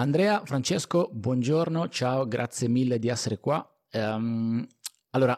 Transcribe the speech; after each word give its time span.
Andrea, 0.00 0.42
Francesco, 0.44 1.10
buongiorno, 1.12 1.88
ciao, 1.88 2.28
grazie 2.28 2.68
mille 2.68 3.00
di 3.00 3.08
essere 3.08 3.40
qua. 3.40 3.68
Um, 3.94 4.64
allora, 5.10 5.36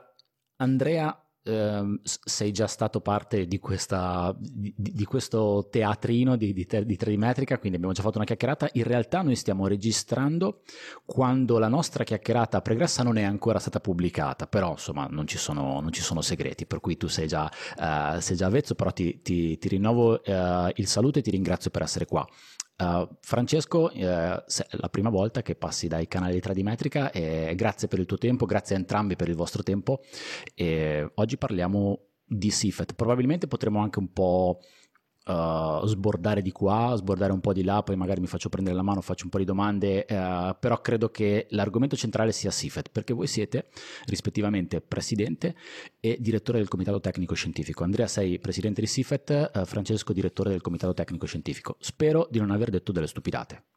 Andrea, 0.56 1.18
um, 1.44 1.98
sei 2.02 2.52
già 2.52 2.66
stato 2.66 3.00
parte 3.00 3.46
di, 3.46 3.58
questa, 3.58 4.36
di, 4.38 4.74
di 4.76 5.04
questo 5.06 5.68
teatrino 5.70 6.36
di, 6.36 6.52
di, 6.52 6.66
di 6.84 6.98
3D 7.00 7.16
Metrica, 7.16 7.58
quindi 7.58 7.76
abbiamo 7.78 7.94
già 7.94 8.02
fatto 8.02 8.18
una 8.18 8.26
chiacchierata. 8.26 8.68
In 8.74 8.82
realtà 8.82 9.22
noi 9.22 9.34
stiamo 9.34 9.66
registrando 9.66 10.60
quando 11.06 11.56
la 11.58 11.68
nostra 11.68 12.04
chiacchierata 12.04 12.60
pregressa 12.60 13.02
non 13.02 13.16
è 13.16 13.22
ancora 13.22 13.58
stata 13.58 13.80
pubblicata, 13.80 14.46
però 14.46 14.72
insomma 14.72 15.06
non 15.10 15.26
ci 15.26 15.38
sono, 15.38 15.80
non 15.80 15.90
ci 15.90 16.02
sono 16.02 16.20
segreti, 16.20 16.66
per 16.66 16.80
cui 16.80 16.98
tu 16.98 17.06
sei 17.06 17.26
già, 17.28 17.50
uh, 17.78 18.20
sei 18.20 18.36
già 18.36 18.44
avvezzo, 18.44 18.74
però 18.74 18.90
ti, 18.90 19.22
ti, 19.22 19.56
ti 19.56 19.68
rinnovo 19.68 20.20
uh, 20.22 20.68
il 20.74 20.86
saluto 20.86 21.18
e 21.18 21.22
ti 21.22 21.30
ringrazio 21.30 21.70
per 21.70 21.80
essere 21.80 22.04
qua. 22.04 22.28
Uh, 22.80 23.06
Francesco, 23.20 23.92
uh, 23.92 23.98
la 23.98 24.88
prima 24.90 25.10
volta 25.10 25.42
che 25.42 25.54
passi 25.54 25.86
dai 25.86 26.08
canali 26.08 26.32
di 26.32 26.40
Tradimetrica 26.40 27.10
e 27.10 27.52
grazie 27.54 27.88
per 27.88 27.98
il 27.98 28.06
tuo 28.06 28.16
tempo, 28.16 28.46
grazie 28.46 28.74
a 28.74 28.78
entrambi 28.78 29.16
per 29.16 29.28
il 29.28 29.34
vostro 29.34 29.62
tempo. 29.62 30.00
E 30.54 31.10
oggi 31.16 31.36
parliamo 31.36 32.06
di 32.24 32.50
Sifet. 32.50 32.94
Probabilmente 32.94 33.48
potremo 33.48 33.80
anche 33.80 33.98
un 33.98 34.12
po' 34.12 34.60
uh, 35.30 35.86
sbordare 35.86 36.42
di 36.42 36.52
qua, 36.52 36.94
sbordare 36.96 37.32
un 37.32 37.40
po' 37.40 37.52
di 37.52 37.62
là, 37.62 37.82
poi 37.82 37.96
magari 37.96 38.20
mi 38.20 38.26
faccio 38.26 38.48
prendere 38.48 38.76
la 38.76 38.82
mano, 38.82 39.00
faccio 39.00 39.24
un 39.24 39.30
po' 39.30 39.38
di 39.38 39.44
domande, 39.44 40.06
uh, 40.08 40.56
però 40.58 40.80
credo 40.80 41.10
che 41.10 41.46
l'argomento 41.50 41.96
centrale 41.96 42.32
sia 42.32 42.50
SIFET, 42.50 42.90
perché 42.90 43.12
voi 43.12 43.26
siete 43.26 43.68
rispettivamente 44.06 44.80
presidente 44.80 45.54
e 46.00 46.16
direttore 46.20 46.58
del 46.58 46.68
comitato 46.68 47.00
tecnico 47.00 47.34
scientifico. 47.34 47.84
Andrea 47.84 48.06
sei 48.06 48.38
presidente 48.38 48.80
di 48.80 48.86
SIFET, 48.86 49.50
uh, 49.54 49.64
Francesco 49.64 50.12
direttore 50.12 50.50
del 50.50 50.60
comitato 50.60 50.94
tecnico 50.94 51.26
scientifico. 51.26 51.76
Spero 51.80 52.26
di 52.30 52.38
non 52.38 52.50
aver 52.50 52.70
detto 52.70 52.92
delle 52.92 53.06
stupidate. 53.06 53.69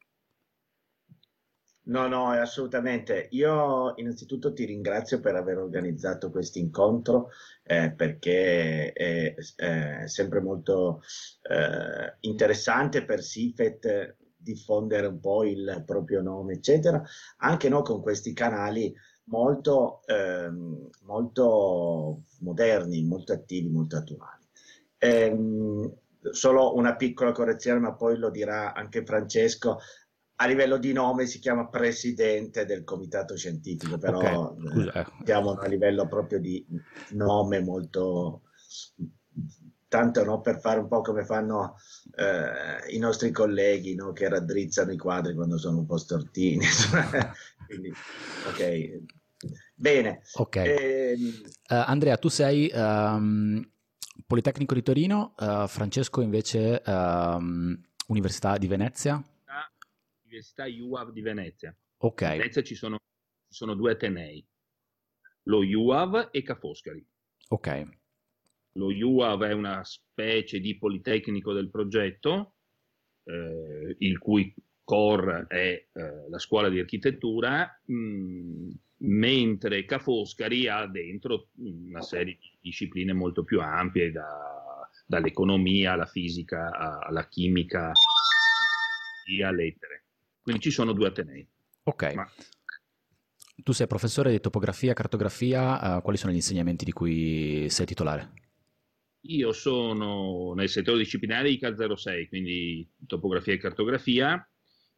No, 1.86 2.08
no, 2.08 2.30
assolutamente. 2.30 3.28
Io 3.32 3.94
innanzitutto 3.98 4.54
ti 4.54 4.64
ringrazio 4.64 5.20
per 5.20 5.36
aver 5.36 5.58
organizzato 5.58 6.32
questo 6.32 6.58
incontro 6.60 7.30
eh, 7.64 7.92
perché 7.92 8.94
è, 8.94 9.36
è, 9.56 10.08
sempre 10.08 10.40
molto 10.40 11.02
eh, 11.42 12.16
interessante 12.22 13.04
per 13.04 13.22
Sifet 13.22 14.16
diffondere 14.38 15.08
un 15.08 15.20
po' 15.20 15.44
il 15.44 15.84
proprio 15.86 16.22
nome, 16.22 16.54
eccetera, 16.54 17.02
anche 17.38 17.68
no, 17.70 17.82
con 17.82 18.02
questi 18.02 18.34
canali 18.34 18.94
molto, 19.26 20.02
eh, 20.06 20.50
molto 21.02 22.24
moderni, 22.40 23.04
molto 23.04 23.34
attivi, 23.34 23.70
molto 23.70 23.98
attuali. 23.98 24.42
Ehm, 25.00 25.94
solo 26.32 26.76
una 26.76 26.96
piccola 26.96 27.32
correzione, 27.34 27.80
ma 27.80 27.94
poi 27.94 28.18
lo 28.18 28.30
dirà 28.30 28.74
anche 28.74 29.04
Francesco 29.04 29.80
a 30.36 30.46
livello 30.48 30.78
di 30.78 30.94
nome 30.94 31.26
si 31.26 31.40
chiama 31.40 31.68
presidente 31.68 32.66
del 32.66 32.84
comitato 32.84 33.36
scientifico, 33.36 33.98
però 33.98 34.50
okay. 34.50 35.02
eh, 35.02 35.06
siamo 35.24 35.54
a 35.54 35.68
livello 35.68 36.08
proprio 36.08 36.40
di 36.40 36.66
nome 37.12 37.62
molto 37.62 38.42
tanto 39.94 40.24
no, 40.24 40.42
per 40.42 40.60
fare 40.60 40.80
un 40.80 40.88
po' 40.88 41.02
come 41.02 41.24
fanno 41.24 41.76
eh, 42.16 42.96
i 42.96 42.98
nostri 42.98 43.30
colleghi 43.30 43.94
no, 43.94 44.12
che 44.12 44.28
raddrizzano 44.28 44.92
i 44.92 44.98
quadri 44.98 45.36
quando 45.36 45.60
sono 45.60 45.78
un 45.78 45.86
po' 45.86 45.98
stortini. 45.98 46.66
Quindi, 47.68 47.94
ok. 48.48 49.02
Bene. 49.76 50.22
Okay. 50.34 50.68
Eh, 50.68 51.14
uh, 51.70 51.84
Andrea, 51.86 52.18
tu 52.18 52.30
sei 52.30 52.72
um, 52.74 53.64
Politecnico 54.26 54.74
di 54.74 54.82
Torino, 54.82 55.36
uh, 55.38 55.68
Francesco 55.68 56.22
invece 56.22 56.82
um, 56.88 57.80
Università 58.08 58.58
di 58.58 58.68
Venezia. 58.68 59.24
Università 60.34 60.66
UAV 60.66 61.12
di 61.12 61.22
Venezia. 61.22 61.76
Ok. 61.98 62.22
A 62.24 62.30
Venezia 62.30 62.64
ci 62.64 62.74
sono, 62.74 62.98
ci 63.48 63.56
sono 63.56 63.76
due 63.76 63.92
Atenei, 63.92 64.44
lo 65.44 65.60
UAV 65.60 66.30
e 66.32 66.42
Ca' 66.42 66.56
Foscari. 66.56 67.06
Ok. 67.50 67.84
Lo 68.74 68.88
UAV 68.88 69.44
è 69.44 69.52
una 69.52 69.84
specie 69.84 70.60
di 70.60 70.76
politecnico 70.78 71.54
del 71.54 71.70
progetto, 71.70 72.56
eh, 73.26 73.96
il 74.00 74.18
cui 74.18 74.54
core 74.84 75.46
è 75.48 75.88
eh, 75.94 76.30
la 76.30 76.40
scuola 76.40 76.70
di 76.70 76.80
architettura, 76.80 77.80
mh, 77.86 77.96
mm, 77.96 78.70
mentre 79.06 79.86
Ca' 79.86 80.00
Foscari 80.00 80.68
ha 80.68 80.88
dentro 80.88 81.50
una 81.58 82.02
serie 82.02 82.38
di 82.40 82.58
discipline 82.60 83.14
molto 83.14 83.44
più 83.44 83.62
ampie, 83.62 84.12
da, 84.12 84.90
dall'economia 85.06 85.94
alla 85.94 86.08
fisica 86.08 86.72
alla 86.72 87.28
chimica 87.28 87.92
e 89.26 89.44
a 89.44 89.52
lettere. 89.52 90.03
Quindi 90.44 90.62
ci 90.62 90.72
sono 90.72 90.92
due 90.92 91.08
Atenei. 91.08 91.48
Ok. 91.84 92.14
Ma... 92.14 92.30
Tu 93.56 93.72
sei 93.72 93.88
professore 93.88 94.32
di 94.32 94.42
topografia, 94.42 94.92
e 94.92 94.94
cartografia, 94.94 95.98
uh, 95.98 96.02
quali 96.02 96.18
sono 96.18 96.34
gli 96.34 96.38
insegnamenti 96.38 96.84
di 96.84 96.92
cui 96.92 97.70
sei 97.70 97.86
titolare? 97.86 98.34
Io 99.22 99.54
sono 99.54 100.54
nel 100.54 100.68
settore 100.68 100.98
disciplinare 100.98 101.50
ICA 101.50 101.96
06, 101.96 102.28
quindi 102.28 102.86
topografia 103.08 103.54
e 103.54 103.58
cartografia, 103.58 104.46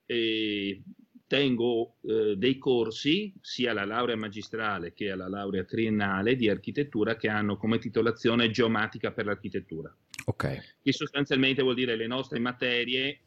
e 0.04 0.84
tengo 1.28 1.98
eh, 2.02 2.36
dei 2.36 2.58
corsi 2.58 3.34
sia 3.42 3.72
alla 3.72 3.86
laurea 3.86 4.16
magistrale 4.16 4.94
che 4.94 5.12
alla 5.12 5.28
laurea 5.28 5.64
triennale 5.64 6.36
di 6.36 6.50
architettura 6.50 7.16
che 7.18 7.30
hanno 7.30 7.58
come 7.58 7.78
titolazione 7.78 8.50
geomatica 8.50 9.12
per 9.12 9.26
l'architettura. 9.26 9.96
Ok. 10.26 10.78
Che 10.82 10.92
sostanzialmente 10.92 11.62
vuol 11.62 11.76
dire 11.76 11.96
le 11.96 12.08
nostre 12.08 12.40
materie 12.40 13.20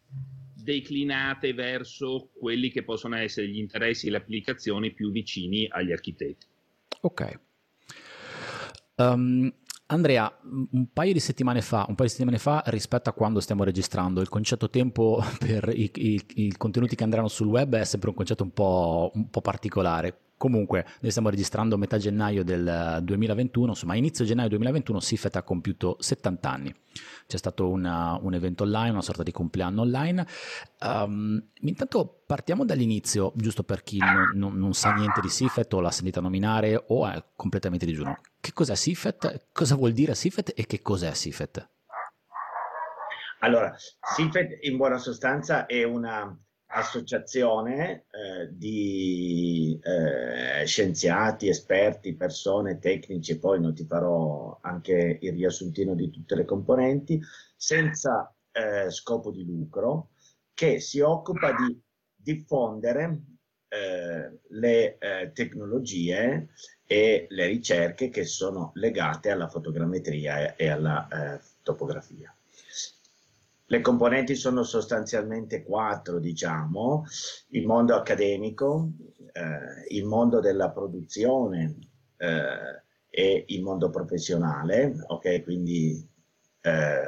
declinate 0.69 1.55
verso 1.55 2.31
quelli 2.39 2.71
che 2.71 2.85
possono 2.85 3.17
essere 3.17 3.49
gli 3.49 3.59
interessi 3.59 4.07
e 4.07 4.11
le 4.11 4.19
applicazioni 4.19 4.93
più 4.93 5.11
vicini 5.11 5.67
agli 5.71 5.93
architetti. 5.93 6.47
Ok. 7.01 7.41
Um, 8.97 9.51
Andrea, 9.87 10.31
un 10.43 10.93
paio 10.93 11.15
di 11.15 11.21
settimane 11.21 11.63
fa, 11.63 11.87
un 11.89 11.95
paio 11.95 12.09
di 12.09 12.15
settimane 12.15 12.39
fa 12.39 12.63
rispetto 12.67 13.09
a 13.09 13.15
quando 13.15 13.41
stiamo 13.41 13.65
registrando, 13.65 14.21
il 14.21 14.29
concetto 14.29 14.69
tempo 14.69 15.23
per 15.41 15.71
i, 15.75 15.91
i, 15.95 16.21
i 16.35 16.53
contenuti 16.57 16.95
che 16.95 17.05
andranno 17.05 17.29
sul 17.29 17.47
web 17.47 17.75
è 17.75 17.85
sempre 17.85 18.11
un 18.11 18.15
concetto 18.15 18.43
un 18.43 18.53
po', 18.53 19.11
un 19.15 19.31
po' 19.31 19.41
particolare. 19.41 20.28
Comunque, 20.39 20.87
noi 21.01 21.11
stiamo 21.11 21.31
registrando 21.31 21.77
metà 21.77 21.99
gennaio 21.99 22.45
del 22.45 23.01
2021, 23.03 23.71
insomma, 23.71 23.95
a 23.95 23.97
inizio 23.97 24.25
gennaio 24.25 24.49
2021 24.49 25.01
Sifet 25.01 25.35
ha 25.35 25.43
compiuto 25.43 25.97
70 25.99 26.49
anni. 26.49 26.75
C'è 27.27 27.37
stato 27.37 27.69
una, 27.69 28.17
un 28.23 28.35
evento 28.35 28.63
online, 28.63 28.91
una 28.91 29.03
sorta 29.03 29.25
di 29.25 29.33
compleanno 29.33 29.83
online. 29.83 30.25
Um, 30.81 31.43
intanto 31.63 32.23
partiamo 32.25 32.65
dall'inizio, 32.65 33.33
giusto 33.35 33.65
per 33.65 33.83
chi 33.83 33.99
non, 33.99 34.31
non, 34.35 34.57
non, 34.57 34.75
sa 34.75 34.93
niente 34.93 35.21
di 35.21 35.29
Sifet 35.29 35.73
o 35.75 35.81
l'ha 35.81 35.91
sentita 35.91 36.21
nominare 36.21 36.85
o 36.87 37.09
è 37.09 37.21
completamente 37.35 37.85
digiuno. 37.85 38.21
Che 38.41 38.53
cos'è 38.53 38.77
Sifet? 38.77 39.49
Cosa 39.53 39.75
vuol 39.75 39.93
dire 39.93 40.15
Sifet 40.15 40.53
e 40.55 40.67
che 40.67 40.81
cos'è 40.81 41.13
Sifet? 41.15 41.69
Allora, 43.41 43.75
Sifet 44.15 44.59
in 44.63 44.77
buona 44.77 44.99
sostanza 44.99 45.67
è 45.67 45.83
una 45.83 46.33
associazione 46.71 48.05
eh, 48.11 48.49
di 48.51 49.79
eh, 49.83 50.65
scienziati, 50.67 51.49
esperti, 51.49 52.15
persone, 52.15 52.79
tecnici, 52.79 53.39
poi 53.39 53.61
non 53.61 53.75
ti 53.75 53.85
farò 53.85 54.59
anche 54.61 55.19
il 55.21 55.33
riassuntino 55.33 55.95
di 55.95 56.11
tutte 56.11 56.35
le 56.35 56.45
componenti, 56.45 57.21
senza 57.57 58.35
eh, 58.53 58.91
scopo 58.91 59.31
di 59.31 59.45
lucro, 59.45 60.11
che 60.53 60.81
si 60.81 61.01
occupa 61.01 61.53
di 61.53 61.81
diffondere 62.15 63.23
eh, 63.69 64.41
le 64.49 64.99
eh, 64.99 65.33
tecnologie 65.33 66.49
e 66.87 67.27
le 67.29 67.47
ricerche 67.47 68.09
che 68.09 68.25
sono 68.25 68.73
legate 68.75 69.31
alla 69.31 69.49
fotogrammetria 69.49 70.57
e 70.57 70.69
alla 70.69 71.09
eh, 71.09 71.41
topografia. 71.63 72.33
Le 73.71 73.83
componenti 73.83 74.35
sono 74.35 74.63
sostanzialmente 74.63 75.63
quattro, 75.63 76.19
diciamo, 76.19 77.05
il 77.51 77.67
mondo 77.67 77.95
accademico, 77.95 78.93
eh, 79.31 79.95
il 79.95 80.07
mondo 80.07 80.41
della 80.41 80.71
produzione 80.71 81.77
eh, 82.17 82.83
e 83.11 83.45
il 83.49 83.63
mondo 83.63 83.91
professionale, 83.91 84.95
ok? 85.09 85.43
Quindi 85.43 86.03
eh, 86.63 87.03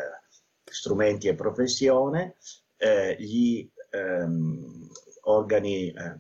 strumenti 0.62 1.28
e 1.28 1.34
professione, 1.34 2.34
eh, 2.76 3.16
gli 3.18 3.66
ehm, 3.88 4.88
organi 5.22 5.88
eh, 5.88 6.18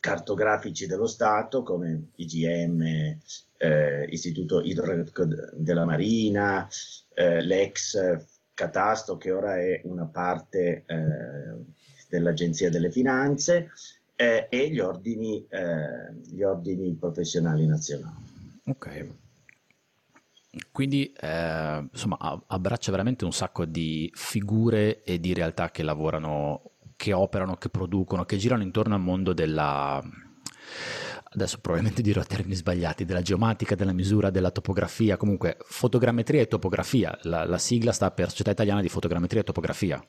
cartografici 0.00 0.86
dello 0.86 1.06
Stato 1.06 1.62
come 1.62 2.10
IGM, 2.16 2.82
eh, 3.56 4.04
Istituto 4.10 4.60
Idrografico 4.60 5.26
della 5.54 5.86
Marina, 5.86 6.68
l'ex 7.14 7.96
Catasto 8.58 9.16
che 9.16 9.30
ora 9.30 9.56
è 9.60 9.82
una 9.84 10.06
parte 10.06 10.82
eh, 10.84 10.96
dell'Agenzia 12.08 12.68
delle 12.68 12.90
Finanze 12.90 13.70
eh, 14.16 14.48
e 14.50 14.68
gli 14.68 14.80
ordini, 14.80 15.46
eh, 15.48 16.12
gli 16.28 16.42
ordini, 16.42 16.92
professionali 16.96 17.68
nazionali. 17.68 18.16
Ok. 18.64 19.06
Quindi 20.72 21.12
eh, 21.12 21.88
insomma 21.88 22.18
abbraccia 22.48 22.90
veramente 22.90 23.24
un 23.24 23.32
sacco 23.32 23.64
di 23.64 24.10
figure 24.12 25.04
e 25.04 25.20
di 25.20 25.34
realtà 25.34 25.70
che 25.70 25.84
lavorano 25.84 26.72
che 26.96 27.12
operano, 27.12 27.54
che 27.58 27.68
producono, 27.68 28.24
che 28.24 28.38
girano 28.38 28.64
intorno 28.64 28.96
al 28.96 29.00
mondo 29.00 29.32
della 29.32 30.02
adesso 31.30 31.58
probabilmente 31.60 32.02
dirò 32.02 32.22
termini 32.22 32.54
sbagliati, 32.54 33.04
della 33.04 33.22
geomatica, 33.22 33.74
della 33.74 33.92
misura, 33.92 34.30
della 34.30 34.50
topografia, 34.50 35.16
comunque 35.16 35.56
fotogrammetria 35.60 36.42
e 36.42 36.48
topografia, 36.48 37.16
la, 37.22 37.44
la 37.44 37.58
sigla 37.58 37.92
sta 37.92 38.10
per 38.10 38.30
Società 38.30 38.50
Italiana 38.50 38.80
di 38.80 38.88
Fotogrammetria 38.88 39.40
e 39.42 39.44
Topografia. 39.44 40.04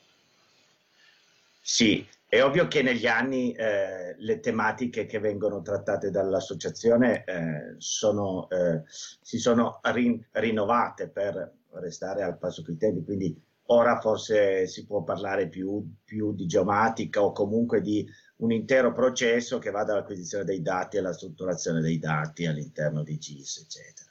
Sì, 1.60 2.06
è 2.26 2.42
ovvio 2.42 2.68
che 2.68 2.82
negli 2.82 3.06
anni 3.06 3.52
eh, 3.52 4.14
le 4.16 4.40
tematiche 4.40 5.04
che 5.04 5.18
vengono 5.18 5.62
trattate 5.62 6.10
dall'associazione 6.10 7.24
eh, 7.24 7.74
sono, 7.78 8.48
eh, 8.48 8.82
si 8.86 9.38
sono 9.38 9.80
rin- 9.82 10.24
rinnovate 10.30 11.08
per 11.08 11.52
restare 11.72 12.22
al 12.22 12.38
passo 12.38 12.62
coi 12.62 12.76
tempi, 12.76 13.04
quindi 13.04 13.36
ora 13.66 14.00
forse 14.00 14.66
si 14.66 14.86
può 14.86 15.02
parlare 15.02 15.48
più, 15.48 15.84
più 16.04 16.32
di 16.32 16.46
geomatica 16.46 17.22
o 17.22 17.32
comunque 17.32 17.80
di 17.80 18.06
un 18.40 18.52
intero 18.52 18.92
processo 18.92 19.58
che 19.58 19.70
va 19.70 19.84
dall'acquisizione 19.84 20.44
dei 20.44 20.62
dati 20.62 20.98
alla 20.98 21.12
strutturazione 21.12 21.80
dei 21.80 21.98
dati 21.98 22.46
all'interno 22.46 23.02
di 23.02 23.18
GIS, 23.18 23.58
eccetera. 23.58 24.10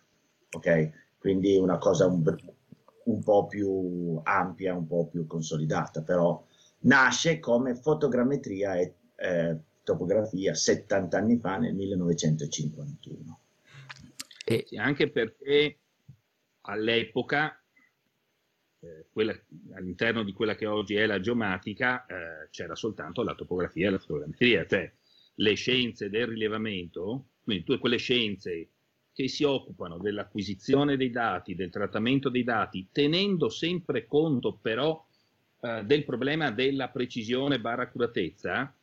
Ok? 0.51 1.17
Quindi 1.17 1.57
una 1.57 1.77
cosa 1.77 2.05
un, 2.05 2.23
un 3.05 3.23
po' 3.23 3.47
più 3.47 4.19
ampia, 4.23 4.75
un 4.75 4.87
po' 4.87 5.07
più 5.07 5.25
consolidata, 5.25 6.01
però 6.01 6.43
nasce 6.81 7.39
come 7.39 7.75
fotogrammetria 7.75 8.75
e 8.75 8.93
eh, 9.15 9.57
topografia 9.83 10.53
70 10.53 11.17
anni 11.17 11.37
fa 11.37 11.57
nel 11.57 11.73
1951. 11.73 13.39
E 14.45 14.65
anche 14.77 15.09
perché 15.09 15.77
all'epoca 16.61 17.58
eh, 18.81 19.05
quella, 19.11 19.37
all'interno 19.73 20.23
di 20.23 20.33
quella 20.33 20.55
che 20.55 20.65
oggi 20.65 20.95
è 20.95 21.05
la 21.05 21.19
geomatica 21.19 22.05
eh, 22.05 22.47
c'era 22.49 22.75
soltanto 22.75 23.23
la 23.23 23.35
topografia 23.35 23.87
e 23.87 23.91
la 23.91 23.99
fotogrammetria, 23.99 24.65
cioè 24.65 24.91
le 25.35 25.53
scienze 25.53 26.09
del 26.09 26.27
rilevamento, 26.27 27.25
quindi 27.43 27.63
tutte 27.63 27.79
quelle 27.79 27.97
scienze 27.97 28.69
che 29.13 29.27
si 29.27 29.43
occupano 29.43 29.97
dell'acquisizione 29.97 30.95
dei 30.95 31.09
dati, 31.09 31.55
del 31.55 31.69
trattamento 31.69 32.29
dei 32.29 32.43
dati, 32.43 32.87
tenendo 32.91 33.49
sempre 33.49 34.05
conto 34.07 34.57
però 34.61 35.05
eh, 35.61 35.83
del 35.83 36.05
problema 36.05 36.51
della 36.51 36.87
precisione 36.87 37.59
barra 37.59 37.83
accuratezza, 37.83 38.73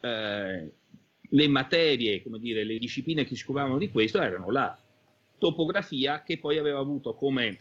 eh, 0.00 0.70
le 1.30 1.48
materie, 1.48 2.22
come 2.22 2.38
dire, 2.38 2.62
le 2.64 2.78
discipline 2.78 3.24
che 3.24 3.34
si 3.34 3.42
occupavano 3.44 3.78
di 3.78 3.90
questo 3.90 4.20
erano 4.20 4.50
la 4.50 4.78
topografia 5.38 6.22
che 6.22 6.38
poi 6.38 6.58
aveva 6.58 6.78
avuto 6.78 7.14
come 7.14 7.58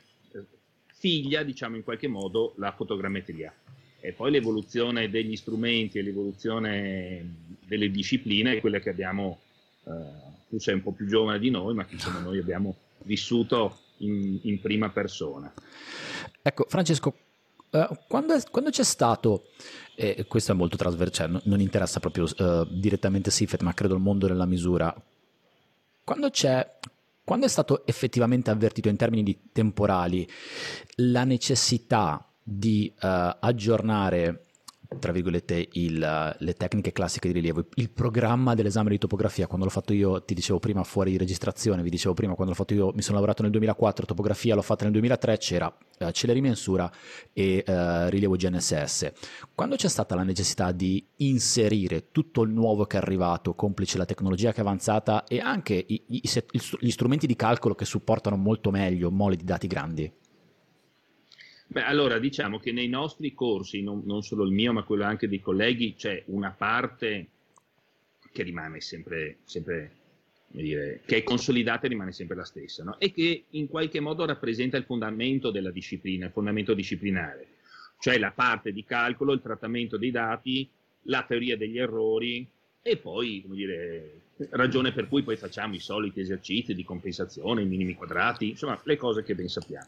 figlia, 0.98 1.44
diciamo 1.44 1.76
in 1.76 1.84
qualche 1.84 2.08
modo, 2.08 2.54
la 2.58 2.72
fotogrammetria. 2.72 3.54
E 4.00 4.12
poi 4.12 4.32
l'evoluzione 4.32 5.10
degli 5.10 5.36
strumenti 5.36 5.98
e 5.98 6.02
l'evoluzione 6.02 7.58
delle 7.66 7.90
discipline 7.90 8.54
è 8.54 8.60
quella 8.60 8.80
che 8.80 8.90
abbiamo, 8.90 9.40
eh, 9.86 9.92
tu 10.50 10.60
sei 10.60 10.76
un 10.76 10.84
po' 10.84 10.92
più 10.92 11.08
giovane 11.08 11.40
di 11.40 11.50
noi, 11.50 11.74
ma 11.74 11.86
che 11.86 11.96
insomma 11.96 12.20
noi 12.20 12.38
abbiamo 12.38 12.76
vissuto 13.04 13.80
in, 13.98 14.40
in 14.44 14.62
prima 14.62 14.90
persona. 14.90 15.52
Ecco, 16.42 16.66
Francesco, 16.70 17.16
uh, 17.72 17.98
quando, 18.08 18.40
quando, 18.52 18.70
c'è 18.70 18.84
stato, 18.84 19.50
e 19.96 20.16
eh, 20.20 20.26
questo 20.26 20.52
è 20.52 20.56
molto 20.56 20.78
trasversale, 20.78 21.32
non, 21.32 21.42
non 21.46 21.60
interessa 21.60 22.00
proprio 22.00 22.26
uh, 22.26 22.68
direttamente 22.70 23.32
Sifet, 23.32 23.62
ma 23.62 23.74
credo 23.74 23.96
il 23.96 24.02
mondo 24.02 24.28
della 24.28 24.46
misura, 24.46 24.94
quando 26.04 26.30
c'è 26.30 26.78
quando 27.26 27.48
è 27.48 27.50
stato 27.50 27.86
effettivamente 27.86 28.52
avvertito 28.52 28.88
in 28.88 28.96
termini 28.96 29.24
di 29.24 29.38
temporali 29.52 30.26
la 30.98 31.26
necessità 31.26 32.32
di 32.42 32.94
uh, 32.94 33.08
aggiornare 33.40 34.45
tra 35.00 35.12
virgolette, 35.12 35.70
il, 35.74 36.36
le 36.38 36.54
tecniche 36.54 36.92
classiche 36.92 37.28
di 37.28 37.34
rilievo. 37.34 37.66
Il 37.76 37.90
programma 37.90 38.54
dell'esame 38.54 38.90
di 38.90 38.98
topografia, 38.98 39.48
quando 39.48 39.66
l'ho 39.66 39.72
fatto 39.72 39.94
io, 39.94 40.24
ti 40.24 40.34
dicevo 40.34 40.60
prima 40.60 40.84
fuori 40.84 41.12
di 41.12 41.18
registrazione, 41.18 41.84
vi 41.84 41.90
dicevo 41.90 42.14
prima, 42.14 42.34
quando 42.34 42.54
l'ho 42.54 42.58
fatto 42.58 42.74
io, 42.74 42.92
mi 42.94 43.02
sono 43.02 43.16
lavorato 43.16 43.42
nel 43.42 43.52
2004, 43.52 44.06
topografia 44.06 44.56
l'ho 44.56 44.62
fatta 44.62 44.84
nel 44.84 44.94
2003, 44.94 45.38
c'era 45.38 45.78
eh, 45.98 46.12
celerimensura 46.12 46.92
e 47.34 47.64
eh, 47.66 48.10
rilievo 48.10 48.36
GNSS. 48.36 49.12
Quando 49.54 49.76
c'è 49.76 49.88
stata 49.88 50.16
la 50.16 50.24
necessità 50.24 50.72
di 50.72 51.06
inserire 51.18 52.12
tutto 52.12 52.42
il 52.42 52.52
nuovo 52.52 52.86
che 52.86 52.98
è 52.98 53.02
arrivato, 53.02 53.54
complice 53.54 53.98
la 53.98 54.06
tecnologia 54.06 54.52
che 54.52 54.58
è 54.58 54.62
avanzata 54.62 55.26
e 55.26 55.40
anche 55.40 55.74
i, 55.74 56.04
i, 56.08 56.22
gli 56.80 56.92
strumenti 56.92 57.28
di 57.28 57.36
calcolo 57.36 57.76
che 57.76 57.86
supportano 57.86 58.36
molto 58.36 58.72
meglio 58.72 59.12
mole 59.12 59.36
di 59.36 59.44
dati 59.44 59.68
grandi? 59.68 60.12
Beh, 61.68 61.84
allora 61.84 62.20
diciamo 62.20 62.60
che 62.60 62.72
nei 62.72 62.88
nostri 62.88 63.34
corsi, 63.34 63.82
non, 63.82 64.04
non, 64.06 64.22
solo 64.22 64.46
il 64.46 64.52
mio, 64.52 64.72
ma 64.72 64.84
quello 64.84 65.04
anche 65.04 65.28
dei 65.28 65.42
colleghi, 65.42 65.96
c'è 65.96 66.24
una 66.28 66.52
parte 66.52 67.28
che 68.32 68.44
rimane 68.44 68.82
sempre, 68.82 69.38
sempre 69.44 69.92
dire, 70.48 71.02
che 71.06 71.18
è 71.18 71.24
consolidata 71.24 71.86
e 71.86 71.90
rimane 71.90 72.12
sempre 72.12 72.36
la 72.36 72.46
stessa, 72.46 72.84
no? 72.84 73.00
e 73.00 73.12
che 73.12 73.46
in 73.52 73.68
qualche 73.68 74.00
modo 74.00 74.26
rappresenta 74.26 74.78
il 74.78 74.84
fondamento 74.84 75.52
della 75.52 75.72
disciplina, 75.72 76.28
il 76.28 76.32
fondamento 76.32 76.74
disciplinare, 76.74 77.48
cioè 78.00 78.18
la 78.18 78.32
parte 78.32 78.72
di 78.72 78.84
calcolo, 78.84 79.34
il 79.34 79.42
trattamento 79.42 79.98
dei 79.98 80.12
dati, 80.12 80.70
la 81.04 81.24
teoria 81.24 81.58
degli 81.58 81.78
errori 81.78 82.48
e 82.82 82.98
poi, 82.98 83.42
come 83.42 83.56
dire, 83.56 84.22
ragione 84.52 84.92
per 84.92 85.08
cui 85.08 85.24
poi 85.24 85.38
facciamo 85.38 85.76
i 85.76 85.80
soliti 85.80 86.20
esercizi 86.20 86.76
di 86.76 86.84
compensazione, 86.84 87.64
i 87.64 87.66
minimi 87.66 87.96
quadrati, 87.96 88.50
insomma, 88.50 88.80
le 88.84 88.98
cose 88.98 89.24
che 89.24 89.34
ben 89.34 89.48
sappiamo. 89.48 89.88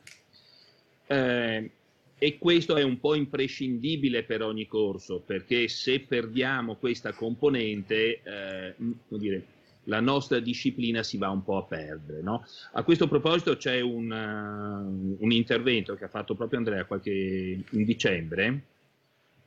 Eh, 1.07 1.71
e 2.19 2.37
questo 2.39 2.75
è 2.75 2.81
un 2.81 2.99
po' 2.99 3.13
imprescindibile 3.13 4.23
per 4.23 4.41
ogni 4.41 4.65
corso, 4.65 5.19
perché 5.19 5.67
se 5.67 5.99
perdiamo 5.99 6.75
questa 6.75 7.13
componente, 7.13 8.21
eh, 8.23 8.75
dire, 9.09 9.45
la 9.83 9.99
nostra 9.99 10.39
disciplina 10.39 11.03
si 11.03 11.17
va 11.17 11.29
un 11.29 11.43
po' 11.43 11.57
a 11.57 11.63
perdere. 11.63 12.21
No? 12.23 12.43
A 12.73 12.81
questo 12.81 13.07
proposito 13.07 13.55
c'è 13.55 13.81
un, 13.81 14.09
uh, 14.09 15.23
un, 15.23 15.31
intervento 15.31 15.93
che 15.95 16.05
ha 16.05 16.09
fatto 16.09 16.33
proprio 16.33 16.57
Andrea 16.57 16.85
qualche, 16.85 17.11
in 17.11 17.83
dicembre, 17.85 18.63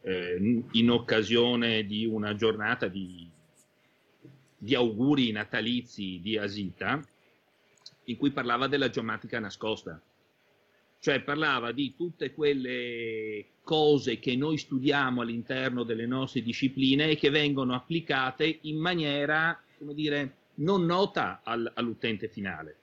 eh, 0.03 0.65
in 0.71 0.91
occasione 0.91 1.85
di 1.85 2.07
una 2.07 2.37
giornata 2.37 2.87
di, 2.87 3.29
di 4.57 4.75
auguri 4.77 5.33
natalizi 5.33 6.21
di 6.23 6.39
Asita, 6.39 7.05
in 8.05 8.17
cui 8.17 8.31
parlava 8.31 8.69
della 8.69 8.89
geomatica 8.89 9.41
nascosta 9.41 10.01
cioè 11.01 11.21
parlava 11.23 11.73
di 11.73 11.95
tutte 11.97 12.33
quelle 12.33 13.47
cose 13.63 14.19
che 14.19 14.37
noi 14.37 14.59
studiamo 14.59 15.23
all'interno 15.23 15.83
delle 15.83 16.07
nostre 16.07 16.43
discipline 16.43 17.11
e 17.11 17.17
che 17.17 17.31
vengono 17.31 17.75
applicate 17.75 18.59
in 18.63 18.79
maniera, 18.79 19.59
come 19.79 19.95
dire, 19.95 20.35
non 20.57 20.85
nota 20.85 21.41
al, 21.43 21.71
all'utente 21.75 22.29
finale. 22.29 22.77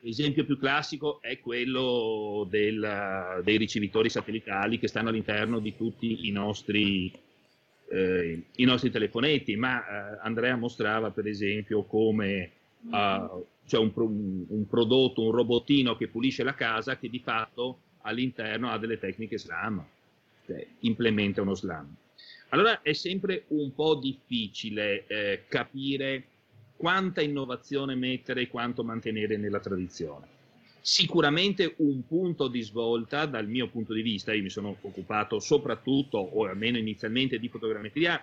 L'esempio 0.00 0.44
più 0.44 0.58
classico 0.58 1.20
è 1.20 1.38
quello 1.38 2.46
del, 2.48 3.42
dei 3.44 3.58
ricevitori 3.58 4.08
satellitali 4.08 4.78
che 4.78 4.88
stanno 4.88 5.10
all'interno 5.10 5.60
di 5.60 5.76
tutti 5.76 6.26
i 6.26 6.30
nostri, 6.32 7.12
eh, 7.90 8.42
i 8.56 8.64
nostri 8.64 8.90
telefonetti, 8.90 9.54
ma 9.56 9.78
eh, 9.78 10.18
Andrea 10.22 10.56
mostrava 10.56 11.10
per 11.10 11.26
esempio 11.26 11.84
come 11.84 12.50
uh, 12.90 13.44
c'è 13.70 13.78
un, 13.78 13.92
un, 13.94 14.66
prodotto, 14.66 15.22
un 15.22 15.30
robottino 15.30 15.94
che 15.94 16.08
pulisce 16.08 16.42
la 16.42 16.54
casa 16.54 16.98
che 16.98 17.08
di 17.08 17.20
fatto 17.20 17.78
all'interno 18.00 18.68
ha 18.68 18.78
delle 18.78 18.98
tecniche 18.98 19.38
SLAM, 19.38 19.86
cioè 20.44 20.66
implementa 20.80 21.42
uno 21.42 21.54
SLAM. 21.54 21.94
Allora 22.48 22.82
è 22.82 22.92
sempre 22.94 23.44
un 23.48 23.72
po' 23.72 23.94
difficile 23.94 25.06
eh, 25.06 25.44
capire 25.46 26.24
quanta 26.76 27.20
innovazione 27.20 27.94
mettere 27.94 28.42
e 28.42 28.48
quanto 28.48 28.82
mantenere 28.82 29.36
nella 29.36 29.60
tradizione. 29.60 30.26
Sicuramente 30.80 31.74
un 31.76 32.04
punto 32.04 32.48
di 32.48 32.62
svolta 32.62 33.26
dal 33.26 33.46
mio 33.46 33.68
punto 33.68 33.92
di 33.92 34.02
vista, 34.02 34.32
io 34.32 34.42
mi 34.42 34.50
sono 34.50 34.76
occupato 34.80 35.38
soprattutto, 35.38 36.18
o 36.18 36.44
almeno 36.46 36.76
inizialmente, 36.76 37.38
di 37.38 37.48
fotogrammetria, 37.48 38.20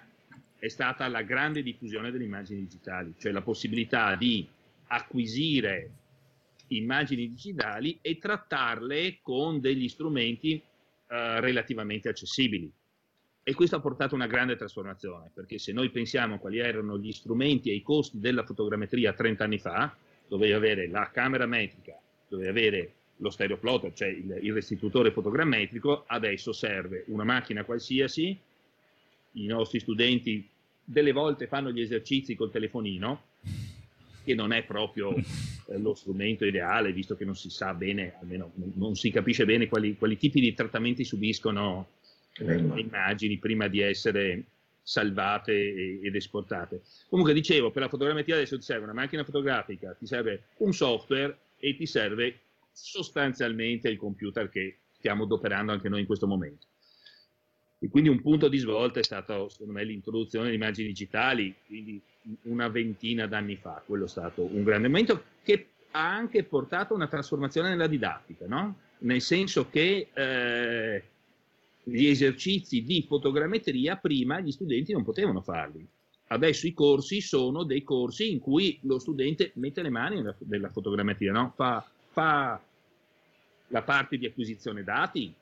è 0.59 0.67
stata 0.67 1.07
la 1.07 1.21
grande 1.21 1.63
diffusione 1.63 2.11
delle 2.11 2.25
immagini 2.25 2.59
digitali, 2.59 3.13
cioè 3.17 3.31
la 3.31 3.41
possibilità 3.41 4.13
di 4.17 4.45
acquisire 4.87 5.91
immagini 6.67 7.29
digitali 7.29 7.97
e 8.01 8.17
trattarle 8.17 9.19
con 9.21 9.59
degli 9.59 9.87
strumenti 9.87 10.53
eh, 10.55 11.39
relativamente 11.39 12.09
accessibili. 12.09 12.71
E 13.43 13.53
questo 13.53 13.77
ha 13.77 13.79
portato 13.79 14.13
una 14.13 14.27
grande 14.27 14.57
trasformazione, 14.57 15.31
perché 15.33 15.57
se 15.57 15.71
noi 15.71 15.89
pensiamo 15.89 16.35
a 16.35 16.37
quali 16.37 16.59
erano 16.59 16.99
gli 16.99 17.13
strumenti 17.13 17.69
e 17.69 17.75
i 17.75 17.81
costi 17.81 18.19
della 18.19 18.43
fotogrammetria 18.43 19.13
30 19.13 19.43
anni 19.43 19.57
fa, 19.57 19.95
dovevi 20.27 20.51
avere 20.51 20.89
la 20.89 21.09
camera 21.11 21.45
metrica, 21.45 21.97
dovevi 22.27 22.49
avere 22.49 22.91
lo 23.17 23.29
stereoplotter, 23.29 23.93
cioè 23.93 24.09
il, 24.09 24.39
il 24.41 24.53
restitutore 24.53 25.11
fotogrammetrico, 25.11 26.03
adesso 26.07 26.51
serve 26.51 27.05
una 27.07 27.23
macchina 27.23 27.63
qualsiasi, 27.63 28.37
i 29.31 29.45
nostri 29.45 29.79
studenti 29.79 30.45
delle 30.83 31.11
volte 31.13 31.47
fanno 31.47 31.71
gli 31.71 31.79
esercizi 31.79 32.35
col 32.35 32.51
telefonino, 32.51 33.21
che 34.27 34.35
non 34.35 34.51
è 34.51 34.63
proprio 34.63 35.15
eh, 35.15 35.77
lo 35.77 35.95
strumento 35.95 36.43
ideale, 36.43 36.91
visto 36.91 37.15
che 37.15 37.23
non 37.23 37.35
si 37.35 37.49
sa 37.49 37.73
bene, 37.73 38.15
almeno 38.19 38.51
non 38.73 38.95
si 38.95 39.09
capisce 39.09 39.45
bene 39.45 39.69
quali, 39.69 39.95
quali 39.95 40.17
tipi 40.17 40.41
di 40.41 40.53
trattamenti 40.53 41.05
subiscono 41.05 41.87
eh, 42.33 42.43
le 42.43 42.81
immagini 42.81 43.37
prima 43.37 43.69
di 43.69 43.79
essere 43.79 44.43
salvate 44.83 46.01
ed 46.01 46.13
esportate. 46.13 46.81
Comunque 47.07 47.33
dicevo, 47.33 47.71
per 47.71 47.83
la 47.83 47.89
fotogrammetria 47.89 48.35
adesso 48.35 48.57
ti 48.57 48.63
serve 48.63 48.83
una 48.83 48.93
macchina 48.93 49.23
fotografica, 49.23 49.95
ti 49.97 50.05
serve 50.05 50.43
un 50.57 50.73
software 50.73 51.37
e 51.57 51.75
ti 51.77 51.85
serve 51.85 52.39
sostanzialmente 52.73 53.87
il 53.87 53.97
computer 53.97 54.49
che 54.49 54.77
stiamo 54.97 55.23
adoperando 55.23 55.71
anche 55.71 55.87
noi 55.87 56.01
in 56.01 56.05
questo 56.05 56.27
momento. 56.27 56.65
E 57.79 57.87
quindi 57.89 58.09
un 58.09 58.21
punto 58.21 58.49
di 58.49 58.57
svolta 58.57 58.99
è 58.99 59.03
stato, 59.03 59.49
secondo 59.49 59.73
me, 59.73 59.83
l'introduzione 59.83 60.45
delle 60.45 60.57
immagini 60.57 60.87
digitali, 60.87 61.53
quindi 61.65 62.01
una 62.43 62.67
ventina 62.67 63.27
d'anni 63.27 63.55
fa. 63.55 63.81
Quello 63.85 64.05
è 64.05 64.07
stato 64.09 64.43
un 64.43 64.63
grande 64.63 64.87
momento 64.87 65.23
che 65.43 65.67
ha 65.91 66.15
anche 66.15 66.43
portato 66.43 66.93
a 66.93 66.97
una 66.97 67.07
trasformazione 67.07 67.69
nella 67.69 67.87
didattica, 67.87 68.45
no? 68.47 68.75
nel 68.99 69.21
senso 69.21 69.69
che 69.69 70.09
eh, 70.13 71.03
gli 71.83 72.07
esercizi 72.07 72.83
di 72.83 73.03
fotogrammetria 73.07 73.95
prima 73.95 74.39
gli 74.39 74.51
studenti 74.51 74.91
non 74.91 75.03
potevano 75.03 75.41
farli. 75.41 75.85
Adesso 76.29 76.67
i 76.67 76.73
corsi 76.73 77.21
sono 77.21 77.63
dei 77.63 77.83
corsi 77.83 78.31
in 78.31 78.39
cui 78.39 78.77
lo 78.83 78.99
studente 78.99 79.51
mette 79.55 79.81
le 79.81 79.89
mani 79.89 80.17
nella, 80.17 80.35
nella 80.39 80.69
fotogrammetria, 80.69 81.31
no? 81.31 81.53
fa, 81.55 81.89
fa 82.09 82.61
la 83.67 83.81
parte 83.81 84.17
di 84.17 84.25
acquisizione 84.25 84.83
dati, 84.83 85.33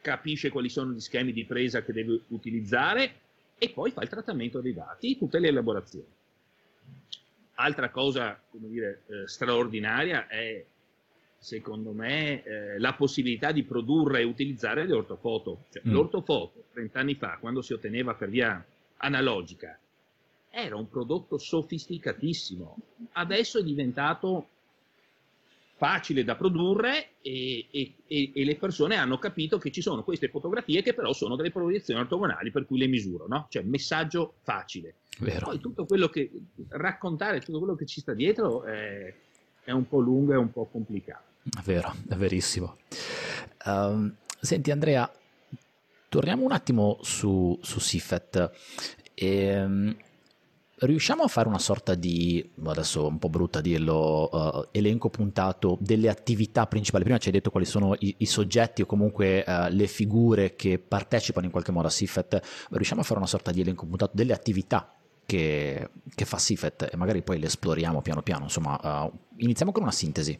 capisce 0.00 0.50
quali 0.50 0.68
sono 0.68 0.92
gli 0.92 1.00
schemi 1.00 1.32
di 1.32 1.44
presa 1.44 1.82
che 1.82 1.92
deve 1.92 2.20
utilizzare 2.28 3.14
e 3.56 3.70
poi 3.70 3.92
fa 3.92 4.02
il 4.02 4.08
trattamento 4.08 4.60
dei 4.60 4.74
dati, 4.74 5.16
tutte 5.16 5.38
le 5.38 5.48
elaborazioni. 5.48 6.06
Altra 7.56 7.90
cosa 7.90 8.40
dire, 8.50 9.02
eh, 9.06 9.28
straordinaria 9.28 10.26
è 10.26 10.64
secondo 11.44 11.92
me, 11.92 12.42
eh, 12.42 12.78
la 12.78 12.94
possibilità 12.94 13.52
di 13.52 13.64
produrre 13.64 14.20
e 14.20 14.24
utilizzare 14.24 14.86
le 14.86 14.94
ortofoto. 14.94 15.64
Cioè, 15.70 15.82
mm. 15.86 15.92
L'ortofoto, 15.92 16.64
30 16.72 16.98
anni 16.98 17.14
fa, 17.16 17.36
quando 17.38 17.60
si 17.60 17.74
otteneva 17.74 18.14
per 18.14 18.30
via 18.30 18.64
analogica, 18.96 19.78
era 20.48 20.76
un 20.76 20.88
prodotto 20.88 21.36
sofisticatissimo. 21.36 22.76
Adesso 23.12 23.58
è 23.58 23.62
diventato 23.62 24.48
facile 25.84 26.24
da 26.24 26.34
produrre 26.34 27.16
e, 27.20 27.66
e, 27.70 27.94
e, 28.06 28.42
le 28.42 28.56
persone 28.56 28.96
hanno 28.96 29.18
capito 29.18 29.58
che 29.58 29.70
ci 29.70 29.82
sono 29.82 30.02
queste 30.02 30.30
fotografie 30.30 30.80
che 30.82 30.94
però 30.94 31.12
sono 31.12 31.36
delle 31.36 31.50
proiezioni 31.50 32.00
ortogonali 32.00 32.50
per 32.50 32.64
cui 32.64 32.78
le 32.78 32.86
misuro, 32.86 33.26
no? 33.28 33.48
Cioè 33.50 33.62
messaggio 33.64 34.36
facile. 34.40 34.94
Vero. 35.18 35.44
Poi 35.44 35.60
tutto 35.60 35.84
quello 35.84 36.08
che 36.08 36.30
raccontare, 36.68 37.40
tutto 37.40 37.58
quello 37.58 37.74
che 37.74 37.84
ci 37.84 38.00
sta 38.00 38.14
dietro 38.14 38.64
è, 38.64 39.14
è 39.62 39.72
un 39.72 39.86
po' 39.86 40.00
lungo 40.00 40.32
e 40.32 40.36
un 40.36 40.50
po' 40.50 40.64
complicato. 40.64 41.22
È 41.54 41.60
vero, 41.62 41.94
è 42.08 42.14
verissimo. 42.14 42.78
Um, 43.66 44.14
senti 44.40 44.70
Andrea, 44.70 45.12
torniamo 46.08 46.44
un 46.44 46.52
attimo 46.52 46.96
su, 47.02 47.58
su 47.60 47.78
Sifet. 47.78 48.50
E, 49.12 49.62
um, 49.62 49.94
riusciamo 50.84 51.22
a 51.22 51.28
fare 51.28 51.48
una 51.48 51.58
sorta 51.58 51.94
di, 51.94 52.52
adesso 52.64 53.06
un 53.06 53.18
po' 53.18 53.28
brutta 53.28 53.60
dirlo, 53.60 54.28
uh, 54.30 54.68
elenco 54.70 55.10
puntato 55.10 55.76
delle 55.80 56.08
attività 56.08 56.66
principali? 56.66 57.04
Prima 57.04 57.18
ci 57.18 57.28
hai 57.28 57.34
detto 57.34 57.50
quali 57.50 57.66
sono 57.66 57.94
i, 57.98 58.14
i 58.18 58.26
soggetti 58.26 58.82
o 58.82 58.86
comunque 58.86 59.44
uh, 59.46 59.66
le 59.70 59.86
figure 59.86 60.54
che 60.54 60.78
partecipano 60.78 61.46
in 61.46 61.52
qualche 61.52 61.72
modo 61.72 61.88
a 61.88 61.90
Sifet. 61.90 62.40
Riusciamo 62.70 63.00
a 63.00 63.04
fare 63.04 63.18
una 63.18 63.28
sorta 63.28 63.50
di 63.50 63.60
elenco 63.60 63.86
puntato 63.86 64.12
delle 64.14 64.32
attività 64.32 64.94
che, 65.26 65.90
che 66.14 66.24
fa 66.24 66.38
Sifet 66.38 66.90
e 66.92 66.96
magari 66.96 67.22
poi 67.22 67.38
le 67.38 67.46
esploriamo 67.46 68.02
piano 68.02 68.22
piano. 68.22 68.44
Insomma, 68.44 68.78
uh, 69.04 69.18
iniziamo 69.36 69.72
con 69.72 69.82
una 69.82 69.92
sintesi. 69.92 70.36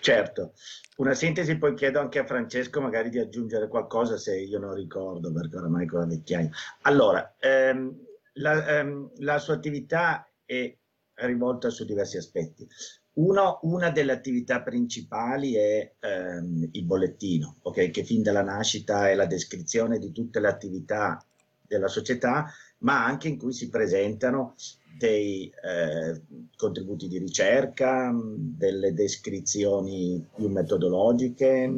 Certo, 0.00 0.52
una 0.96 1.14
sintesi 1.14 1.58
poi 1.58 1.74
chiedo 1.74 2.00
anche 2.00 2.18
a 2.18 2.24
Francesco 2.24 2.80
magari 2.80 3.10
di 3.10 3.18
aggiungere 3.18 3.68
qualcosa 3.68 4.16
se 4.16 4.38
io 4.38 4.58
non 4.58 4.74
ricordo 4.74 5.32
perché 5.32 5.56
oramai 5.56 5.86
con 5.86 6.00
la 6.00 6.06
vecchiaia. 6.06 6.48
Allora, 6.82 7.34
ehm, 7.38 8.06
la, 8.38 8.78
ehm, 8.78 9.10
la, 9.18 9.38
sua 9.38 9.54
attività 9.54 10.28
è 10.44 10.74
rivolta 11.14 11.70
su 11.70 11.84
diversi 11.84 12.16
aspetti. 12.16 12.66
Uno, 13.14 13.58
una 13.62 13.90
delle 13.90 14.12
attività 14.12 14.62
principali 14.62 15.54
è 15.54 15.92
ehm, 15.98 16.68
il 16.72 16.84
bollettino, 16.84 17.56
okay? 17.62 17.90
che 17.90 18.04
fin 18.04 18.22
dalla 18.22 18.42
nascita 18.42 19.10
è 19.10 19.14
la 19.14 19.26
descrizione 19.26 19.98
di 19.98 20.12
tutte 20.12 20.38
le 20.40 20.48
attività 20.48 21.20
della 21.66 21.88
società, 21.88 22.46
ma 22.78 23.04
anche 23.04 23.28
in 23.28 23.36
cui 23.36 23.52
si 23.52 23.68
presentano 23.68 24.54
dei 24.98 25.52
eh, 25.62 26.22
contributi 26.56 27.08
di 27.08 27.18
ricerca, 27.18 28.12
delle 28.14 28.92
descrizioni 28.94 30.24
più 30.34 30.48
metodologiche, 30.48 31.72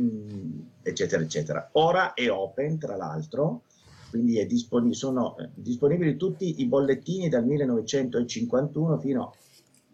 eccetera, 0.82 1.22
eccetera. 1.22 1.68
Ora 1.72 2.14
è 2.14 2.30
open, 2.30 2.78
tra 2.78 2.96
l'altro, 2.96 3.62
quindi 4.10 4.44
dispon 4.46 4.92
sono 4.92 5.38
eh, 5.38 5.48
disponibili 5.54 6.16
tutti 6.16 6.60
i 6.60 6.66
bollettini 6.66 7.28
dal 7.28 7.46
1951 7.46 8.98
fino 8.98 9.32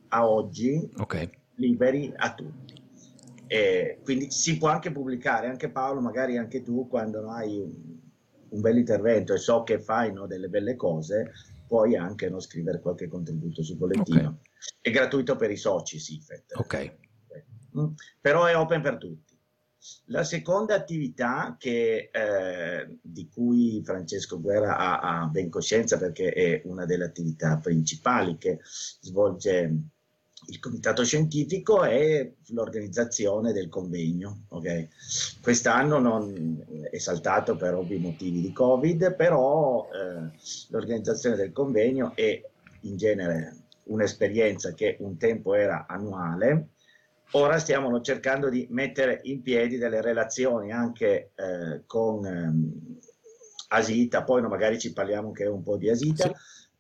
a 0.09 0.29
oggi, 0.29 0.91
okay. 0.97 1.31
liberi 1.57 2.13
a 2.17 2.35
tutti. 2.35 2.83
E 3.47 4.01
quindi 4.03 4.31
si 4.31 4.57
può 4.57 4.69
anche 4.69 4.91
pubblicare, 4.91 5.49
anche 5.49 5.71
Paolo, 5.71 6.01
magari 6.01 6.39
anche 6.39 6.63
tu, 6.63 6.89
quando 6.89 7.29
hai 7.31 7.61
un, 7.61 7.73
un 8.49 8.61
bel 8.61 8.79
intervento 8.79 9.35
e 9.35 9.39
so 9.39 9.63
che 9.63 9.79
fai 9.79 10.13
no, 10.13 10.27
delle 10.27 10.49
belle 10.49 10.75
cose, 10.75 11.33
puoi 11.67 11.95
anche 11.95 12.29
no, 12.29 12.41
scrivere 12.41 12.81
qualche 12.81 13.09
contributo 13.09 13.63
sul 13.63 13.77
bollettino. 13.77 14.19
Okay. 14.19 14.35
È 14.81 14.91
gratuito 14.91 15.37
per 15.37 15.51
i 15.51 15.57
soci 15.57 15.99
Sifet. 15.99 16.55
Ok. 16.55 16.97
Mm. 17.79 17.93
Però 18.21 18.47
è 18.47 18.57
open 18.57 18.81
per 18.81 18.97
tutti. 18.97 19.26
La 20.07 20.25
seconda 20.25 20.75
attività 20.75 21.57
che, 21.59 22.11
eh, 22.13 22.99
di 23.01 23.29
cui 23.29 23.83
Francesco 23.85 24.41
Guerra 24.41 24.77
ha, 24.77 25.23
ha, 25.23 25.27
ben 25.27 25.51
coscienza 25.51 25.99
perché 25.99 26.33
è 26.33 26.63
una 26.65 26.85
delle 26.85 27.05
attività 27.05 27.59
principali 27.59 28.37
che 28.39 28.61
svolge 28.63 29.75
il 30.49 30.61
comitato 30.61 31.05
scientifico 31.05 31.83
è 31.83 32.31
l'organizzazione 32.49 33.53
del 33.53 33.69
convegno. 33.69 34.45
Okay? 34.49 34.89
Quest'anno 35.41 35.99
non 35.99 36.65
è 36.91 36.99
saltato 36.99 37.57
per 37.57 37.75
ovvi 37.75 37.99
motivi 37.99 38.41
di 38.41 38.53
Covid, 38.53 39.15
però 39.15 39.89
eh, 39.91 40.31
l'organizzazione 40.69 41.37
del 41.37 41.53
convegno 41.53 42.13
è 42.15 42.41
in 42.83 42.97
genere 42.97 43.65
un'esperienza 43.85 44.73
che 44.75 44.97
un 45.01 45.17
tempo 45.17 45.55
era 45.55 45.87
annuale. 45.89 46.69
Ora 47.33 47.59
stiamo 47.59 48.01
cercando 48.01 48.49
di 48.49 48.67
mettere 48.71 49.21
in 49.25 49.43
piedi 49.43 49.77
delle 49.77 50.01
relazioni 50.01 50.73
anche 50.73 51.33
eh, 51.35 51.83
con 51.87 52.25
eh, 52.25 52.53
Asita, 53.69 54.23
poi 54.25 54.43
no, 54.43 54.49
magari 54.49 54.79
ci 54.79 54.93
parliamo 54.93 55.29
anche 55.29 55.45
un 55.47 55.63
po' 55.63 55.77
di 55.77 55.91
Asita. 55.91 56.29
Sì 56.29 56.35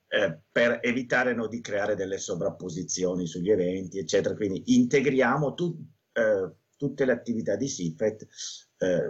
eh, 0.09 0.39
per 0.51 0.79
evitare 0.83 1.35
no, 1.35 1.47
di 1.49 1.61
creare 1.61 1.95
delle 1.95 2.19
sovrapposizioni 2.19 3.27
sugli 3.27 3.51
eventi, 3.51 3.99
eccetera. 3.99 4.35
Quindi 4.35 4.63
integriamo 4.67 5.55
tu, 5.55 5.77
eh, 6.13 6.51
tutte 6.77 7.05
le 7.05 7.13
attività 7.13 7.57
di 7.57 7.69
SIFET 7.69 8.27
eh, 8.79 9.03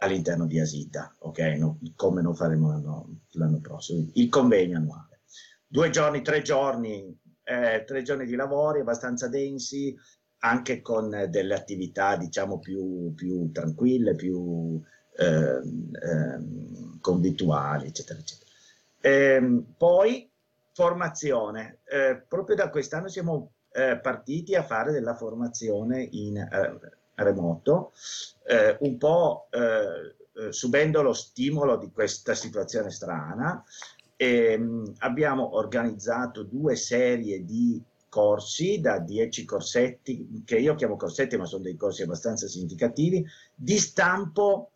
all'interno 0.00 0.46
di 0.46 0.58
Asita, 0.58 1.14
ok? 1.18 1.38
No, 1.58 1.78
come 1.94 2.22
lo 2.22 2.34
faremo 2.34 2.68
l'anno, 2.68 3.20
l'anno, 3.32 3.60
prossimo. 3.60 4.08
Il 4.14 4.28
convegno 4.28 4.78
annuale. 4.78 5.20
Due 5.66 5.90
giorni, 5.90 6.22
tre 6.22 6.42
giorni, 6.42 7.16
eh, 7.44 7.84
tre 7.86 8.02
giorni 8.02 8.26
di 8.26 8.34
lavori 8.34 8.80
abbastanza 8.80 9.28
densi, 9.28 9.96
anche 10.40 10.82
con 10.82 11.26
delle 11.28 11.54
attività, 11.54 12.16
diciamo, 12.16 12.58
più, 12.58 13.12
più 13.14 13.50
tranquille, 13.52 14.14
più 14.14 14.80
ehm, 15.16 15.90
ehm, 15.92 17.00
convituali, 17.00 17.86
eccetera, 17.86 18.18
eccetera. 18.18 18.50
Ehm, 19.00 19.74
poi 19.76 20.30
Formazione. 20.72 21.80
Eh, 21.84 22.22
proprio 22.26 22.56
da 22.56 22.70
quest'anno 22.70 23.08
siamo 23.08 23.52
eh, 23.72 23.98
partiti 23.98 24.54
a 24.54 24.62
fare 24.62 24.92
della 24.92 25.14
formazione 25.14 26.08
in 26.12 26.38
eh, 26.38 26.78
remoto, 27.16 27.92
eh, 28.46 28.76
un 28.80 28.96
po' 28.96 29.48
eh, 29.50 30.14
eh, 30.46 30.52
subendo 30.52 31.02
lo 31.02 31.12
stimolo 31.12 31.76
di 31.76 31.90
questa 31.90 32.34
situazione 32.34 32.90
strana. 32.90 33.62
E, 34.16 34.56
mh, 34.56 34.64
mm, 34.64 34.84
abbiamo 34.98 35.56
organizzato 35.56 36.44
due 36.44 36.76
serie 36.76 37.44
di 37.44 37.82
corsi 38.10 38.80
da 38.80 38.98
10 38.98 39.46
corsetti, 39.46 40.42
che 40.44 40.58
io 40.58 40.74
chiamo 40.74 40.96
corsetti, 40.96 41.38
ma 41.38 41.46
sono 41.46 41.62
dei 41.62 41.76
corsi 41.76 42.02
abbastanza 42.02 42.46
significativi, 42.46 43.24
di 43.54 43.78
stampo 43.78 44.72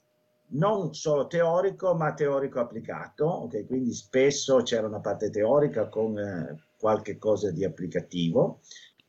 non 0.55 0.95
solo 0.95 1.27
teorico, 1.27 1.95
ma 1.95 2.15
teorico 2.15 2.61
applicato, 2.61 3.43
okay? 3.45 3.67
quindi 3.67 3.93
spesso 3.93 4.63
c'era 4.63 4.87
una 4.87 5.01
parte 5.01 5.31
teorica 5.31 5.89
con 5.89 6.17
eh, 6.19 6.69
qualche 6.79 7.19
cosa 7.19 7.51
di 7.51 7.65
applicativo, 7.65 8.61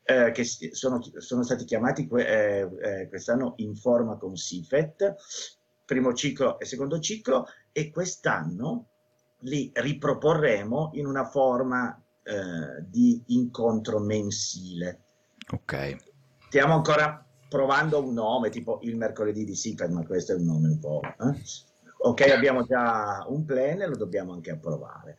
eh, 0.02 0.32
che 0.32 0.44
sono, 0.44 1.00
sono, 1.18 1.42
stati 1.42 1.64
chiamati 1.64 2.08
eh, 2.16 2.68
eh, 2.80 3.08
quest'anno 3.08 3.54
in 3.56 3.74
forma 3.76 4.16
con 4.16 4.36
SIFET, 4.36 5.14
primo 5.84 6.12
ciclo 6.14 6.58
e 6.58 6.64
secondo 6.64 6.98
ciclo, 6.98 7.46
e 7.70 7.90
quest'anno 7.90 8.86
li 9.40 9.70
riproporremo 9.72 10.90
in 10.94 11.06
una 11.06 11.24
forma 11.24 12.00
eh, 12.26 12.84
di 12.88 13.22
incontro 13.28 14.00
mensile. 14.00 15.00
Ok. 15.52 15.96
Stiamo 16.48 16.74
ancora 16.74 17.24
provando 17.48 18.02
un 18.02 18.12
nome, 18.12 18.50
tipo 18.50 18.80
il 18.82 18.96
mercoledì 18.96 19.44
di 19.44 19.54
Sipet, 19.54 19.90
ma 19.90 20.04
questo 20.04 20.32
è 20.32 20.34
un 20.34 20.44
nome 20.44 20.68
un 20.68 20.78
po'... 20.78 21.00
Eh? 21.02 21.40
ok, 21.98 22.20
abbiamo 22.30 22.64
già 22.64 23.24
un 23.28 23.44
plan 23.44 23.80
e 23.80 23.86
lo 23.86 23.96
dobbiamo 23.96 24.32
anche 24.32 24.50
approvare. 24.50 25.18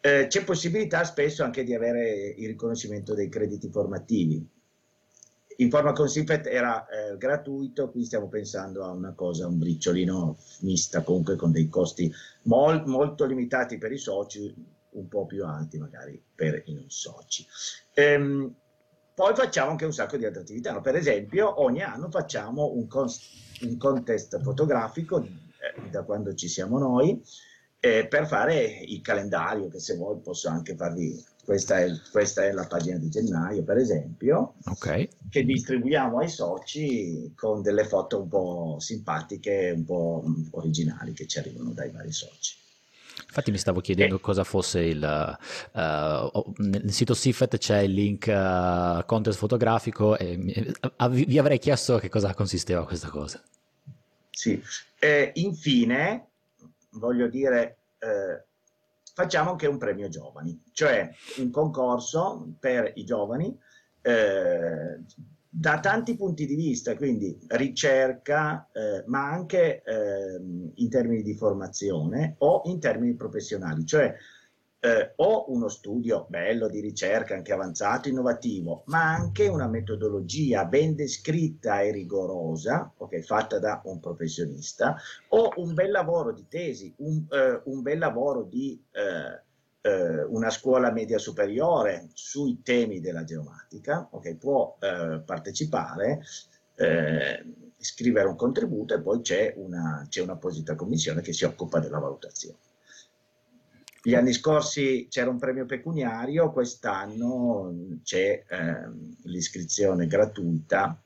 Eh, 0.00 0.26
c'è 0.28 0.44
possibilità 0.44 1.04
spesso 1.04 1.44
anche 1.44 1.64
di 1.64 1.74
avere 1.74 2.34
il 2.36 2.48
riconoscimento 2.48 3.14
dei 3.14 3.28
crediti 3.28 3.70
formativi. 3.70 4.46
In 5.56 5.70
forma 5.70 5.92
con 5.92 6.08
Sifet 6.08 6.46
era 6.46 6.86
eh, 6.86 7.16
gratuito, 7.18 7.90
qui 7.90 8.04
stiamo 8.04 8.28
pensando 8.28 8.84
a 8.84 8.90
una 8.90 9.12
cosa, 9.12 9.46
un 9.46 9.58
briciolino 9.58 10.36
mista 10.60 11.02
comunque 11.02 11.36
con 11.36 11.52
dei 11.52 11.68
costi 11.68 12.12
mol, 12.42 12.84
molto 12.86 13.26
limitati 13.26 13.78
per 13.78 13.92
i 13.92 13.98
soci, 13.98 14.52
un 14.92 15.08
po' 15.08 15.26
più 15.26 15.44
alti 15.44 15.78
magari 15.78 16.22
per 16.34 16.62
i 16.66 16.74
non 16.74 16.88
soci. 16.88 17.46
Ehm, 17.94 18.54
poi 19.14 19.34
facciamo 19.34 19.70
anche 19.70 19.84
un 19.84 19.92
sacco 19.92 20.16
di 20.16 20.24
altre 20.24 20.40
attività, 20.40 20.72
no? 20.72 20.80
per 20.80 20.96
esempio 20.96 21.62
ogni 21.62 21.82
anno 21.82 22.10
facciamo 22.10 22.72
un, 22.72 22.86
con, 22.86 23.06
un 23.62 23.76
contest 23.76 24.40
fotografico 24.40 25.22
eh, 25.22 25.90
da 25.90 26.02
quando 26.02 26.34
ci 26.34 26.48
siamo 26.48 26.78
noi 26.78 27.22
eh, 27.78 28.06
per 28.06 28.26
fare 28.26 28.80
il 28.86 29.00
calendario 29.00 29.68
che 29.68 29.80
se 29.80 29.96
vuoi 29.96 30.18
posso 30.20 30.48
anche 30.48 30.76
farvi 30.76 31.22
questa 31.44 31.80
è, 31.80 31.90
questa 32.12 32.44
è, 32.44 32.52
la 32.52 32.66
pagina 32.66 32.98
di 32.98 33.08
gennaio, 33.08 33.64
per 33.64 33.76
esempio, 33.76 34.54
okay. 34.66 35.08
che 35.28 35.42
distribuiamo 35.42 36.18
ai 36.18 36.28
soci 36.28 37.32
con 37.34 37.62
delle 37.62 37.84
foto 37.84 38.20
un 38.22 38.28
po' 38.28 38.76
simpatiche, 38.78 39.72
un 39.74 39.84
po' 39.84 40.22
originali 40.52 41.12
che 41.12 41.26
ci 41.26 41.40
arrivano 41.40 41.72
dai 41.72 41.90
vari 41.90 42.12
soci. 42.12 42.54
Infatti 43.26 43.50
mi 43.50 43.58
stavo 43.58 43.80
chiedendo 43.80 44.16
eh. 44.16 44.20
cosa 44.20 44.44
fosse 44.44 44.80
il... 44.80 45.38
Uh, 45.72 46.52
nel 46.58 46.92
sito 46.92 47.14
Sifet 47.14 47.56
c'è 47.58 47.80
il 47.80 47.92
link 47.92 48.26
uh, 48.28 49.04
contest 49.06 49.38
fotografico 49.38 50.16
e 50.16 50.38
uh, 50.98 51.08
vi 51.08 51.38
avrei 51.38 51.58
chiesto 51.58 51.98
che 51.98 52.08
cosa 52.08 52.34
consisteva 52.34 52.84
questa 52.84 53.08
cosa. 53.08 53.40
Sì, 54.30 54.60
eh, 54.98 55.30
infine 55.34 56.28
voglio 56.92 57.28
dire, 57.28 57.78
eh, 57.98 58.44
facciamo 59.14 59.50
anche 59.50 59.66
un 59.66 59.78
premio 59.78 60.08
giovani, 60.08 60.62
cioè 60.72 61.10
un 61.36 61.50
concorso 61.50 62.54
per 62.58 62.92
i 62.96 63.04
giovani 63.04 63.56
eh, 64.00 65.00
da 65.54 65.80
tanti 65.80 66.16
punti 66.16 66.46
di 66.46 66.54
vista, 66.54 66.96
quindi 66.96 67.38
ricerca, 67.48 68.70
eh, 68.72 69.04
ma 69.06 69.30
anche 69.30 69.82
eh, 69.82 70.40
in 70.74 70.88
termini 70.88 71.22
di 71.22 71.34
formazione 71.34 72.36
o 72.38 72.62
in 72.64 72.80
termini 72.80 73.14
professionali, 73.14 73.84
cioè 73.84 74.14
eh, 74.80 75.12
o 75.16 75.52
uno 75.52 75.68
studio 75.68 76.24
bello 76.30 76.68
di 76.68 76.80
ricerca, 76.80 77.34
anche 77.34 77.52
avanzato, 77.52 78.08
innovativo, 78.08 78.84
ma 78.86 79.12
anche 79.12 79.46
una 79.46 79.68
metodologia 79.68 80.64
ben 80.64 80.94
descritta 80.94 81.82
e 81.82 81.92
rigorosa, 81.92 82.90
okay, 82.96 83.20
fatta 83.20 83.58
da 83.58 83.82
un 83.84 84.00
professionista, 84.00 84.96
o 85.28 85.52
un 85.56 85.74
bel 85.74 85.90
lavoro 85.90 86.32
di 86.32 86.46
tesi, 86.48 86.94
un, 86.96 87.26
eh, 87.28 87.60
un 87.64 87.82
bel 87.82 87.98
lavoro 87.98 88.44
di 88.44 88.82
eh, 88.90 89.51
eh 89.82 90.22
una 90.22 90.50
scuola 90.50 90.90
media 90.90 91.18
superiore 91.18 92.08
sui 92.14 92.62
temi 92.62 93.00
della 93.00 93.24
geomatica, 93.24 94.08
okay, 94.10 94.36
può 94.36 94.76
eh, 94.80 95.20
partecipare 95.24 96.22
eh, 96.76 97.44
scrivere 97.76 98.28
un 98.28 98.36
contributo 98.36 98.94
e 98.94 99.00
poi 99.00 99.20
c'è 99.20 99.54
un'apposita 99.56 100.74
commissione 100.74 101.20
che 101.20 101.32
si 101.32 101.44
occupa 101.44 101.80
della 101.80 101.98
valutazione. 101.98 102.58
Gli 104.04 104.14
anni 104.14 104.32
scorsi 104.32 105.06
c'era 105.08 105.30
un 105.30 105.38
premio 105.38 105.64
pecuniario, 105.64 106.50
quest'anno 106.50 107.72
c'è 108.02 108.44
eh, 108.48 108.90
l'iscrizione 109.24 110.06
gratuita 110.06 111.00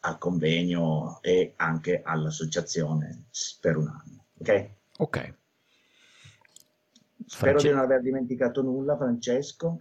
al 0.00 0.18
convegno 0.18 1.20
e 1.22 1.52
anche 1.56 2.02
all'associazione 2.04 3.26
per 3.60 3.76
un 3.76 3.88
anno. 3.88 4.24
Ok? 4.38 4.68
Ok. 4.98 5.34
Spero 7.26 7.58
France... 7.58 7.68
di 7.68 7.74
non 7.74 7.82
aver 7.82 8.00
dimenticato 8.00 8.62
nulla, 8.62 8.96
Francesco. 8.96 9.78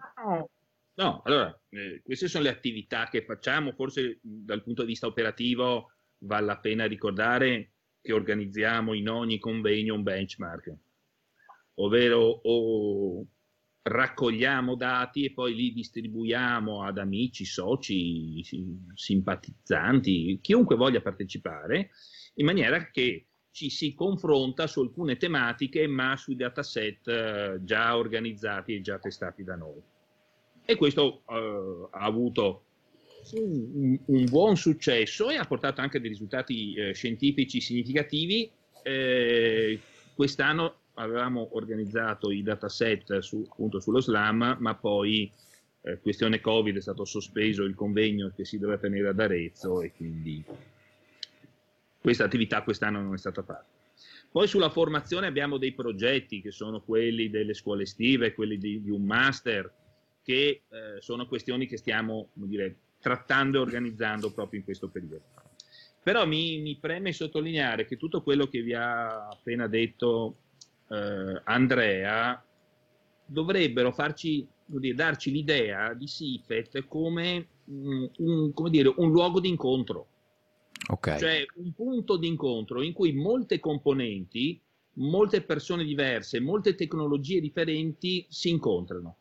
No, 0.98 1.22
allora, 1.24 1.58
eh, 1.70 2.02
queste 2.04 2.28
sono 2.28 2.44
le 2.44 2.50
attività 2.50 3.08
che 3.10 3.24
facciamo, 3.24 3.74
forse 3.74 4.20
dal 4.22 4.64
punto 4.64 4.82
di 4.82 4.90
vista 4.90 5.08
operativo 5.08 5.92
vale 6.20 6.46
la 6.46 6.58
pena 6.58 6.86
ricordare 6.86 7.72
che 8.02 8.14
organizziamo 8.14 8.94
in 8.94 9.10
ogni 9.10 9.40
convegno 9.40 9.94
un 9.94 10.04
benchmark 10.04 10.74
ovvero 11.76 12.42
o 12.44 13.26
raccogliamo 13.82 14.76
dati 14.76 15.26
e 15.26 15.34
poi 15.34 15.54
li 15.54 15.74
distribuiamo 15.74 16.84
ad 16.84 16.98
amici, 16.98 17.46
soci, 17.46 18.44
simpatizzanti, 18.94 20.40
chiunque 20.42 20.76
voglia 20.76 21.02
partecipare, 21.02 21.92
in 22.36 22.46
maniera 22.46 22.90
che 22.90 23.28
ci 23.56 23.70
si 23.70 23.94
confronta 23.94 24.68
su 24.68 24.82
alcune 24.82 25.16
tematiche, 25.16 25.88
ma 25.88 26.18
sui 26.18 26.36
dataset 26.36 27.08
eh, 27.08 27.60
già 27.62 27.96
organizzati 27.96 28.76
e 28.76 28.82
già 28.82 29.00
testati 29.00 29.46
da 29.46 29.56
noi. 29.56 29.82
E 30.66 30.76
questo 30.76 31.22
eh, 31.30 31.88
ha 31.92 32.04
avuto 32.04 32.64
un, 33.32 33.98
un, 34.08 34.26
buon 34.26 34.58
successo 34.58 35.30
e 35.30 35.38
ha 35.38 35.46
portato 35.46 35.80
anche 35.80 36.02
dei 36.02 36.10
risultati 36.10 36.74
eh, 36.74 36.94
scientifici 36.94 37.62
significativi. 37.62 38.52
Eh, 38.84 39.80
quest'anno 40.14 40.80
avevamo 40.96 41.48
organizzato 41.54 42.32
i 42.32 42.44
dataset 42.44 43.20
su, 43.20 43.48
appunto 43.50 43.80
sullo 43.80 44.02
slam, 44.02 44.58
ma 44.60 44.76
poi 44.76 45.32
eh, 45.84 45.98
questione 46.00 46.42
Covid 46.42 46.76
è 46.76 46.82
stato 46.82 47.06
sospeso 47.06 47.64
il 47.64 47.74
convegno 47.74 48.34
che 48.36 48.44
si 48.44 48.60
doveva 48.60 48.80
tenere 48.80 49.08
ad 49.08 49.20
Arezzo 49.22 49.82
e 49.82 49.94
quindi 49.96 50.44
questa 52.06 52.26
attività 52.26 52.62
quest'anno 52.62 53.02
non 53.02 53.16
è 53.16 53.18
stata 53.18 53.42
fatta. 53.42 53.66
Poi 54.32 54.48
sulla 54.48 54.70
formazione 54.70 55.26
abbiamo 55.26 55.58
dei 55.58 55.72
progetti 55.72 56.40
che 56.40 56.52
sono 56.52 56.82
quelli 56.82 57.32
delle 57.32 57.56
scuole 57.56 57.82
estive, 57.82 58.36
quelli 58.36 58.60
di, 58.60 58.80
di 58.84 58.92
un 58.92 59.04
master, 59.04 59.74
che 60.22 60.62
eh, 60.70 61.02
sono 61.02 61.26
questioni 61.26 61.66
che 61.66 61.78
stiamo 61.78 62.30
dire, 62.34 62.76
trattando 63.00 63.58
e 63.58 63.62
organizzando 63.62 64.32
proprio 64.32 64.60
in 64.60 64.66
questo 64.66 64.88
periodo. 64.88 65.24
Però 66.04 66.28
mi, 66.28 66.60
mi 66.60 66.78
preme 66.80 67.12
sottolineare 67.12 67.86
che 67.86 67.98
tutto 67.98 68.22
quello 68.22 68.46
che 68.46 68.62
vi 68.62 68.76
ha 68.76 69.28
appena 69.28 69.66
detto 69.66 70.36
eh, 70.90 71.42
Andrea 71.46 72.40
dovrebbero 73.26 73.92
farci, 73.92 74.48
dire, 74.64 74.94
darci 74.94 75.32
l'idea 75.32 75.96
di 75.96 76.06
Sifet 76.06 76.86
come, 76.86 77.48
mm, 77.68 78.06
un, 78.20 78.54
come 78.54 78.70
dire, 78.70 78.94
un 78.96 79.10
luogo 79.10 79.40
di 79.40 79.50
incontro. 79.50 80.10
Okay. 80.88 81.20
Cioè 81.20 81.46
un 81.56 81.74
punto 81.74 82.18
di 82.18 82.28
incontro 82.28 82.82
in 82.82 82.94
cui 82.94 83.14
molte 83.14 83.60
componenti, 83.60 84.60
molte 84.94 85.42
persone 85.42 85.84
diverse, 85.84 86.40
molte 86.40 86.76
tecnologie 86.76 87.40
differenti 87.40 88.26
si 88.30 88.50
incontrano. 88.50 89.16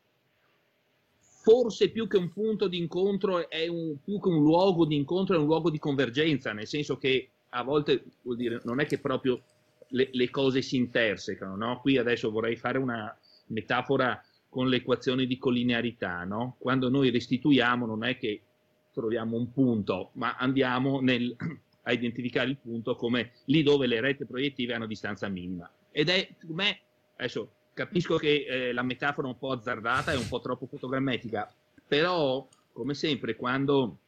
Forse 1.42 1.90
più 1.90 2.06
che 2.06 2.16
un 2.16 2.32
punto 2.32 2.68
di 2.68 2.78
incontro 2.78 3.50
è 3.50 3.66
un, 3.66 3.96
più 4.02 4.18
che 4.18 4.28
un 4.28 4.42
luogo 4.42 4.86
di 4.86 4.96
incontro, 4.96 5.36
è 5.36 5.38
un 5.38 5.46
luogo 5.46 5.70
di 5.70 5.78
convergenza, 5.78 6.52
nel 6.52 6.66
senso 6.66 6.96
che 6.96 7.28
a 7.50 7.62
volte 7.62 8.02
vuol 8.22 8.36
dire 8.36 8.60
non 8.64 8.80
è 8.80 8.86
che 8.86 8.98
proprio 8.98 9.40
le, 9.88 10.08
le 10.12 10.30
cose 10.30 10.62
si 10.62 10.76
intersecano. 10.76 11.56
No? 11.56 11.80
Qui 11.80 11.98
adesso 11.98 12.30
vorrei 12.30 12.56
fare 12.56 12.78
una 12.78 13.14
metafora 13.48 14.22
con 14.48 14.68
le 14.68 14.76
equazioni 14.76 15.26
di 15.26 15.38
collinearità. 15.38 16.24
No? 16.24 16.56
Quando 16.58 16.88
noi 16.88 17.10
restituiamo 17.10 17.86
non 17.86 18.04
è 18.04 18.16
che 18.16 18.40
troviamo 18.94 19.36
un 19.36 19.52
punto, 19.52 20.10
ma 20.14 20.36
andiamo 20.36 21.00
nel, 21.00 21.36
a 21.82 21.92
identificare 21.92 22.48
il 22.48 22.56
punto 22.56 22.96
come 22.96 23.32
lì 23.46 23.62
dove 23.62 23.86
le 23.86 24.00
rete 24.00 24.24
proiettive 24.24 24.72
hanno 24.72 24.86
distanza 24.86 25.28
minima. 25.28 25.70
Ed 25.90 26.08
è, 26.08 26.28
secondo 26.38 26.62
me, 26.62 26.78
adesso 27.16 27.50
capisco 27.74 28.16
che 28.16 28.46
eh, 28.48 28.72
la 28.72 28.82
metafora 28.82 29.26
è 29.26 29.30
un 29.30 29.38
po' 29.38 29.52
azzardata, 29.52 30.12
è 30.12 30.16
un 30.16 30.28
po' 30.28 30.40
troppo 30.40 30.66
fotogrammetica, 30.66 31.52
però, 31.86 32.46
come 32.72 32.94
sempre, 32.94 33.36
quando 33.36 33.98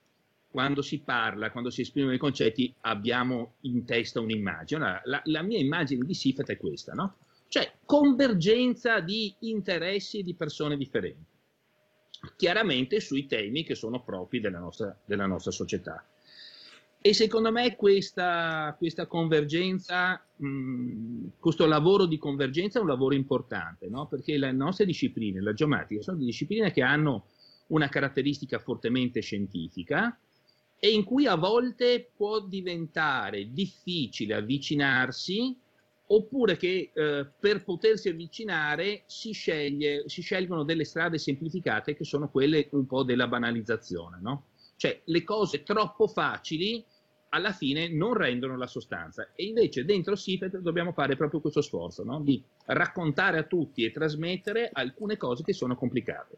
quando 0.57 0.81
si 0.81 1.01
parla, 1.01 1.51
quando 1.51 1.69
si 1.69 1.83
esprimono 1.83 2.15
i 2.15 2.19
concetti, 2.19 2.73
abbiamo 2.81 3.57
in 3.63 3.85
testa 3.85 4.21
un'immagine. 4.21 5.03
La, 5.05 5.21
la 5.25 5.43
mia 5.43 5.59
immagine 5.59 6.03
di 6.07 6.15
Sifat 6.15 6.49
è 6.49 6.57
questa, 6.57 6.95
no? 6.95 7.17
Cioè 7.49 7.75
convergenza 7.85 9.01
di 9.01 9.35
interessi 9.41 10.23
di 10.23 10.35
persone 10.35 10.79
differenti, 10.79 11.36
chiaramente 12.37 13.01
sui 13.01 13.27
temi 13.27 13.63
che 13.63 13.75
sono 13.75 14.03
propri 14.03 14.41
della 14.41 14.59
nostra, 14.59 14.97
della 15.05 15.27
nostra 15.27 15.51
società. 15.51 16.05
E 17.01 17.13
secondo 17.15 17.53
me 17.53 17.77
questa, 17.77 18.75
questa 18.77 19.07
convergenza, 19.07 20.21
mh, 20.35 21.27
questo 21.39 21.67
lavoro 21.67 22.07
di 22.07 22.19
convergenza 22.19 22.79
è 22.79 22.83
un 22.83 22.89
lavoro 22.89 23.15
importante, 23.15 23.89
no? 23.89 24.09
perché 24.09 24.37
le 24.37 24.51
nostre 24.51 24.87
discipline, 24.87 25.41
la 25.41 25.53
geomatica, 25.53 26.03
sono 26.03 26.17
discipline 26.17 26.73
che 26.73 26.83
hanno 26.83 27.27
una 27.69 27.89
caratteristica 27.89 28.59
fortemente 28.59 29.21
scientifica, 29.21 30.19
e 30.79 30.91
in 30.91 31.05
cui 31.05 31.27
a 31.27 31.37
volte 31.37 32.11
può 32.15 32.41
diventare 32.41 33.53
difficile 33.53 34.35
avvicinarsi 34.35 35.57
oppure 36.09 36.57
che 36.57 36.91
eh, 36.93 37.27
per 37.39 37.65
potersi 37.65 38.09
avvicinare 38.09 39.03
si, 39.07 39.33
sceglie, 39.33 40.09
si, 40.09 40.23
scelgono 40.23 40.63
delle 40.63 40.85
strade 40.85 41.19
semplificate 41.19 41.95
che 41.95 42.05
sono 42.05 42.29
quelle 42.29 42.69
un 42.73 42.87
po' 42.87 43.03
della 43.03 43.27
banalizzazione, 43.27 44.19
no? 44.21 44.45
Cioè 44.77 45.01
le 45.05 45.25
cose 45.25 45.63
troppo 45.63 46.07
facili 46.07 46.85
alla 47.31 47.53
fine 47.53 47.89
non 47.89 48.15
rendono 48.15 48.57
la 48.57 48.67
sostanza. 48.67 49.29
E 49.35 49.45
invece 49.45 49.85
dentro 49.85 50.17
SIFET 50.17 50.59
dobbiamo 50.59 50.93
fare 50.93 51.17
proprio 51.17 51.41
questo 51.41 51.61
sforzo, 51.61 52.05
no? 52.05 52.21
di 52.21 52.43
raccontare 52.67 53.39
a 53.39 53.43
tutti 53.45 53.85
e 53.85 53.91
trasmettere 53.91 54.71
alcune 54.73 55.17
cose 55.17 55.43
che 55.43 55.53
sono 55.53 55.77
complicate. 55.77 56.37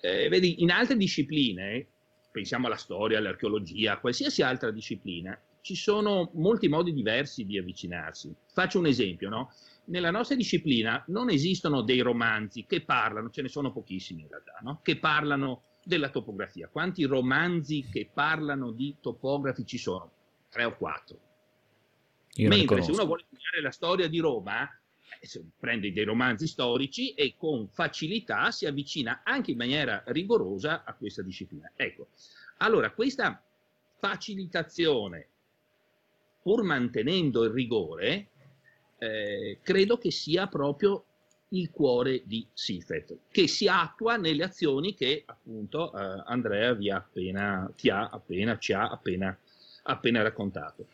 Eh, 0.00 0.28
vedi, 0.28 0.62
in 0.62 0.70
altre 0.70 0.96
discipline, 0.96 1.86
pensiamo 2.30 2.66
alla 2.66 2.76
storia, 2.76 3.18
all'archeologia, 3.18 3.98
qualsiasi 3.98 4.42
altra 4.42 4.70
disciplina, 4.70 5.38
ci 5.64 5.76
sono 5.76 6.28
molti 6.34 6.68
modi 6.68 6.92
diversi 6.92 7.46
di 7.46 7.56
avvicinarsi. 7.56 8.30
Faccio 8.52 8.78
un 8.78 8.84
esempio, 8.84 9.30
no? 9.30 9.50
Nella 9.86 10.10
nostra 10.10 10.36
disciplina 10.36 11.02
non 11.06 11.30
esistono 11.30 11.80
dei 11.80 12.00
romanzi 12.00 12.66
che 12.66 12.82
parlano, 12.82 13.30
ce 13.30 13.40
ne 13.40 13.48
sono 13.48 13.72
pochissimi 13.72 14.20
in 14.20 14.28
realtà, 14.28 14.58
no? 14.60 14.80
che 14.82 14.98
parlano 14.98 15.62
della 15.82 16.10
topografia. 16.10 16.68
Quanti 16.68 17.04
romanzi 17.04 17.88
che 17.90 18.10
parlano 18.12 18.72
di 18.72 18.96
topografi 19.00 19.64
ci 19.64 19.78
sono? 19.78 20.10
Tre 20.50 20.64
o 20.64 20.76
quattro. 20.76 21.18
Io 22.34 22.48
Mentre 22.50 22.82
se 22.82 22.90
uno 22.90 23.06
vuole 23.06 23.24
studiare 23.24 23.62
la 23.62 23.70
storia 23.70 24.06
di 24.06 24.18
Roma, 24.18 24.68
eh, 25.18 25.44
prende 25.58 25.92
dei 25.92 26.04
romanzi 26.04 26.46
storici 26.46 27.14
e 27.14 27.36
con 27.38 27.68
facilità 27.68 28.50
si 28.50 28.66
avvicina 28.66 29.22
anche 29.24 29.52
in 29.52 29.56
maniera 29.56 30.02
rigorosa 30.08 30.84
a 30.84 30.92
questa 30.92 31.22
disciplina. 31.22 31.72
Ecco, 31.74 32.08
allora 32.58 32.90
questa 32.90 33.42
facilitazione, 33.98 35.28
pur 36.44 36.62
mantenendo 36.62 37.42
il 37.44 37.52
rigore, 37.52 38.28
eh, 38.98 39.60
credo 39.62 39.96
che 39.96 40.10
sia 40.10 40.46
proprio 40.46 41.06
il 41.48 41.70
cuore 41.70 42.20
di 42.26 42.46
Sifet, 42.52 43.16
che 43.30 43.48
si 43.48 43.66
attua 43.66 44.16
nelle 44.16 44.44
azioni 44.44 44.92
che 44.92 45.22
appunto 45.24 45.90
eh, 45.96 46.22
Andrea 46.26 46.74
vi 46.74 46.90
ha 46.90 46.96
appena, 46.96 47.72
ti 47.74 47.88
ha 47.88 48.10
appena, 48.10 48.58
ci 48.58 48.74
ha 48.74 48.90
appena, 48.90 49.34
appena 49.84 50.20
raccontato. 50.20 50.88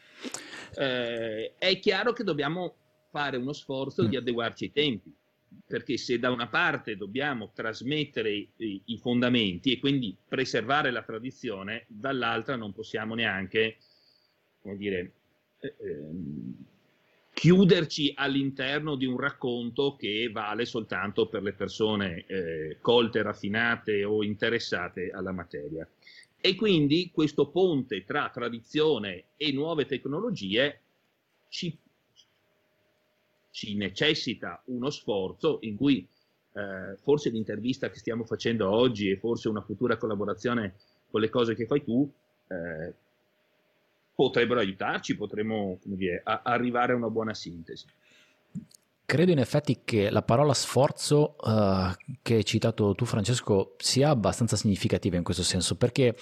Eh, 0.77 1.55
è 1.59 1.79
chiaro 1.81 2.13
che 2.13 2.23
dobbiamo 2.23 2.77
fare 3.11 3.37
uno 3.37 3.53
sforzo 3.53 4.05
di 4.05 4.15
mm. 4.15 4.21
adeguarci 4.21 4.65
ai 4.67 4.73
tempi, 4.73 5.13
perché 5.67 5.97
se 5.97 6.21
da 6.21 6.31
una 6.31 6.47
parte 6.47 6.97
dobbiamo 6.97 7.51
trasmettere 7.53 8.31
i, 8.31 8.83
i 8.85 8.99
fondamenti 8.99 9.73
e 9.73 9.81
quindi 9.81 10.17
preservare 10.29 10.93
la 10.93 11.03
tradizione, 11.03 11.87
dall'altra 11.89 12.55
non 12.55 12.73
possiamo 12.73 13.17
neanche, 13.17 13.79
come 14.61 14.77
dire, 14.77 15.13
ehm, 15.61 16.55
chiuderci 17.33 18.13
all'interno 18.17 18.97
di 18.97 19.07
un 19.07 19.17
racconto 19.19 19.97
che 19.97 20.31
vale 20.33 20.67
soltanto 20.67 21.27
per 21.27 21.43
le 21.43 21.53
persone 21.53 22.25
eh, 22.27 22.79
colte, 22.81 23.23
raffinate 23.23 24.05
o 24.05 24.23
interessate 24.23 25.11
alla 25.11 25.33
materia. 25.33 25.89
E 26.39 26.55
quindi 26.55 27.11
questo 27.13 27.49
ponte 27.49 28.05
tra 28.05 28.31
tradizione 28.31 29.25
e 29.37 29.53
nuove 29.53 29.87
tecnologie 29.87 30.81
ci, 31.49 31.77
ci 33.51 33.75
necessita 33.75 34.63
uno 34.67 34.91
sforzo 34.91 35.59
in 35.63 35.77
cui 35.77 36.07
eh, 36.53 36.97
forse 37.03 37.31
l'intervista 37.31 37.91
che 37.91 37.99
stiamo 37.99 38.25
facendo 38.25 38.71
oggi 38.71 39.11
e 39.11 39.17
forse 39.17 39.49
una 39.49 39.61
futura 39.61 39.97
collaborazione 39.97 40.75
con 41.11 41.21
le 41.21 41.29
cose 41.29 41.55
che 41.55 41.67
fai 41.67 41.85
tu 41.85 42.11
eh, 42.49 42.95
potrebbero 44.21 44.61
aiutarci, 44.61 45.17
potremmo 45.17 45.79
dire, 45.85 46.21
a, 46.23 46.43
arrivare 46.45 46.93
a 46.93 46.97
una 46.97 47.09
buona 47.09 47.33
sintesi. 47.33 47.87
Credo 49.07 49.33
in 49.33 49.39
effetti 49.39 49.81
che 49.83 50.11
la 50.11 50.21
parola 50.21 50.53
sforzo 50.53 51.37
uh, 51.41 51.91
che 52.21 52.35
hai 52.35 52.45
citato 52.45 52.95
tu 52.95 53.07
Francesco 53.07 53.75
sia 53.79 54.11
abbastanza 54.11 54.57
significativa 54.57 55.17
in 55.17 55.25
questo 55.25 55.43
senso 55.43 55.77
perché 55.77 56.15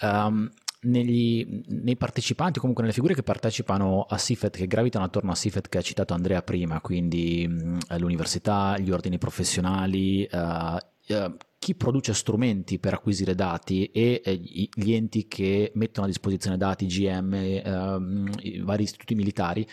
um, 0.00 0.50
negli, 0.80 1.62
nei 1.68 1.96
partecipanti, 1.96 2.58
comunque 2.58 2.82
nelle 2.82 2.94
figure 2.94 3.14
che 3.14 3.22
partecipano 3.22 4.06
a 4.08 4.16
SIFET, 4.16 4.56
che 4.56 4.66
gravitano 4.66 5.04
attorno 5.04 5.30
a 5.30 5.36
SIFET 5.36 5.68
che 5.68 5.78
ha 5.78 5.82
citato 5.82 6.14
Andrea 6.14 6.42
prima, 6.42 6.80
quindi 6.80 7.46
mh, 7.46 7.98
l'università, 7.98 8.76
gli 8.78 8.90
ordini 8.90 9.18
professionali, 9.18 10.26
uh, 10.32 10.76
uh, 11.12 11.36
chi 11.62 11.76
produce 11.76 12.12
strumenti 12.12 12.80
per 12.80 12.94
acquisire 12.94 13.36
dati 13.36 13.86
e 13.86 14.20
eh, 14.24 14.34
gli 14.34 14.92
enti 14.92 15.28
che 15.28 15.70
mettono 15.76 16.06
a 16.06 16.08
disposizione 16.08 16.56
dati, 16.56 16.86
GM, 16.86 17.32
ehm, 17.34 18.32
i 18.40 18.58
vari 18.62 18.82
istituti 18.82 19.14
militari, 19.14 19.64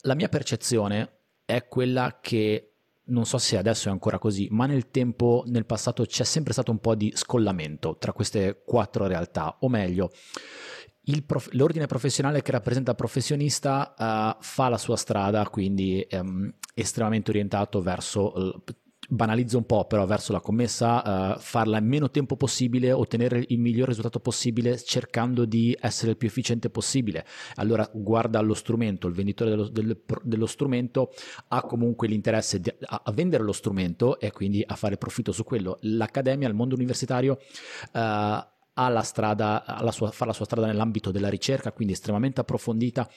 la 0.00 0.16
mia 0.16 0.28
percezione 0.28 1.18
è 1.44 1.68
quella 1.68 2.18
che 2.20 2.72
non 3.04 3.26
so 3.26 3.38
se 3.38 3.56
adesso 3.56 3.88
è 3.88 3.92
ancora 3.92 4.18
così, 4.18 4.48
ma 4.50 4.66
nel 4.66 4.90
tempo, 4.90 5.44
nel 5.46 5.66
passato 5.66 6.04
c'è 6.04 6.24
sempre 6.24 6.52
stato 6.52 6.72
un 6.72 6.80
po' 6.80 6.96
di 6.96 7.12
scollamento 7.14 7.96
tra 7.96 8.12
queste 8.12 8.62
quattro 8.64 9.06
realtà, 9.06 9.58
o 9.60 9.68
meglio, 9.68 10.10
Prof- 11.24 11.52
l'ordine 11.52 11.86
professionale 11.86 12.42
che 12.42 12.50
rappresenta 12.50 12.90
il 12.90 12.96
professionista 12.96 13.94
uh, 13.96 14.42
fa 14.42 14.68
la 14.68 14.76
sua 14.76 14.96
strada, 14.96 15.48
quindi 15.48 16.04
um, 16.10 16.52
estremamente 16.74 17.30
orientato 17.30 17.80
verso 17.80 18.32
uh, 18.36 18.62
banalizzo 19.08 19.58
un 19.58 19.64
po' 19.64 19.84
però 19.86 20.06
verso 20.06 20.32
la 20.32 20.40
commessa, 20.40 21.34
uh, 21.34 21.38
farla 21.38 21.78
in 21.78 21.86
meno 21.86 22.10
tempo 22.10 22.36
possibile, 22.36 22.92
ottenere 22.92 23.44
il 23.48 23.58
miglior 23.58 23.88
risultato 23.88 24.20
possibile 24.20 24.78
cercando 24.78 25.44
di 25.44 25.76
essere 25.80 26.12
il 26.12 26.16
più 26.16 26.28
efficiente 26.28 26.70
possibile. 26.70 27.24
Allora 27.56 27.88
guarda 27.92 28.40
lo 28.40 28.54
strumento, 28.54 29.06
il 29.06 29.14
venditore 29.14 29.50
dello, 29.50 29.68
del, 29.68 30.00
dello 30.22 30.46
strumento 30.46 31.12
ha 31.48 31.62
comunque 31.62 32.08
l'interesse 32.08 32.60
di, 32.60 32.72
a, 32.80 33.02
a, 33.04 33.12
vendere 33.12 33.42
lo 33.42 33.52
strumento 33.52 34.18
e 34.18 34.30
quindi 34.32 34.62
a 34.66 34.74
fare 34.74 34.96
profitto 34.96 35.32
su 35.32 35.44
quello. 35.44 35.78
L'accademia, 35.80 36.48
il 36.48 36.54
mondo 36.54 36.74
universitario 36.74 37.38
uh, 37.92 37.98
ha 38.78 38.88
la 38.88 39.02
strada, 39.02 39.64
ha 39.64 39.82
la 39.82 39.92
sua, 39.92 40.10
fa 40.10 40.26
la 40.26 40.32
sua 40.32 40.44
strada 40.44 40.66
nell'ambito 40.66 41.10
della 41.10 41.28
ricerca, 41.28 41.72
quindi 41.72 41.94
estremamente 41.94 42.40
approfondita. 42.40 43.08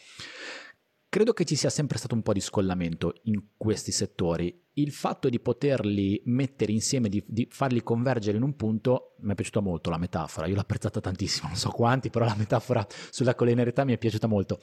Credo 1.12 1.34
che 1.34 1.43
ci 1.43 1.56
sia 1.56 1.72
sempre 1.72 1.98
stato 1.98 2.13
un 2.13 2.22
po' 2.22 2.34
di 2.34 2.39
scollamento 2.39 3.15
in 3.24 3.41
questi 3.58 3.91
settori. 3.91 4.67
Il 4.74 4.91
fatto 4.91 5.28
di 5.28 5.39
poterli 5.39 6.22
mettere 6.26 6.72
insieme, 6.72 7.10
di, 7.10 7.24
di, 7.26 7.48
farli 7.50 7.82
convergere 7.82 8.38
in 8.38 8.43
un 8.43 8.56
punto, 8.56 9.15
mi 9.22 9.32
è 9.32 9.36
piaciuta 9.36 9.60
molto 9.60 9.89
la 9.89 9.98
metafora. 9.98 10.45
Io 10.45 10.54
l'ho 10.54 10.62
apprezzata 10.62 11.02
tantissimo, 11.02 11.48
non 11.48 11.58
so 11.58 11.72
quanti, 11.72 12.12
però 12.12 12.26
la 12.26 12.36
metafora 12.38 12.86
sulla 13.10 13.34
collinearità 13.34 13.86
mi 13.86 13.93
è 13.93 13.98
piaciuta 13.98 14.28
molto. 14.28 14.60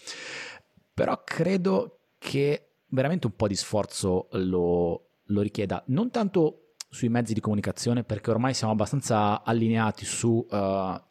Però 0.94 1.20
credo 1.24 2.11
che 2.16 2.74
veramente 2.90 3.26
un 3.26 3.35
po' 3.35 3.48
di 3.48 3.56
sforzo 3.56 4.28
lo, 4.30 5.09
lo 5.24 5.40
richieda, 5.40 5.82
non 5.88 6.12
tanto 6.12 6.74
sui 6.88 7.09
mezzi 7.09 7.35
di 7.35 7.40
comunicazione, 7.40 8.04
perché 8.04 8.30
ormai 8.30 8.54
siamo 8.54 8.72
abbastanza 8.72 9.42
allineati 9.42 10.04
su, 10.04 10.46
uh, 10.48 10.56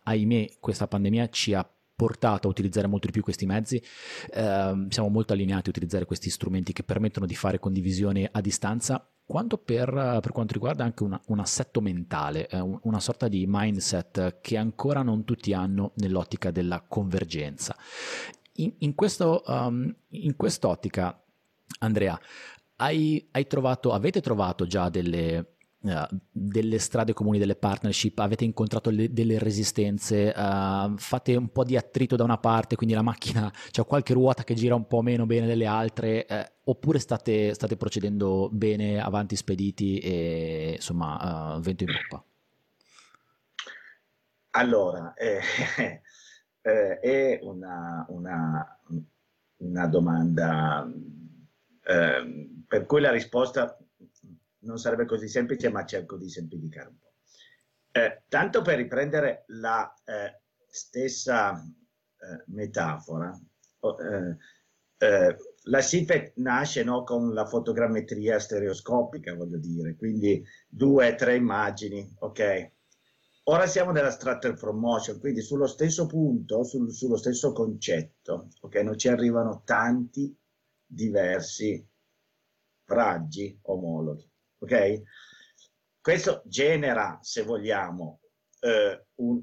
ahimè, 0.04 0.56
questa 0.62 0.88
pandemia 0.88 1.28
ci 1.28 1.54
ha 1.54 1.75
portato 1.96 2.48
a 2.48 2.52
utilizzare 2.52 2.88
molto 2.88 3.08
di 3.08 3.14
più 3.14 3.22
questi 3.22 3.46
mezzi, 3.46 3.78
eh, 3.78 4.86
siamo 4.90 5.10
molto 5.10 5.34
allineati 5.34 5.68
a 5.68 5.72
utilizzare 5.72 6.06
questi 6.06 6.30
strumenti 6.30 6.74
che 6.74 6.84
permettono 6.84 7.26
di 7.26 7.36
fare 7.36 7.60
condivisione 7.60 8.28
a 8.32 8.42
distanza, 8.42 9.08
quanto 9.26 9.58
per, 9.58 9.90
per 10.22 10.32
quanto 10.32 10.54
riguarda 10.54 10.84
anche 10.84 11.04
una, 11.04 11.20
un 11.28 11.40
assetto 11.40 11.82
mentale, 11.82 12.48
eh, 12.48 12.60
una 12.60 13.00
sorta 13.00 13.28
di 13.28 13.46
mindset 13.48 14.40
che 14.42 14.58
ancora 14.58 15.02
non 15.02 15.24
tutti 15.24 15.54
hanno 15.54 15.94
nell'ottica 15.96 16.52
della 16.52 16.84
convergenza. 16.88 17.76
In, 18.58 18.74
in, 18.80 18.96
questo, 18.96 19.44
um, 19.48 19.94
in 20.10 20.36
quest'ottica, 20.36 21.22
Andrea, 21.80 22.20
hai, 22.78 23.28
hai 23.32 23.48
trovato, 23.48 23.92
avete 23.92 24.22
trovato 24.22 24.68
già 24.68 24.90
delle, 24.90 25.55
delle 26.32 26.80
strade 26.80 27.14
comuni, 27.14 27.38
delle 27.38 27.56
partnership, 27.56 28.20
avete 28.20 28.44
incontrato 28.44 28.90
le, 28.90 29.12
delle 29.12 29.40
resistenze, 29.40 30.34
uh, 30.36 30.96
fate 30.98 31.36
un 31.36 31.52
po' 31.52 31.64
di 31.64 31.78
attrito 31.78 32.16
da 32.16 32.24
una 32.24 32.38
parte, 32.38 32.76
quindi 32.76 32.96
la 32.96 33.02
macchina 33.02 33.52
c'è 33.72 33.86
qualche 33.86 34.14
ruota 34.14 34.44
che 34.44 34.56
gira 34.56 34.76
un 34.76 34.88
po' 34.88 35.02
meno 35.02 35.26
bene 35.26 35.48
delle 35.48 35.66
altre, 35.66 36.26
eh, 36.26 36.52
oppure 36.66 37.00
state, 37.00 37.54
state, 37.54 37.78
procedendo 37.78 38.50
bene, 38.52 39.00
avanti 39.00 39.36
spediti 39.36 40.00
e 40.00 40.74
insomma 40.76 41.56
uh, 41.56 41.60
vento 41.60 41.84
in 41.84 41.90
poppa? 42.10 42.24
Allora, 44.52 45.14
eh, 45.16 45.42
eh, 46.62 47.00
è 47.00 47.40
una, 47.42 48.06
una, 48.10 48.80
una 49.58 49.88
domanda 49.88 50.90
ehm, 51.84 52.64
per 52.68 52.86
cui 52.86 53.02
la 53.02 53.12
risposta 53.12 53.78
non 54.66 54.78
sarebbe 54.78 55.06
così 55.06 55.28
semplice, 55.28 55.70
ma 55.70 55.86
cerco 55.86 56.18
di 56.18 56.30
semplificare 56.30 56.90
un 56.90 56.98
po'. 56.98 57.14
Eh, 57.92 58.24
tanto 58.28 58.62
per 58.62 58.78
riprendere 58.78 59.46
la 59.48 59.94
eh, 60.04 60.42
stessa 60.68 61.56
eh, 61.56 62.44
metafora, 62.48 63.32
eh, 63.32 64.38
eh, 64.98 65.38
la 65.68 65.82
SIPET 65.82 66.34
nasce 66.38 66.84
no, 66.84 67.04
con 67.04 67.34
la 67.34 67.46
fotogrammetria 67.46 68.40
stereoscopica, 68.40 69.34
voglio 69.34 69.58
dire, 69.58 69.96
quindi 69.96 70.44
due, 70.68 71.16
tre 71.16 71.36
immagini, 71.36 72.14
ok? 72.20 72.72
Ora 73.48 73.68
siamo 73.68 73.92
nella 73.92 74.12
structure 74.12 74.58
from 74.58 74.80
motion, 74.80 75.20
quindi 75.20 75.42
sullo 75.42 75.68
stesso 75.68 76.06
punto, 76.08 76.64
sul, 76.64 76.92
sullo 76.92 77.16
stesso 77.16 77.52
concetto, 77.52 78.50
ok? 78.62 78.76
Non 78.78 78.98
ci 78.98 79.08
arrivano 79.08 79.62
tanti 79.64 80.36
diversi 80.86 81.88
raggi 82.86 83.58
omologhi 83.64 84.34
ok? 84.66 85.02
Questo 86.02 86.42
genera, 86.46 87.18
se 87.22 87.44
vogliamo, 87.44 88.20
eh, 88.60 89.06
un, 89.16 89.42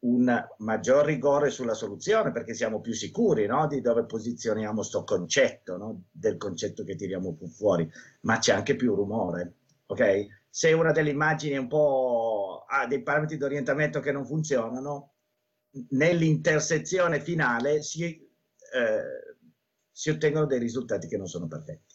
un 0.00 0.46
maggior 0.58 1.04
rigore 1.04 1.50
sulla 1.50 1.74
soluzione 1.74 2.32
perché 2.32 2.54
siamo 2.54 2.80
più 2.80 2.92
sicuri 2.92 3.46
no? 3.46 3.66
di 3.66 3.80
dove 3.80 4.04
posizioniamo 4.04 4.82
sto 4.82 5.04
concetto, 5.04 5.76
no? 5.76 6.04
del 6.10 6.36
concetto 6.36 6.84
che 6.84 6.96
tiriamo 6.96 7.36
fuori, 7.48 7.90
ma 8.22 8.38
c'è 8.38 8.52
anche 8.52 8.76
più 8.76 8.94
rumore, 8.94 9.54
ok? 9.86 10.26
Se 10.48 10.72
una 10.72 10.92
delle 10.92 11.10
immagini 11.10 11.54
è 11.54 11.58
un 11.58 11.68
po' 11.68 12.64
ha 12.68 12.86
dei 12.86 13.02
parametri 13.02 13.36
di 13.36 13.44
orientamento 13.44 14.00
che 14.00 14.12
non 14.12 14.26
funzionano, 14.26 15.14
nell'intersezione 15.90 17.20
finale 17.20 17.82
si, 17.82 18.06
eh, 18.06 19.36
si 19.90 20.10
ottengono 20.10 20.46
dei 20.46 20.58
risultati 20.58 21.08
che 21.08 21.16
non 21.16 21.26
sono 21.26 21.46
perfetti. 21.46 21.85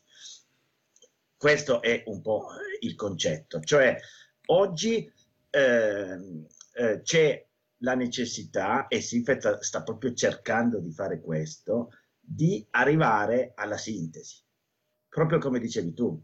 Questo 1.42 1.82
è 1.82 2.04
un 2.06 2.22
po' 2.22 2.50
il 2.82 2.94
concetto, 2.94 3.62
cioè 3.62 3.98
oggi 4.50 5.12
eh, 5.50 6.46
eh, 6.76 7.02
c'è 7.02 7.48
la 7.78 7.96
necessità, 7.96 8.86
e 8.86 9.02
Sifet 9.02 9.58
sta 9.58 9.82
proprio 9.82 10.14
cercando 10.14 10.78
di 10.78 10.92
fare 10.92 11.20
questo, 11.20 11.94
di 12.20 12.64
arrivare 12.70 13.54
alla 13.56 13.78
sintesi. 13.78 14.40
Proprio 15.10 15.40
come 15.40 15.58
dicevi 15.58 15.96
tu, 15.96 16.24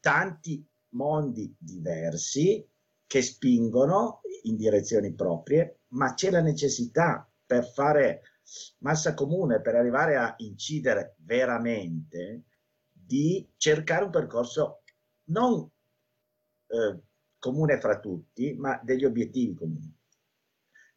tanti 0.00 0.68
mondi 0.94 1.54
diversi 1.56 2.68
che 3.06 3.22
spingono 3.22 4.22
in 4.42 4.56
direzioni 4.56 5.14
proprie, 5.14 5.82
ma 5.90 6.14
c'è 6.14 6.28
la 6.32 6.42
necessità 6.42 7.30
per 7.46 7.70
fare 7.70 8.22
massa 8.78 9.14
comune, 9.14 9.60
per 9.60 9.76
arrivare 9.76 10.16
a 10.16 10.34
incidere 10.38 11.14
veramente, 11.18 12.46
di 13.10 13.44
cercare 13.56 14.04
un 14.04 14.10
percorso 14.10 14.82
non 15.30 15.68
eh, 16.68 17.00
comune 17.40 17.80
fra 17.80 17.98
tutti, 17.98 18.54
ma 18.54 18.80
degli 18.84 19.04
obiettivi 19.04 19.52
comuni. 19.52 19.92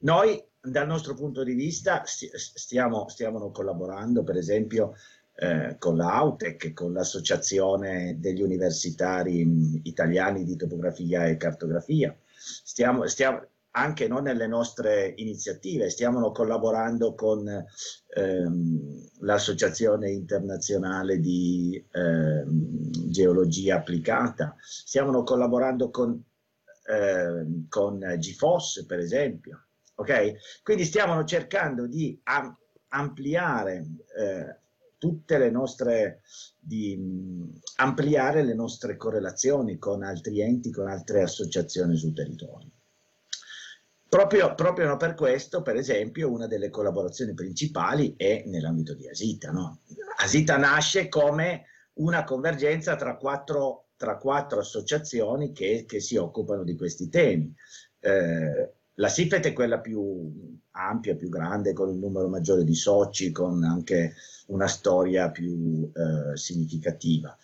Noi, 0.01 0.39
dal 0.61 0.85
nostro 0.85 1.15
punto 1.15 1.43
di 1.43 1.55
vista, 1.55 2.03
stiamo, 2.05 3.07
stiamo 3.09 3.49
collaborando, 3.49 4.23
per 4.23 4.37
esempio, 4.37 4.93
eh, 5.35 5.77
con 5.79 5.97
l'AUTEC, 5.97 6.73
con 6.73 6.93
l'Associazione 6.93 8.19
degli 8.19 8.43
Universitari 8.43 9.81
Italiani 9.83 10.43
di 10.43 10.55
Topografia 10.55 11.25
e 11.25 11.37
Cartografia. 11.37 12.15
Stiamo, 12.35 13.07
stiamo, 13.07 13.47
anche 13.75 14.07
non 14.07 14.23
nelle 14.23 14.47
nostre 14.47 15.13
iniziative, 15.17 15.89
stiamo 15.89 16.31
collaborando 16.31 17.15
con 17.15 17.47
ehm, 17.47 19.09
l'Associazione 19.21 20.11
internazionale 20.11 21.19
di 21.19 21.83
ehm, 21.91 23.07
geologia 23.09 23.77
applicata, 23.77 24.55
stiamo 24.59 25.23
collaborando 25.23 25.89
con, 25.89 26.23
ehm, 26.87 27.67
con 27.67 27.97
GFOS 27.99 28.85
per 28.85 28.99
esempio, 28.99 29.65
ok? 29.95 30.61
Quindi 30.61 30.83
stiamo 30.85 31.23
cercando 31.23 31.87
di 31.87 32.19
am- 32.23 32.55
ampliare 32.89 33.85
eh, 34.15 34.57
tutte 34.99 35.37
le 35.39 35.49
nostre, 35.49 36.21
di 36.59 36.95
mh, 36.95 37.59
ampliare 37.77 38.43
le 38.43 38.53
nostre 38.53 38.95
correlazioni 38.97 39.79
con 39.79 40.03
altri 40.03 40.41
enti, 40.41 40.69
con 40.71 40.87
altre 40.87 41.23
associazioni 41.23 41.97
sul 41.97 42.13
territorio. 42.13 42.72
Proprio, 44.13 44.53
proprio 44.53 44.95
per 44.95 45.15
questo, 45.15 45.63
per 45.63 45.75
esempio, 45.75 46.31
una 46.31 46.45
delle 46.45 46.69
collaborazioni 46.69 47.33
principali 47.33 48.13
è 48.15 48.43
nell'ambito 48.45 48.93
di 48.93 49.09
Asita. 49.09 49.49
No? 49.49 49.79
Asita 50.17 50.55
nasce 50.55 51.09
come 51.09 51.63
una 51.93 52.23
convergenza 52.23 52.95
tra 52.95 53.17
quattro, 53.17 53.87
tra 53.97 54.17
quattro 54.17 54.59
associazioni 54.59 55.51
che, 55.51 55.85
che, 55.87 55.99
si 55.99 56.15
occupano 56.15 56.63
di 56.63 56.75
questi 56.75 57.09
temi. 57.09 57.55
Eh, 58.01 58.73
la 58.93 59.07
SIFET 59.07 59.47
è 59.47 59.53
quella 59.53 59.79
più 59.79 60.59
ampia, 60.73 61.15
più 61.15 61.29
grande, 61.29 61.73
con 61.73 61.89
un 61.89 61.97
numero 61.97 62.27
maggiore 62.27 62.63
di 62.63 62.75
soci, 62.75 63.31
con 63.31 63.63
anche 63.63 64.13
una 64.49 64.67
storia 64.67 65.31
più 65.31 65.91
eh, 65.91 66.37
significativa. 66.37 67.35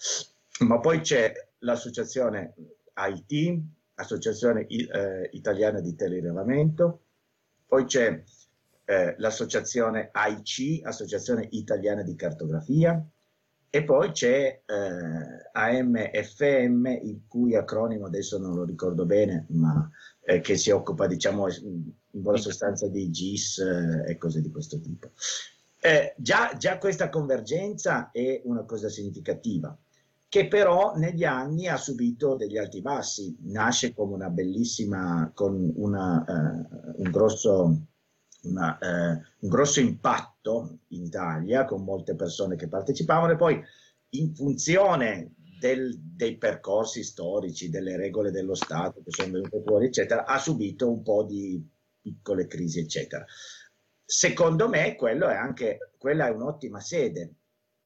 Ma 0.60 0.80
poi 0.80 1.00
c'è 1.00 1.34
l'associazione 1.62 2.54
IT, 2.94 3.60
Associazione 4.00 4.66
eh, 4.68 5.30
Italiana 5.34 5.82
di 5.82 5.96
Telerilevamento, 5.96 7.02
poi 7.68 7.86
c'è 7.86 8.24
eh, 8.86 9.16
l'associazione 9.18 10.10
AIC, 10.12 10.86
Associazione 10.86 11.48
Italiana 11.52 12.02
di 12.02 12.16
Cartografia, 12.16 13.06
e 13.72 13.84
poi 13.84 14.12
c'è 14.12 14.62
eh, 14.66 15.50
AMFM, 15.52 16.88
il 17.04 17.22
cui 17.28 17.56
acronimo 17.56 18.08
adesso 18.08 18.40
non 18.40 18.56
lo 18.56 18.64
ricordo 18.64 19.06
bene, 19.06 19.46
ma 19.50 19.88
eh, 20.22 20.40
che 20.40 20.58
si 20.58 20.72
occupa, 20.72 21.06
diciamo, 21.06 21.48
in 21.50 21.92
buona 22.10 22.40
sostanza 22.40 22.88
di 22.88 23.12
GIS 23.12 23.60
eh, 23.60 24.12
e 24.12 24.18
cose 24.18 24.42
di 24.42 24.50
questo 24.50 24.80
tipo. 24.80 25.12
Eh, 25.82 26.16
già, 26.18 26.56
già 26.58 26.78
questa 26.80 27.10
convergenza 27.10 28.10
è 28.12 28.42
una 28.46 28.64
cosa 28.64 28.90
significativa 28.90 29.78
che 30.30 30.48
però 30.48 30.96
negli 30.96 31.24
anni 31.24 31.68
ha 31.68 31.76
subito 31.76 32.36
degli 32.36 32.58
alti 32.58 32.82
bassi, 32.82 33.36
nasce 33.46 33.96
come 33.96 34.14
una 34.14 34.30
bellissima, 34.30 35.32
con 35.34 35.74
una, 35.76 36.24
eh, 36.24 36.94
un, 36.98 37.10
grosso, 37.10 37.88
una, 38.44 38.78
eh, 38.78 39.22
un, 39.40 39.50
grosso, 39.50 39.80
impatto 39.80 40.82
in 40.90 41.04
Italia, 41.04 41.66
con 41.66 41.84
molte 41.84 42.16
persone 42.16 42.56
che 42.56 42.68
partecipavano 42.68 43.34
e 43.34 43.38
poi 43.38 43.60
in 44.10 44.36
funzione 44.36 45.34
del, 45.60 45.98
dei 46.00 46.38
percorsi 46.38 47.02
storici, 47.04 47.72
delle 47.72 47.98
regole 47.98 48.30
dello 48.30 48.54
Stato 48.54 49.02
che 49.02 49.10
sono 49.10 49.32
venute 49.32 49.64
fuori, 49.66 49.88
eccetera, 49.88 50.26
ha 50.26 50.38
subito 50.38 50.92
un 50.92 51.02
po' 51.02 51.24
di 51.24 51.68
piccole 52.00 52.46
crisi, 52.46 52.80
eccetera. 52.80 53.26
Secondo 54.06 54.70
me 54.70 54.96
è 54.96 55.36
anche, 55.36 55.94
quella 55.98 56.28
è 56.28 56.30
un'ottima 56.30 56.80
sede 56.80 57.34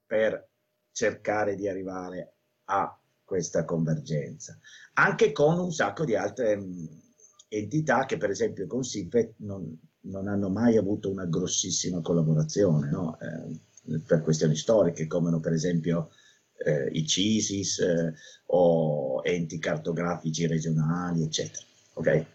per 0.06 0.49
cercare 0.91 1.56
di 1.56 1.67
arrivare 1.67 2.33
a 2.65 2.97
questa 3.23 3.65
convergenza, 3.65 4.58
anche 4.93 5.32
con 5.32 5.60
un 5.60 5.71
sacco 5.71 6.06
di 6.06 6.15
altre 6.15 6.56
mh, 6.56 7.02
entità 7.47 8.06
che 8.06 8.17
per 8.17 8.30
esempio 8.30 8.67
con 8.67 8.84
SIPET 8.84 9.36
non, 9.38 9.78
non, 10.02 10.28
hanno 10.28 10.49
mai 10.49 10.78
avuto 10.78 11.10
una 11.10 11.26
grossissima 11.26 12.02
collaborazione 12.02 12.89
no? 12.89 13.17
eh, 13.19 13.99
per 14.06 14.21
questioni 14.21 14.56
storiche, 14.56 15.08
come 15.08 15.39
per 15.39 15.54
esempio 15.54 16.10
eh, 16.65 16.89
i 16.91 17.06
CISIS 17.06 17.80
eh, 17.80 18.13
o 18.47 19.21
enti 19.23 19.60
cartografici 19.60 20.47
regionali, 20.47 21.23
eccetera. 21.23 21.65
Okay? 21.93 22.26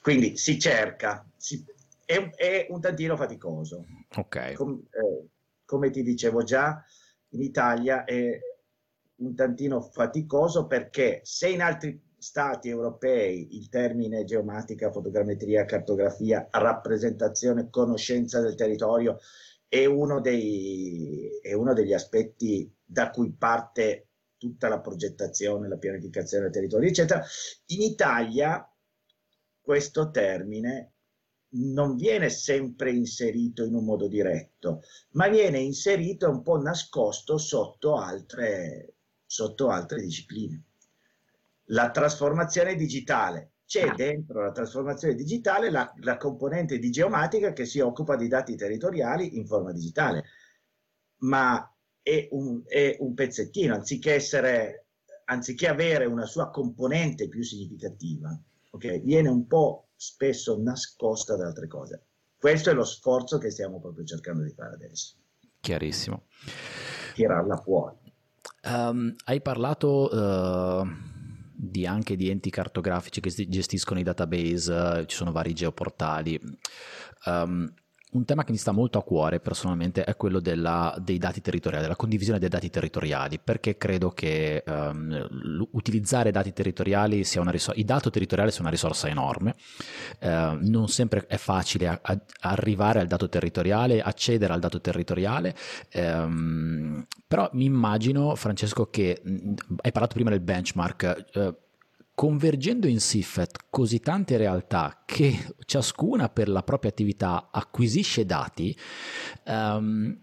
Quindi 0.00 0.36
si 0.36 0.58
cerca, 0.58 1.26
si, 1.36 1.64
è, 2.04 2.30
è, 2.34 2.66
un 2.70 2.80
tantino 2.80 3.16
faticoso. 3.16 3.86
Okay. 4.14 4.54
Com, 4.54 4.82
eh, 4.90 5.28
come 5.64 5.90
ti 5.90 6.02
dicevo 6.02 6.42
già, 6.42 6.84
in 7.30 7.42
Italia 7.42 8.04
è 8.04 8.38
un 9.16 9.34
tantino 9.34 9.80
faticoso 9.80 10.66
perché 10.66 11.20
se 11.22 11.48
in 11.48 11.62
altri 11.62 12.00
stati 12.16 12.68
europei 12.68 13.56
il 13.56 13.68
termine 13.68 14.24
geomatica, 14.24 14.90
fotogrammetria, 14.90 15.66
cartografia, 15.66 16.48
rappresentazione, 16.50 17.68
conoscenza 17.70 18.40
del 18.40 18.54
territorio 18.54 19.18
è 19.68 19.84
uno, 19.84 20.20
dei, 20.20 21.28
è 21.42 21.52
uno 21.52 21.74
degli 21.74 21.92
aspetti 21.92 22.72
da 22.82 23.10
cui 23.10 23.32
parte 23.32 24.08
tutta 24.38 24.68
la 24.68 24.80
progettazione, 24.80 25.68
la 25.68 25.76
pianificazione 25.76 26.44
del 26.44 26.52
territorio, 26.52 26.88
eccetera, 26.88 27.22
in 27.66 27.82
Italia 27.82 28.68
questo 29.60 30.10
termine 30.10 30.92
non 31.54 31.96
viene 31.96 32.28
sempre 32.28 32.90
inserito 32.90 33.64
in 33.64 33.74
un 33.74 33.84
modo 33.84 34.08
diretto, 34.08 34.82
ma 35.12 35.28
viene 35.28 35.58
inserito 35.58 36.28
un 36.28 36.42
po' 36.42 36.60
nascosto 36.60 37.38
sotto 37.38 37.96
altre 37.96 38.93
sotto 39.34 39.68
altre 39.68 40.00
discipline. 40.00 40.62
La 41.68 41.90
trasformazione 41.90 42.76
digitale. 42.76 43.50
C'è 43.66 43.88
ah. 43.88 43.94
dentro 43.94 44.42
la 44.42 44.52
trasformazione 44.52 45.14
digitale 45.14 45.70
la, 45.70 45.92
la 46.02 46.16
componente 46.18 46.78
di 46.78 46.90
geomatica 46.90 47.52
che 47.52 47.64
si 47.64 47.80
occupa 47.80 48.14
di 48.14 48.28
dati 48.28 48.54
territoriali 48.54 49.36
in 49.36 49.46
forma 49.46 49.72
digitale, 49.72 50.24
ma 51.22 51.68
è 52.00 52.28
un, 52.30 52.62
è 52.64 52.96
un 53.00 53.14
pezzettino, 53.14 53.74
anziché, 53.74 54.14
essere, 54.14 54.86
anziché 55.24 55.66
avere 55.66 56.04
una 56.04 56.26
sua 56.26 56.50
componente 56.50 57.28
più 57.28 57.42
significativa, 57.42 58.38
okay, 58.70 59.00
viene 59.00 59.30
un 59.30 59.48
po' 59.48 59.88
spesso 59.96 60.60
nascosta 60.62 61.34
da 61.34 61.46
altre 61.46 61.66
cose. 61.66 62.04
Questo 62.36 62.70
è 62.70 62.74
lo 62.74 62.84
sforzo 62.84 63.38
che 63.38 63.50
stiamo 63.50 63.80
proprio 63.80 64.04
cercando 64.04 64.44
di 64.44 64.50
fare 64.50 64.74
adesso. 64.74 65.16
Chiarissimo. 65.58 66.26
Tirarla 67.14 67.56
fuori. 67.56 68.03
Um, 68.66 69.14
hai 69.24 69.42
parlato 69.42 70.08
uh, 70.10 70.86
di 71.52 71.86
anche 71.86 72.16
di 72.16 72.30
enti 72.30 72.50
cartografici 72.50 73.20
che 73.20 73.30
gestiscono 73.48 74.00
i 74.00 74.02
database, 74.02 74.72
uh, 74.72 75.04
ci 75.04 75.16
sono 75.16 75.32
vari 75.32 75.52
geoportali. 75.52 76.40
Um, 77.26 77.72
un 78.14 78.24
tema 78.24 78.44
che 78.44 78.52
mi 78.52 78.58
sta 78.58 78.72
molto 78.72 78.98
a 78.98 79.02
cuore 79.02 79.40
personalmente 79.40 80.04
è 80.04 80.16
quello 80.16 80.40
della, 80.40 80.94
dei 81.00 81.18
dati 81.18 81.40
territoriali, 81.40 81.82
della 81.82 81.96
condivisione 81.96 82.38
dei 82.38 82.48
dati 82.48 82.70
territoriali, 82.70 83.38
perché 83.42 83.76
credo 83.76 84.10
che 84.10 84.62
um, 84.66 85.68
utilizzare 85.72 86.30
dati 86.30 86.52
territoriali 86.52 87.24
sia 87.24 87.40
una 87.40 87.50
risorsa, 87.50 87.80
i 87.80 87.84
dati 87.84 88.10
territoriali 88.10 88.52
sia 88.52 88.62
una 88.62 88.70
risorsa 88.70 89.08
enorme, 89.08 89.56
uh, 90.20 90.28
non 90.60 90.88
sempre 90.88 91.26
è 91.26 91.36
facile 91.36 91.88
a, 91.88 92.00
a 92.02 92.18
arrivare 92.40 93.00
al 93.00 93.06
dato 93.06 93.28
territoriale, 93.28 94.00
accedere 94.00 94.52
al 94.52 94.60
dato 94.60 94.80
territoriale, 94.80 95.54
um, 95.94 97.04
però 97.26 97.48
mi 97.52 97.64
immagino, 97.64 98.34
Francesco, 98.36 98.86
che 98.90 99.20
mh, 99.22 99.54
hai 99.82 99.92
parlato 99.92 100.14
prima 100.14 100.30
del 100.30 100.40
benchmark, 100.40 101.24
uh, 101.34 101.56
convergendo 102.14 102.86
in 102.86 103.00
SIFET 103.00 103.66
così 103.70 104.00
tante 104.00 104.36
realtà 104.36 105.02
che 105.04 105.54
ciascuna 105.64 106.28
per 106.28 106.48
la 106.48 106.62
propria 106.62 106.90
attività 106.90 107.48
acquisisce 107.50 108.24
dati, 108.24 108.76
um, 109.46 110.16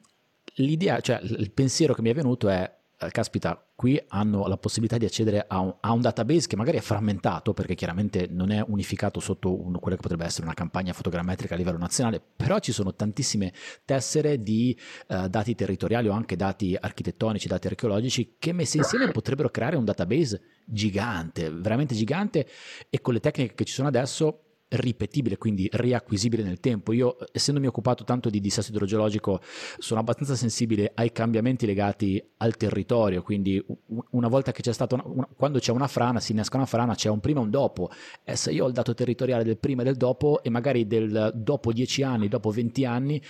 l'idea, 0.55 0.99
cioè 1.01 1.19
il 1.21 1.51
pensiero 1.51 1.93
che 1.93 2.01
mi 2.01 2.09
è 2.09 2.13
venuto 2.13 2.47
è 2.47 2.79
caspita, 3.09 3.65
qui 3.75 4.01
hanno 4.09 4.47
la 4.47 4.57
possibilità 4.57 4.97
di 4.97 5.05
accedere 5.05 5.45
a 5.47 5.59
un, 5.59 5.75
a 5.79 5.91
un, 5.91 6.01
database 6.01 6.47
che 6.47 6.55
magari 6.55 6.77
è 6.77 6.81
frammentato 6.81 7.53
perché 7.53 7.73
chiaramente 7.73 8.27
non 8.29 8.51
è 8.51 8.63
unificato 8.67 9.19
sotto 9.19 9.59
un, 9.59 9.79
quella 9.79 9.95
che 9.95 10.01
potrebbe 10.03 10.25
essere 10.25 10.45
una 10.45 10.53
campagna 10.53 10.93
fotogrammetrica 10.93 11.53
a 11.53 11.57
livello 11.57 11.77
nazionale, 11.77 12.21
però 12.35 12.59
ci 12.59 12.71
sono 12.71 12.93
tantissime 12.93 13.53
tessere 13.85 14.41
di 14.41 14.77
uh, 15.07 15.27
dati 15.27 15.55
territoriali 15.55 16.09
o 16.09 16.11
anche 16.11 16.35
dati 16.35 16.77
architettonici, 16.79 17.47
dati 17.47 17.67
archeologici 17.67 18.35
che 18.37 18.53
messi 18.53 18.77
insieme 18.77 19.09
potrebbero 19.11 19.49
creare 19.49 19.75
un 19.75 19.85
database 19.85 20.41
gigante, 20.65 21.49
veramente 21.49 21.95
gigante 21.95 22.47
e 22.89 23.01
con 23.01 23.13
le 23.13 23.19
tecniche 23.19 23.55
che 23.55 23.63
ci 23.65 23.73
sono 23.73 23.87
adesso 23.87 24.50
ripetibile, 24.71 25.37
quindi 25.37 25.67
riacquisibile 25.71 26.43
nel 26.43 26.59
tempo. 26.59 26.93
Io, 26.93 27.17
essendomi 27.31 27.67
occupato 27.67 28.03
tanto 28.03 28.29
di 28.29 28.39
dissesto 28.39 28.71
idrogeologico, 28.71 29.41
sono 29.77 29.99
abbastanza 29.99 30.35
sensibile 30.35 30.91
ai 30.95 31.11
cambiamenti 31.11 31.65
legati 31.65 32.23
al 32.37 32.55
territorio, 32.55 33.21
quindi 33.21 33.63
una 34.11 34.27
volta 34.27 34.51
che 34.51 34.61
c'è 34.61 34.73
stata 34.73 34.95
una, 34.95 35.03
una, 35.05 35.27
quando 35.35 35.59
c'è 35.59 35.71
una 35.71 35.87
frana, 35.87 36.19
si 36.19 36.31
innesca 36.31 36.57
una 36.57 36.65
frana, 36.65 36.95
c'è 36.95 37.09
un 37.09 37.19
prima 37.19 37.39
e 37.39 37.43
un 37.43 37.49
dopo. 37.49 37.89
E 38.23 38.35
se 38.35 38.51
io 38.51 38.65
ho 38.65 38.67
il 38.67 38.73
dato 38.73 38.93
territoriale 38.93 39.43
del 39.43 39.57
prima 39.57 39.81
e 39.81 39.85
del 39.85 39.97
dopo 39.97 40.41
e 40.43 40.49
magari 40.49 40.87
del 40.87 41.31
dopo 41.35 41.73
10 41.73 42.03
anni, 42.03 42.27
dopo 42.27 42.49
20 42.49 42.85
anni, 42.85 43.21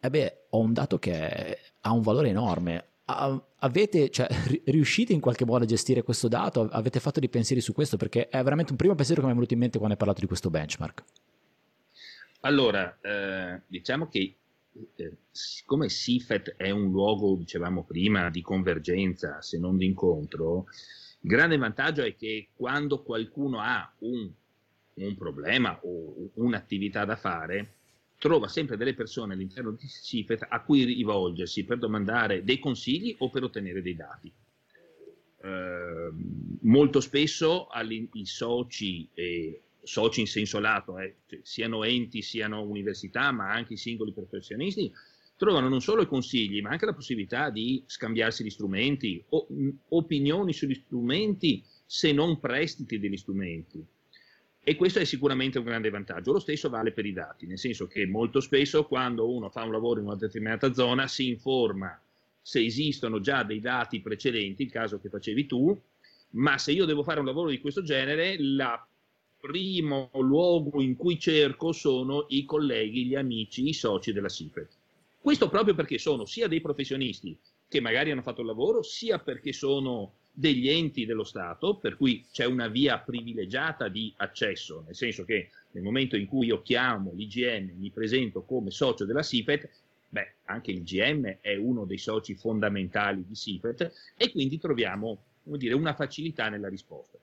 eh 0.00 0.10
beh, 0.10 0.46
ho 0.50 0.60
un 0.60 0.72
dato 0.72 0.98
che 0.98 1.58
ha 1.80 1.92
un 1.92 2.02
valore 2.02 2.28
enorme 2.28 2.84
avete, 3.06 4.10
cioè, 4.10 4.28
riuscite 4.66 5.12
in 5.12 5.20
qualche 5.20 5.44
modo 5.44 5.64
a 5.64 5.66
gestire 5.66 6.02
questo 6.02 6.28
dato? 6.28 6.68
Avete 6.70 7.00
fatto 7.00 7.20
dei 7.20 7.28
pensieri 7.28 7.60
su 7.60 7.72
questo? 7.72 7.96
Perché 7.96 8.28
è 8.28 8.42
veramente 8.42 8.72
un 8.72 8.78
primo 8.78 8.94
pensiero 8.94 9.20
che 9.20 9.26
mi 9.26 9.32
è 9.32 9.36
venuto 9.36 9.54
in 9.54 9.60
mente 9.60 9.78
quando 9.78 9.94
hai 9.94 9.98
parlato 9.98 10.20
di 10.20 10.26
questo 10.26 10.50
benchmark. 10.50 11.04
Allora, 12.40 12.98
eh, 13.00 13.62
diciamo 13.66 14.08
che 14.08 14.36
eh, 14.96 15.12
siccome 15.30 15.88
SIFET 15.88 16.56
è 16.56 16.70
un 16.70 16.90
luogo, 16.90 17.34
dicevamo 17.36 17.84
prima, 17.84 18.30
di 18.30 18.42
convergenza 18.42 19.40
se 19.40 19.58
non 19.58 19.76
di 19.76 19.86
incontro, 19.86 20.66
il 21.20 21.30
grande 21.30 21.56
vantaggio 21.56 22.02
è 22.02 22.14
che 22.14 22.48
quando 22.54 23.02
qualcuno 23.02 23.58
ha 23.60 23.90
un, 24.00 24.30
un 24.94 25.16
problema 25.16 25.78
o 25.82 26.30
un'attività 26.34 27.04
da 27.04 27.16
fare, 27.16 27.75
trova 28.18 28.48
sempre 28.48 28.76
delle 28.76 28.94
persone 28.94 29.34
all'interno 29.34 29.72
di 29.72 29.86
CIFET 29.86 30.46
a 30.48 30.62
cui 30.62 30.84
rivolgersi 30.84 31.64
per 31.64 31.78
domandare 31.78 32.44
dei 32.44 32.58
consigli 32.58 33.14
o 33.18 33.30
per 33.30 33.44
ottenere 33.44 33.82
dei 33.82 33.94
dati. 33.94 34.32
Eh, 35.42 36.10
molto 36.62 37.00
spesso 37.00 37.68
i 38.12 38.26
soci, 38.26 39.08
eh, 39.14 39.60
soci 39.82 40.20
in 40.20 40.26
senso 40.26 40.58
lato, 40.58 40.98
eh, 40.98 41.16
cioè 41.26 41.40
siano 41.42 41.84
enti, 41.84 42.22
siano 42.22 42.62
università, 42.62 43.30
ma 43.32 43.52
anche 43.52 43.74
i 43.74 43.78
singoli 43.78 44.12
professionisti, 44.12 44.92
trovano 45.36 45.68
non 45.68 45.82
solo 45.82 46.02
i 46.02 46.06
consigli, 46.06 46.62
ma 46.62 46.70
anche 46.70 46.86
la 46.86 46.94
possibilità 46.94 47.50
di 47.50 47.82
scambiarsi 47.86 48.42
gli 48.42 48.50
strumenti, 48.50 49.22
o, 49.28 49.46
mh, 49.48 49.68
opinioni 49.90 50.52
sugli 50.52 50.74
strumenti, 50.74 51.62
se 51.84 52.12
non 52.12 52.40
prestiti 52.40 52.98
degli 52.98 53.16
strumenti. 53.16 53.86
E 54.68 54.74
questo 54.74 54.98
è 54.98 55.04
sicuramente 55.04 55.58
un 55.58 55.64
grande 55.64 55.90
vantaggio. 55.90 56.32
Lo 56.32 56.40
stesso 56.40 56.68
vale 56.68 56.90
per 56.90 57.06
i 57.06 57.12
dati, 57.12 57.46
nel 57.46 57.56
senso 57.56 57.86
che 57.86 58.04
molto 58.04 58.40
spesso 58.40 58.84
quando 58.84 59.30
uno 59.32 59.48
fa 59.48 59.62
un 59.62 59.70
lavoro 59.70 60.00
in 60.00 60.06
una 60.06 60.16
determinata 60.16 60.72
zona 60.72 61.06
si 61.06 61.28
informa 61.28 61.96
se 62.42 62.64
esistono 62.64 63.20
già 63.20 63.44
dei 63.44 63.60
dati 63.60 64.00
precedenti, 64.00 64.64
il 64.64 64.72
caso 64.72 64.98
che 64.98 65.08
facevi 65.08 65.46
tu, 65.46 65.80
ma 66.30 66.58
se 66.58 66.72
io 66.72 66.84
devo 66.84 67.04
fare 67.04 67.20
un 67.20 67.26
lavoro 67.26 67.50
di 67.50 67.60
questo 67.60 67.84
genere, 67.84 68.30
il 68.32 68.80
primo 69.38 70.10
luogo 70.14 70.82
in 70.82 70.96
cui 70.96 71.16
cerco 71.16 71.70
sono 71.70 72.26
i 72.30 72.44
colleghi, 72.44 73.06
gli 73.06 73.14
amici, 73.14 73.68
i 73.68 73.72
soci 73.72 74.12
della 74.12 74.28
SIPET. 74.28 74.68
Questo 75.20 75.48
proprio 75.48 75.76
perché 75.76 75.96
sono 75.96 76.24
sia 76.24 76.48
dei 76.48 76.60
professionisti 76.60 77.38
che 77.68 77.80
magari 77.80 78.10
hanno 78.10 78.22
fatto 78.22 78.40
il 78.40 78.48
lavoro, 78.48 78.82
sia 78.82 79.20
perché 79.20 79.52
sono 79.52 80.14
degli 80.38 80.68
enti 80.68 81.06
dello 81.06 81.24
Stato, 81.24 81.76
per 81.76 81.96
cui 81.96 82.26
c'è 82.30 82.44
una 82.44 82.68
via 82.68 82.98
privilegiata 82.98 83.88
di 83.88 84.12
accesso, 84.18 84.82
nel 84.84 84.94
senso 84.94 85.24
che 85.24 85.48
nel 85.70 85.82
momento 85.82 86.14
in 86.14 86.26
cui 86.26 86.48
io 86.48 86.60
chiamo 86.60 87.12
l'IGM, 87.14 87.72
mi 87.78 87.90
presento 87.90 88.42
come 88.42 88.70
socio 88.70 89.06
della 89.06 89.22
SIPET, 89.22 89.68
beh, 90.10 90.32
anche 90.44 90.72
l'IGM 90.72 91.38
è 91.40 91.56
uno 91.56 91.86
dei 91.86 91.96
soci 91.96 92.34
fondamentali 92.34 93.24
di 93.26 93.34
SIPET 93.34 93.92
e 94.14 94.30
quindi 94.30 94.58
troviamo 94.58 95.22
dire, 95.42 95.72
una 95.74 95.94
facilità 95.94 96.50
nella 96.50 96.68
risposta. 96.68 97.16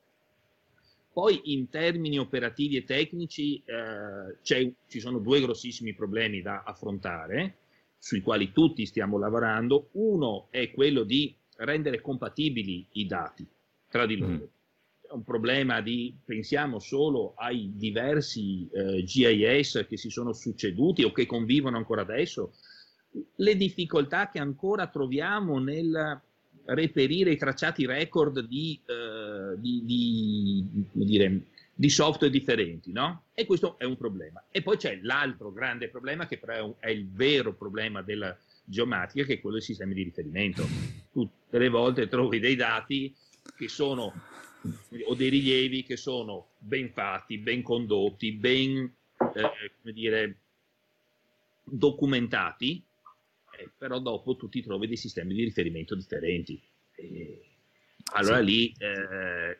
Poi 1.13 1.53
in 1.53 1.69
termini 1.69 2.17
operativi 2.17 2.77
e 2.77 2.83
tecnici 2.83 3.61
eh, 3.63 4.37
ci 4.41 4.99
sono 4.99 5.19
due 5.19 5.39
grossissimi 5.39 5.93
problemi 5.93 6.41
da 6.41 6.63
affrontare, 6.65 7.57
sui 7.99 8.21
quali 8.21 8.51
tutti 8.51 8.87
stiamo 8.87 9.19
lavorando. 9.19 9.89
Uno 9.91 10.47
è 10.49 10.71
quello 10.71 11.03
di 11.03 11.35
rendere 11.57 12.01
compatibili 12.01 12.85
i 12.93 13.05
dati 13.05 13.45
tra 13.89 14.05
di 14.05 14.17
loro. 14.17 14.33
Mm. 14.33 14.41
È 15.09 15.13
un 15.13 15.23
problema 15.23 15.81
di, 15.81 16.15
pensiamo 16.23 16.79
solo 16.79 17.33
ai 17.35 17.71
diversi 17.75 18.67
eh, 18.71 19.03
GIS 19.03 19.85
che 19.87 19.97
si 19.97 20.09
sono 20.09 20.33
succeduti 20.33 21.03
o 21.03 21.11
che 21.11 21.25
convivono 21.25 21.77
ancora 21.77 22.01
adesso, 22.01 22.53
le 23.35 23.55
difficoltà 23.55 24.29
che 24.29 24.39
ancora 24.39 24.87
troviamo 24.87 25.59
nel 25.59 26.21
reperire 26.65 27.31
i 27.31 27.37
tracciati 27.37 27.85
record 27.85 28.39
di, 28.41 28.79
eh, 28.85 29.59
di, 29.59 29.81
di, 29.85 30.65
dire, 31.05 31.41
di, 31.73 31.89
software 31.89 32.31
differenti, 32.31 32.91
no? 32.91 33.25
E 33.33 33.45
questo 33.45 33.77
è 33.77 33.83
un 33.83 33.97
problema. 33.97 34.43
E 34.49 34.61
poi 34.61 34.77
c'è 34.77 34.99
l'altro 35.01 35.51
grande 35.51 35.89
problema, 35.89 36.25
che 36.25 36.37
però 36.37 36.53
è, 36.53 36.61
un, 36.61 36.73
è 36.79 36.89
il 36.89 37.07
vero 37.09 37.53
problema 37.53 38.01
della 38.01 38.35
geomatica, 38.63 39.25
che 39.25 39.33
è 39.33 39.39
quello 39.39 39.57
dei 39.57 39.65
sistemi 39.65 39.93
di 39.93 40.03
riferimento. 40.03 40.65
Tutte 41.11 41.57
le 41.57 41.69
volte 41.69 42.07
trovi 42.07 42.39
dei 42.39 42.55
dati 42.55 43.13
che 43.55 43.67
sono, 43.67 44.13
o 45.05 45.15
dei 45.15 45.29
rilievi 45.29 45.83
che 45.83 45.97
sono 45.97 46.51
ben 46.57 46.91
fatti, 46.91 47.37
ben 47.37 47.61
condotti, 47.61 48.31
ben, 48.33 48.91
eh, 49.35 49.71
come 49.81 49.93
dire, 49.93 50.37
documentati, 51.63 52.83
eh, 53.57 53.69
però 53.77 53.99
dopo 53.99 54.35
tu 54.35 54.49
ti 54.49 54.61
trovi 54.61 54.87
dei 54.87 54.97
sistemi 54.97 55.33
di 55.33 55.43
riferimento 55.43 55.95
differenti. 55.95 56.61
E 56.95 57.41
allora 58.13 58.39
sì. 58.39 58.45
lì, 58.45 58.75
eh, 58.77 59.59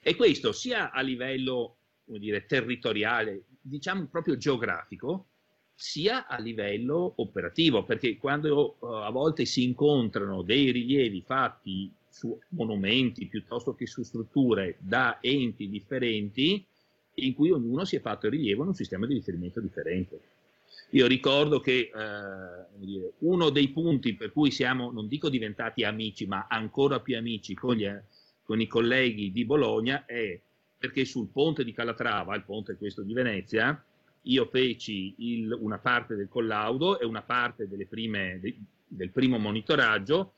e 0.00 0.14
questo 0.14 0.52
sia 0.52 0.90
a 0.90 1.00
livello, 1.00 1.76
come 2.04 2.18
dire, 2.18 2.46
territoriale, 2.46 3.44
diciamo 3.60 4.06
proprio 4.06 4.36
geografico, 4.36 5.26
sia 5.78 6.26
a 6.26 6.38
livello 6.38 7.12
operativo, 7.16 7.84
perché 7.84 8.16
quando 8.16 8.76
uh, 8.78 8.86
a 8.86 9.10
volte 9.10 9.44
si 9.44 9.62
incontrano 9.62 10.42
dei 10.42 10.70
rilievi 10.70 11.20
fatti 11.20 11.92
su 12.08 12.36
monumenti 12.48 13.26
piuttosto 13.26 13.74
che 13.74 13.86
su 13.86 14.02
strutture 14.02 14.76
da 14.80 15.18
enti 15.20 15.68
differenti, 15.68 16.64
in 17.18 17.34
cui 17.34 17.50
ognuno 17.50 17.84
si 17.84 17.96
è 17.96 18.00
fatto 18.00 18.26
il 18.26 18.32
rilievo 18.32 18.62
in 18.62 18.68
un 18.68 18.74
sistema 18.74 19.06
di 19.06 19.14
riferimento 19.14 19.60
differente. 19.60 20.20
Io 20.90 21.06
ricordo 21.06 21.60
che 21.60 21.90
eh, 21.92 23.12
uno 23.18 23.50
dei 23.50 23.68
punti 23.68 24.14
per 24.14 24.32
cui 24.32 24.50
siamo, 24.50 24.90
non 24.90 25.08
dico 25.08 25.28
diventati 25.28 25.84
amici, 25.84 26.26
ma 26.26 26.46
ancora 26.48 27.00
più 27.00 27.18
amici 27.18 27.54
con, 27.54 27.74
gli, 27.74 27.88
con 28.44 28.60
i 28.60 28.66
colleghi 28.66 29.30
di 29.30 29.44
Bologna 29.44 30.06
è 30.06 30.40
perché 30.78 31.04
sul 31.04 31.28
ponte 31.28 31.64
di 31.64 31.72
Calatrava, 31.72 32.34
il 32.34 32.44
ponte 32.44 32.76
questo 32.76 33.02
di 33.02 33.12
Venezia, 33.12 33.82
io 34.26 34.46
feci 34.46 35.14
il, 35.18 35.52
una 35.52 35.78
parte 35.78 36.14
del 36.14 36.28
collaudo 36.28 36.98
e 36.98 37.04
una 37.04 37.22
parte 37.22 37.68
prime, 37.88 38.38
de, 38.40 38.56
del 38.86 39.10
primo 39.10 39.38
monitoraggio, 39.38 40.32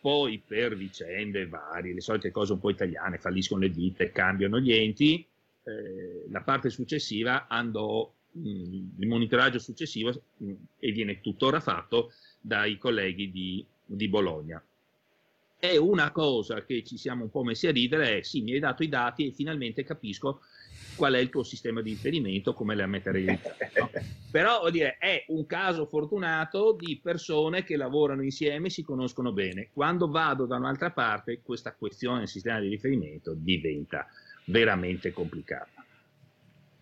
poi 0.00 0.42
per 0.44 0.76
vicende 0.76 1.46
varie, 1.48 1.94
le 1.94 2.00
solite 2.00 2.30
cose 2.30 2.52
un 2.52 2.60
po' 2.60 2.70
italiane, 2.70 3.18
falliscono 3.18 3.62
le 3.62 3.70
ditte, 3.70 4.12
cambiano 4.12 4.60
gli 4.60 4.72
enti, 4.72 5.24
eh, 5.64 6.24
la 6.30 6.40
parte 6.40 6.70
successiva 6.70 7.46
andò, 7.48 8.10
mh, 8.32 8.40
mm, 8.40 8.88
il 8.98 9.06
monitoraggio 9.06 9.58
successivo 9.58 10.10
mh, 10.36 10.50
mm, 10.50 10.54
e 10.78 10.92
viene 10.92 11.20
tuttora 11.20 11.60
fatto 11.60 12.12
dai 12.40 12.78
colleghi 12.78 13.30
di, 13.30 13.64
di 13.84 14.08
Bologna. 14.08 14.62
è 15.60 15.76
una 15.76 16.12
cosa 16.12 16.64
che 16.64 16.84
ci 16.84 16.96
siamo 16.96 17.24
un 17.24 17.30
po' 17.30 17.42
messi 17.42 17.66
a 17.66 17.72
ridere, 17.72 18.18
è 18.18 18.22
sì, 18.22 18.42
mi 18.42 18.52
hai 18.52 18.60
dato 18.60 18.84
i 18.84 18.88
dati 18.88 19.26
e 19.26 19.32
finalmente 19.32 19.82
capisco 19.82 20.40
qual 20.98 21.14
è 21.14 21.18
il 21.18 21.30
tuo 21.30 21.44
sistema 21.44 21.80
di 21.80 21.90
riferimento, 21.90 22.52
come 22.52 22.74
la 22.74 22.86
materialità. 22.86 23.54
No? 23.78 23.90
Però 24.30 24.58
vuol 24.58 24.72
dire, 24.72 24.98
è 24.98 25.24
un 25.28 25.46
caso 25.46 25.86
fortunato 25.86 26.76
di 26.78 26.98
persone 27.00 27.62
che 27.62 27.76
lavorano 27.76 28.22
insieme 28.22 28.66
e 28.66 28.70
si 28.70 28.82
conoscono 28.82 29.32
bene. 29.32 29.70
Quando 29.72 30.10
vado 30.10 30.44
da 30.44 30.56
un'altra 30.56 30.90
parte, 30.90 31.40
questa 31.42 31.72
questione 31.72 32.18
del 32.18 32.28
sistema 32.28 32.58
di 32.58 32.68
riferimento 32.68 33.32
diventa 33.34 34.06
veramente 34.46 35.12
complicata. 35.12 35.84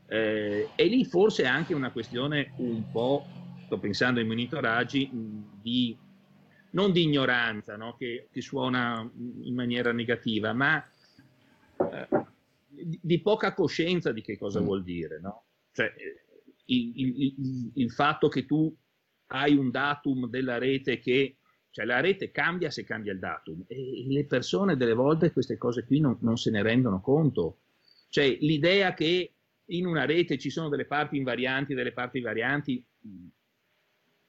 Eh, 0.09 0.69
e 0.75 0.85
lì 0.87 1.05
forse 1.05 1.43
è 1.43 1.47
anche 1.47 1.75
una 1.75 1.91
questione 1.91 2.53
un 2.57 2.91
po', 2.91 3.27
sto 3.67 3.79
pensando 3.79 4.19
ai 4.19 4.27
monitoraggi, 4.27 5.11
di, 5.12 5.97
non 6.71 6.91
di 6.93 7.03
ignoranza, 7.03 7.77
no? 7.77 7.95
che, 7.97 8.29
che, 8.33 8.41
suona 8.41 9.09
in 9.43 9.55
maniera 9.55 9.93
negativa, 9.93 10.53
ma 10.53 10.83
eh, 11.79 12.09
di, 12.87 12.99
di, 13.03 13.20
poca 13.20 13.53
coscienza 13.53 14.12
di 14.12 14.22
che 14.22 14.39
cosa 14.39 14.61
mm. 14.61 14.64
vuol 14.64 14.82
dire. 14.82 15.20
No? 15.20 15.45
Cioè, 15.72 15.93
il, 16.66 16.93
il, 16.95 17.14
il, 17.18 17.72
il, 17.74 17.91
fatto 17.91 18.28
che 18.28 18.47
tu 18.47 18.74
hai 19.28 19.57
un 19.57 19.70
datum 19.70 20.28
della 20.28 20.59
rete 20.59 20.99
che 20.99 21.39
cioè 21.70 21.84
la 21.84 22.01
rete 22.01 22.30
cambia 22.30 22.70
se 22.70 22.84
cambia 22.84 23.12
il 23.12 23.18
datum 23.18 23.64
e 23.66 24.07
le 24.09 24.24
persone 24.24 24.76
delle 24.76 24.95
volte 24.95 25.32
queste 25.32 25.59
cose 25.59 25.84
qui 25.84 26.01
non, 26.01 26.16
non 26.20 26.37
se 26.37 26.51
ne 26.51 26.62
rendono 26.62 27.01
conto. 27.01 27.59
Cioè 28.09 28.39
l'idea 28.41 28.95
che 28.95 29.32
in 29.66 29.87
una 29.87 30.05
rete 30.05 30.39
ci 30.39 30.51
sono 30.51 30.68
delle 30.68 30.87
parti 30.87 31.16
invarianti 31.16 31.72
e 31.72 31.74
delle 31.74 31.93
parti 31.93 32.20
varianti, 32.20 32.84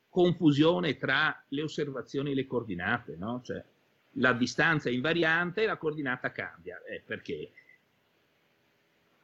confusione 0.09 0.97
tra 0.97 1.45
le 1.49 1.61
osservazioni 1.61 2.31
e 2.31 2.35
le 2.35 2.47
coordinate, 2.47 3.15
no? 3.15 3.41
Cioè, 3.43 3.63
la 4.13 4.33
distanza 4.33 4.89
è 4.89 4.91
invariante 4.91 5.63
e 5.63 5.67
la 5.67 5.77
coordinata 5.77 6.31
cambia. 6.31 6.81
Eh, 6.83 7.03
perché? 7.05 7.51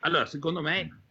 Allora, 0.05 0.25
secondo 0.25 0.61
me, 0.61 1.01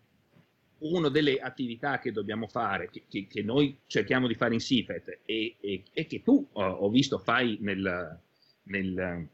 una 0.78 1.08
delle 1.08 1.38
attività 1.38 1.98
che 1.98 2.12
dobbiamo 2.12 2.46
fare, 2.46 2.90
che, 2.90 3.04
che, 3.08 3.26
che 3.26 3.42
noi 3.42 3.78
cerchiamo 3.86 4.26
di 4.26 4.34
fare 4.34 4.54
in 4.54 4.60
CIFET 4.60 5.20
e, 5.24 5.56
e, 5.60 5.82
e 5.92 6.06
che 6.06 6.22
tu, 6.22 6.46
ho, 6.52 6.62
ho 6.62 6.90
visto, 6.90 7.18
fai 7.18 7.56
nel, 7.60 8.18
nel, 8.64 9.28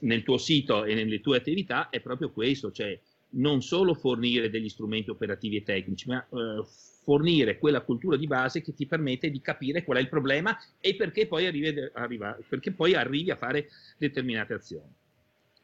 nel, 0.00 0.22
tuo 0.22 0.36
sito 0.36 0.84
e 0.84 0.94
nelle 0.94 1.20
tue 1.20 1.38
attività, 1.38 1.88
è 1.88 2.00
proprio 2.00 2.30
questo, 2.30 2.72
cioè 2.72 2.98
non 3.30 3.62
solo 3.62 3.94
fornire 3.94 4.50
degli 4.50 4.68
strumenti 4.68 5.08
operativi 5.08 5.56
e 5.56 5.62
tecnici, 5.62 6.06
ma 6.08 6.22
eh, 6.22 6.62
fornire 7.02 7.58
quella 7.58 7.80
cultura 7.80 8.18
di 8.18 8.26
base 8.26 8.60
che 8.60 8.74
ti 8.74 8.86
permette 8.86 9.30
di 9.30 9.40
capire 9.40 9.82
qual 9.82 9.96
è 9.96 10.00
il 10.00 10.08
problema 10.10 10.58
e 10.78 10.94
perché 10.94 11.26
poi 11.26 11.46
arrivi, 11.46 11.90
arriva, 11.94 12.36
perché 12.46 12.72
poi 12.72 12.94
arrivi 12.94 13.30
a 13.30 13.36
fare 13.36 13.70
determinate 13.96 14.52
azioni. 14.52 14.92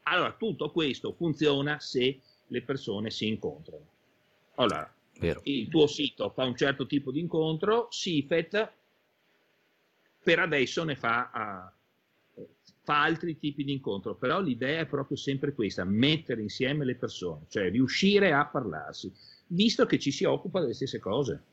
Allora, 0.03 0.33
tutto 0.33 0.71
questo 0.71 1.11
funziona 1.11 1.79
se 1.79 2.21
le 2.47 2.61
persone 2.61 3.09
si 3.09 3.27
incontrano. 3.27 3.85
Allora, 4.55 4.91
Vero. 5.19 5.41
il 5.43 5.67
tuo 5.67 5.87
sito 5.87 6.29
fa 6.29 6.43
un 6.43 6.55
certo 6.55 6.85
tipo 6.85 7.11
di 7.11 7.19
incontro, 7.19 7.87
SIFET 7.91 8.71
per 10.23 10.39
adesso 10.39 10.83
ne 10.83 10.95
fa... 10.95 11.31
Uh, 11.33 11.75
fa 12.87 13.03
altri 13.03 13.37
tipi 13.37 13.65
di 13.65 13.73
incontro, 13.73 14.15
però 14.15 14.39
l'idea 14.39 14.79
è 14.79 14.85
proprio 14.85 15.17
sempre 15.17 15.53
questa, 15.53 15.83
mettere 15.83 16.41
insieme 16.41 16.85
le 16.85 16.95
persone, 16.95 17.43
cioè 17.49 17.69
riuscire 17.69 18.31
a 18.31 18.45
parlarsi, 18.45 19.11
visto 19.47 19.85
che 19.85 19.99
ci 19.99 20.09
si 20.09 20.23
occupa 20.23 20.61
delle 20.61 20.73
stesse 20.73 20.97
cose. 20.97 21.43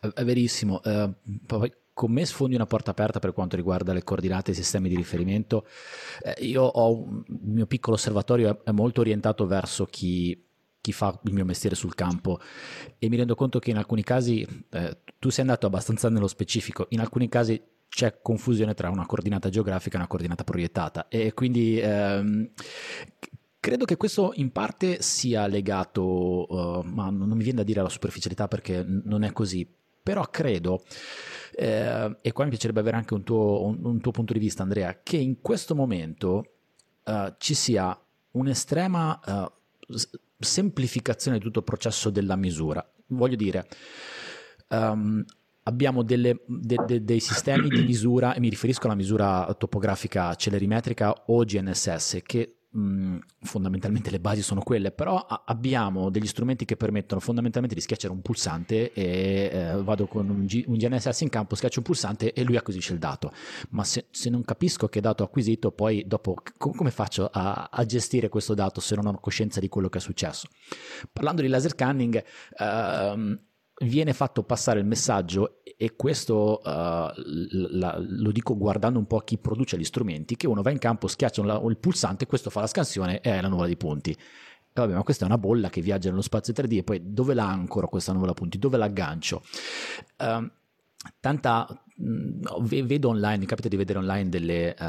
È 0.00 0.24
verissimo, 0.24 0.82
eh, 0.82 1.12
poi 1.46 1.72
con 2.00 2.12
me 2.12 2.24
sfondi 2.24 2.54
una 2.54 2.64
porta 2.64 2.92
aperta 2.92 3.18
per 3.18 3.34
quanto 3.34 3.56
riguarda 3.56 3.92
le 3.92 4.02
coordinate 4.02 4.52
e 4.52 4.54
i 4.54 4.56
sistemi 4.56 4.88
di 4.88 4.96
riferimento. 4.96 5.66
Eh, 6.22 6.46
io 6.46 6.62
ho 6.62 6.94
un, 6.94 7.22
il 7.26 7.52
mio 7.52 7.66
piccolo 7.66 7.96
osservatorio 7.96 8.64
è 8.64 8.70
molto 8.70 9.02
orientato 9.02 9.46
verso 9.46 9.84
chi 9.84 10.46
chi 10.80 10.92
fa 10.92 11.20
il 11.24 11.34
mio 11.34 11.44
mestiere 11.44 11.76
sul 11.76 11.94
campo. 11.94 12.40
E 12.98 13.10
mi 13.10 13.16
rendo 13.16 13.34
conto 13.34 13.58
che 13.58 13.68
in 13.68 13.76
alcuni 13.76 14.02
casi 14.02 14.46
eh, 14.70 15.00
tu 15.18 15.28
sei 15.28 15.42
andato 15.42 15.66
abbastanza 15.66 16.08
nello 16.08 16.26
specifico, 16.26 16.86
in 16.88 17.00
alcuni 17.00 17.28
casi 17.28 17.62
c'è 17.86 18.20
confusione 18.22 18.72
tra 18.72 18.88
una 18.88 19.04
coordinata 19.04 19.50
geografica 19.50 19.96
e 19.96 19.98
una 19.98 20.08
coordinata 20.08 20.42
proiettata. 20.42 21.06
E 21.08 21.34
quindi 21.34 21.78
ehm, 21.78 22.50
credo 23.60 23.84
che 23.84 23.98
questo 23.98 24.32
in 24.36 24.52
parte 24.52 25.02
sia 25.02 25.46
legato, 25.46 26.46
uh, 26.48 26.80
ma 26.82 27.10
non 27.10 27.36
mi 27.36 27.42
viene 27.42 27.58
da 27.58 27.64
dire 27.64 27.80
alla 27.80 27.90
superficialità 27.90 28.48
perché 28.48 28.82
non 28.86 29.22
è 29.22 29.32
così, 29.32 29.68
però 30.02 30.22
credo, 30.24 30.82
eh, 31.52 32.16
e 32.20 32.32
qua 32.32 32.44
mi 32.44 32.50
piacerebbe 32.50 32.80
avere 32.80 32.96
anche 32.96 33.14
un 33.14 33.22
tuo, 33.22 33.64
un, 33.64 33.78
un 33.82 34.00
tuo, 34.00 34.12
punto 34.12 34.32
di 34.32 34.38
vista 34.38 34.62
Andrea, 34.62 35.00
che 35.02 35.16
in 35.16 35.40
questo 35.40 35.74
momento 35.74 36.44
uh, 37.04 37.34
ci 37.38 37.54
sia 37.54 37.98
un'estrema 38.32 39.20
uh, 39.26 39.96
semplificazione 40.38 41.38
di 41.38 41.44
tutto 41.44 41.58
il 41.58 41.64
processo 41.64 42.10
della 42.10 42.36
misura. 42.36 42.84
Voglio 43.08 43.36
dire, 43.36 43.66
um, 44.68 45.24
abbiamo 45.64 46.02
delle, 46.02 46.40
de, 46.46 46.76
de, 46.86 47.04
dei 47.04 47.20
sistemi 47.20 47.68
di 47.68 47.82
misura, 47.82 48.34
e 48.34 48.40
mi 48.40 48.48
riferisco 48.48 48.86
alla 48.86 48.94
misura 48.94 49.54
topografica 49.58 50.34
celerimetrica 50.34 51.24
o 51.26 51.44
GNSS, 51.44 52.20
che 52.24 52.59
mh, 52.70 53.18
fondamentalmente 53.42 54.10
le 54.10 54.20
basi 54.20 54.42
sono 54.42 54.60
quelle, 54.62 54.90
però 54.92 55.16
a- 55.16 55.42
abbiamo 55.46 56.10
degli 56.10 56.26
strumenti 56.26 56.64
che 56.64 56.76
permettono 56.76 57.20
fondamentalmente 57.20 57.74
di 57.74 57.80
schiacciare 57.80 58.12
un 58.12 58.22
pulsante 58.22 58.92
e 58.92 59.50
eh, 59.52 59.82
vado 59.82 60.06
con 60.06 60.28
un, 60.28 60.44
G- 60.44 60.64
un, 60.66 60.76
GNSS 60.76 61.20
in 61.22 61.28
campo, 61.28 61.54
schiaccio 61.54 61.78
un 61.80 61.84
pulsante 61.84 62.32
e 62.32 62.42
lui 62.42 62.56
acquisisce 62.56 62.92
il 62.92 62.98
dato. 62.98 63.32
Ma 63.70 63.84
se, 63.84 64.06
se 64.10 64.30
non 64.30 64.42
capisco 64.42 64.88
che 64.88 65.00
dato 65.00 65.22
ho 65.22 65.26
acquisito, 65.26 65.72
poi 65.72 66.04
dopo 66.06 66.36
co- 66.56 66.70
come 66.70 66.90
faccio 66.90 67.28
a-, 67.30 67.68
a, 67.70 67.84
gestire 67.84 68.28
questo 68.28 68.54
dato 68.54 68.80
se 68.80 68.94
non 68.94 69.06
ho 69.06 69.18
coscienza 69.18 69.60
di 69.60 69.68
quello 69.68 69.88
che 69.88 69.98
è 69.98 70.00
successo? 70.00 70.48
Parlando 71.12 71.42
di 71.42 71.48
laser 71.48 71.70
scanning, 71.72 72.22
ehm, 72.58 73.40
viene 73.80 74.12
fatto 74.12 74.42
passare 74.42 74.80
il 74.80 74.86
messaggio 74.86 75.62
e 75.76 75.96
questo 75.96 76.60
uh, 76.62 76.68
la, 76.68 77.96
lo 77.98 78.30
dico 78.30 78.56
guardando 78.56 78.98
un 78.98 79.06
po' 79.06 79.20
chi 79.20 79.38
produce 79.38 79.78
gli 79.78 79.84
strumenti, 79.84 80.36
che 80.36 80.46
uno 80.46 80.62
va 80.62 80.70
in 80.70 80.78
campo, 80.78 81.06
schiaccia 81.06 81.40
un, 81.40 81.70
il 81.70 81.78
pulsante, 81.78 82.26
questo 82.26 82.50
fa 82.50 82.60
la 82.60 82.66
scansione 82.66 83.20
e 83.20 83.30
è 83.32 83.40
la 83.40 83.48
nuvola 83.48 83.66
di 83.66 83.76
punti. 83.76 84.10
E 84.10 84.18
vabbè, 84.72 84.94
ma 84.94 85.02
questa 85.02 85.24
è 85.24 85.26
una 85.26 85.38
bolla 85.38 85.70
che 85.70 85.80
viaggia 85.80 86.10
nello 86.10 86.22
spazio 86.22 86.52
3D 86.52 86.76
e 86.76 86.82
poi 86.84 87.00
dove 87.02 87.34
la 87.34 87.48
ancora 87.48 87.86
questa 87.86 88.12
nuvola 88.12 88.34
punti? 88.34 88.58
Dove 88.58 88.76
l'aggancio? 88.76 89.42
Uh, 90.18 90.48
tanta 91.18 91.66
vedo 92.62 93.08
online, 93.08 93.38
mi 93.38 93.46
capita 93.46 93.68
di 93.68 93.76
vedere 93.76 93.98
online 93.98 94.30
delle, 94.30 94.74
uh, 94.78 94.84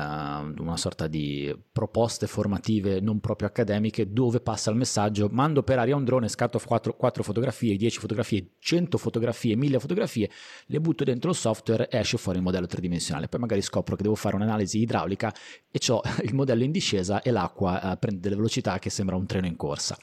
una 0.62 0.78
sorta 0.78 1.08
di 1.08 1.54
proposte 1.72 2.26
formative 2.28 3.02
non 3.02 3.20
proprio 3.20 3.50
accademiche 3.50 4.12
dove 4.12 4.40
passa 4.40 4.72
il 4.72 4.78
messaggio 4.78 5.28
mando 5.30 5.62
per 5.64 5.80
aria 5.80 5.96
un 5.96 6.06
drone, 6.06 6.30
scatto 6.30 6.60
4, 6.64 6.96
4 6.96 7.24
fotografie, 7.24 7.76
10 7.76 8.00
fotografie, 8.00 8.52
100 8.58 8.98
fotografie, 8.98 9.56
1000 9.56 9.80
fotografie, 9.80 10.30
le 10.68 10.80
butto 10.80 11.04
dentro 11.04 11.32
il 11.32 11.36
software 11.36 11.90
e 11.90 11.98
esce 11.98 12.18
fuori 12.18 12.38
il 12.38 12.44
modello 12.44 12.68
tridimensionale. 12.68 13.28
Poi 13.28 13.40
magari 13.40 13.62
scopro 13.62 13.96
che 13.96 14.04
devo 14.04 14.16
fare 14.16 14.36
un'analisi 14.36 14.80
idraulica 14.80 15.34
e 15.70 15.80
ho 15.90 16.02
il 16.24 16.34
modello 16.34 16.64
in 16.64 16.72
discesa 16.72 17.22
e 17.22 17.32
l'acqua 17.32 17.82
uh, 17.84 18.00
prende 18.00 18.22
delle 18.22 18.36
velocità 18.36 18.80
che 18.80 18.90
sembra 18.90 19.18
un 19.18 19.26
treno 19.26 19.48
in 19.48 19.58
corsa. 19.58 19.98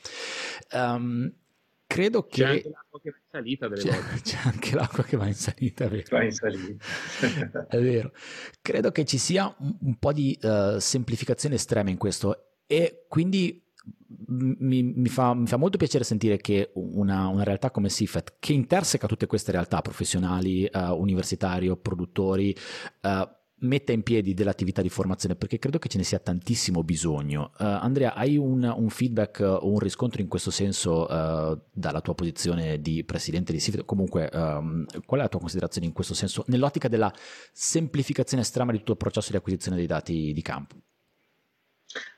Um, 0.72 1.32
credo 1.88 2.26
che... 2.26 2.42
C'è 2.42 2.46
anche 2.46 2.68
l'acqua 2.70 3.00
che 3.00 3.10
va 3.10 3.16
in 3.16 3.24
salita 3.30 3.68
delle 3.68 3.82
c'è, 3.82 3.90
volte. 3.90 4.20
C'è 4.22 4.38
anche 4.44 4.74
l'acqua 4.74 5.02
che 5.02 5.16
va 5.16 5.26
in 5.26 5.34
salita, 5.34 5.88
vero. 5.88 6.06
Va 6.10 6.22
in 6.22 6.32
salita. 6.32 7.66
è 7.68 7.80
vero. 7.80 8.12
Credo 8.62 8.92
che 8.92 9.04
ci 9.04 9.18
sia 9.18 9.52
un, 9.58 9.76
un 9.80 9.96
po' 9.98 10.12
di 10.12 10.38
uh, 10.42 10.78
semplificazione 10.78 11.56
estrema 11.56 11.90
in 11.90 11.96
questo 11.96 12.60
e 12.66 13.06
quindi 13.08 13.64
mi, 14.28 14.82
mi, 14.82 15.08
fa, 15.08 15.34
mi, 15.34 15.46
fa, 15.46 15.56
molto 15.56 15.78
piacere 15.78 16.04
sentire 16.04 16.36
che 16.36 16.70
una, 16.74 17.28
una, 17.28 17.42
realtà 17.42 17.70
come 17.70 17.88
Sifet, 17.88 18.36
che 18.38 18.52
interseca 18.52 19.06
tutte 19.06 19.26
queste 19.26 19.52
realtà 19.52 19.80
professionali, 19.80 20.68
uh, 20.70 20.92
universitario, 20.92 21.76
produttori, 21.76 22.54
uh, 23.02 23.36
metta 23.60 23.92
in 23.92 24.02
piedi 24.02 24.34
dell'attività 24.34 24.82
di 24.82 24.88
formazione 24.88 25.34
perché 25.34 25.58
credo 25.58 25.78
che 25.78 25.88
ce 25.88 25.98
ne 25.98 26.04
sia 26.04 26.18
tantissimo 26.18 26.82
bisogno. 26.82 27.52
Uh, 27.58 27.64
Andrea, 27.64 28.14
hai 28.14 28.36
un, 28.36 28.62
un, 28.62 28.88
feedback 28.88 29.40
o 29.40 29.70
un 29.70 29.78
riscontro 29.78 30.20
in 30.20 30.28
questo 30.28 30.50
senso 30.50 31.06
uh, 31.10 31.60
dalla 31.72 32.00
tua 32.00 32.14
posizione 32.14 32.80
di 32.80 33.04
presidente 33.04 33.52
di 33.52 33.60
SIFIT? 33.60 33.84
Comunque, 33.84 34.28
um, 34.32 34.84
qual 35.04 35.20
è 35.20 35.22
la 35.22 35.28
tua 35.28 35.40
considerazione 35.40 35.86
in 35.86 35.92
questo 35.92 36.14
senso 36.14 36.44
nell'ottica 36.48 36.88
della 36.88 37.12
semplificazione 37.52 38.42
estrema 38.42 38.72
di 38.72 38.78
tutto 38.78 38.92
il 38.92 38.98
processo 38.98 39.30
di 39.30 39.36
acquisizione 39.36 39.76
dei 39.76 39.86
dati 39.86 40.32
di 40.32 40.42
campo? 40.42 40.76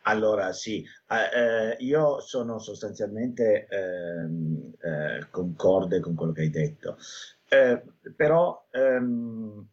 Allora 0.03 0.53
sì, 0.53 0.85
eh, 1.09 1.77
io 1.79 2.21
sono 2.21 2.59
sostanzialmente 2.59 3.69
ehm, 3.69 4.73
eh, 4.81 5.27
concorde 5.31 6.01
con 6.01 6.15
quello 6.15 6.33
che 6.33 6.41
hai 6.43 6.51
detto, 6.51 6.97
eh, 7.49 7.81
però 8.17 8.67
ehm, 8.73 9.69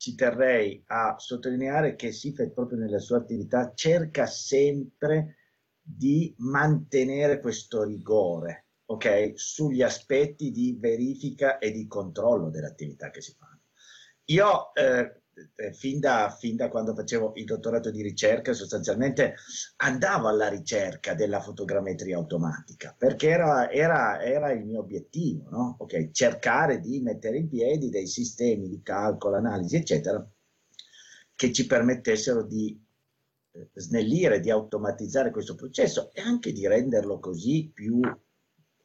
ci 0.00 0.14
terrei 0.14 0.82
a 0.86 1.18
sottolineare 1.18 1.94
che 1.94 2.10
SIFET 2.10 2.54
proprio 2.54 2.78
nella 2.78 2.98
sua 2.98 3.18
attività 3.18 3.74
cerca 3.74 4.24
sempre 4.24 5.36
di 5.82 6.34
mantenere 6.38 7.38
questo 7.38 7.82
rigore 7.82 8.64
ok, 8.86 9.32
sugli 9.34 9.82
aspetti 9.82 10.50
di 10.50 10.76
verifica 10.80 11.58
e 11.58 11.70
di 11.70 11.86
controllo 11.86 12.48
dell'attività 12.48 13.10
che 13.10 13.20
si 13.20 13.34
fanno. 13.38 13.60
Io 14.26 14.74
eh, 14.74 15.22
fin 15.72 16.00
da, 16.00 16.34
fin 16.38 16.56
da, 16.56 16.68
quando 16.68 16.94
facevo 16.94 17.32
il 17.36 17.44
dottorato 17.44 17.90
di 17.90 18.02
ricerca, 18.02 18.52
sostanzialmente 18.52 19.34
andavo 19.76 20.28
alla 20.28 20.48
ricerca 20.48 21.14
della 21.14 21.40
fotogrammetria 21.40 22.16
automatica, 22.16 22.94
perché 22.96 23.28
era, 23.28 23.70
era, 23.70 24.20
era 24.20 24.52
il 24.52 24.64
mio 24.64 24.80
obiettivo, 24.80 25.48
no? 25.50 25.76
okay, 25.78 26.10
cercare 26.12 26.80
di 26.80 27.00
mettere 27.00 27.38
in 27.38 27.48
piedi 27.48 27.90
dei 27.90 28.06
sistemi 28.06 28.68
di 28.68 28.82
calcolo, 28.82 29.36
analisi, 29.36 29.76
eccetera, 29.76 30.26
che 31.34 31.52
ci 31.52 31.66
permettessero 31.66 32.42
di 32.42 32.78
eh, 33.52 33.68
snellire, 33.74 34.40
di 34.40 34.50
automatizzare 34.50 35.30
questo 35.30 35.54
processo 35.54 36.10
e 36.12 36.20
anche 36.20 36.52
di 36.52 36.66
renderlo 36.66 37.18
così 37.18 37.70
più, 37.72 38.00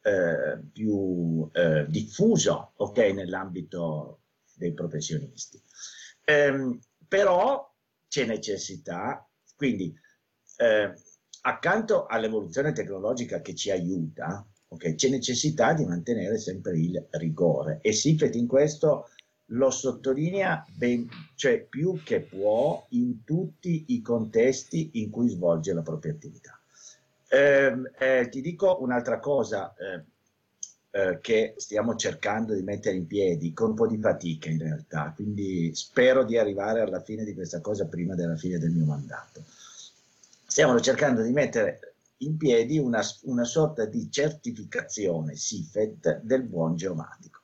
eh, 0.02 0.60
più 0.72 1.50
eh, 1.52 1.86
diffuso 1.90 2.72
okay, 2.78 3.14
nell'ambito 3.14 4.20
dei 4.56 4.74
professionisti. 4.74 5.62
Eh, 6.26 6.80
però 7.08 7.74
c'è 8.08 8.26
necessità, 8.26 9.26
quindi 9.56 9.94
eh, 10.58 10.94
accanto 11.42 12.06
all'evoluzione 12.08 12.74
tecnologica 12.74 13.42
che 13.42 13.56
ci 13.56 13.72
aiuta, 13.72 14.46
okay, 14.70 14.96
c'è 14.96 15.10
necessità 15.10 15.74
di 15.74 15.86
mantenere 15.86 16.38
sempre 16.38 16.78
il 16.80 17.08
rigore 17.12 17.80
e 17.82 17.94
Sifet 17.94 18.36
in 18.36 18.48
questo 18.48 19.10
lo 19.50 19.70
sottolinea 19.70 20.66
ben, 20.76 21.08
cioè 21.36 21.62
più 21.62 22.02
che 22.04 22.22
può 22.22 22.84
in 22.90 23.24
tutti 23.24 23.86
i 23.90 24.02
contesti 24.02 24.92
in 24.94 25.12
cui 25.12 25.30
svolge 25.30 25.74
la 25.74 25.84
propria 25.84 26.14
attività. 26.14 26.60
Eh, 27.28 27.74
eh, 28.00 28.30
ti 28.30 28.42
dico 28.42 28.82
un'altra 28.82 29.20
cosa, 29.20 29.74
eh, 29.76 30.04
eh, 30.96 31.20
che 31.20 31.56
stiamo 31.58 31.98
cercando 31.98 32.54
di 32.54 32.62
mettere 32.62 32.96
in 32.96 33.06
piedi 33.06 33.52
con 33.52 33.72
un 33.72 33.76
po' 33.76 33.86
di 33.86 33.98
fatica 33.98 34.50
in 34.50 34.60
realtà, 34.60 35.12
quindi 35.14 35.76
spero 35.76 36.24
di 36.24 36.38
arrivare 36.38 36.80
alla 36.80 37.02
fine 37.02 37.26
di 37.26 37.34
questa 37.34 37.60
cosa 37.60 37.86
prima 37.86 38.16
della 38.16 38.38
fine 38.38 38.58
del 38.58 38.72
mio 38.72 38.86
mandato. 38.86 39.44
Stiamo 40.46 40.80
cercando 40.80 41.22
di 41.22 41.34
mettere 41.34 41.96
in 42.20 42.38
piedi 42.38 42.78
una, 42.78 43.02
una 43.24 43.44
sorta 43.44 43.84
di 43.84 44.10
certificazione 44.10 45.36
SIFET 45.36 46.22
del 46.22 46.44
buon 46.44 46.78
geomatico, 46.78 47.42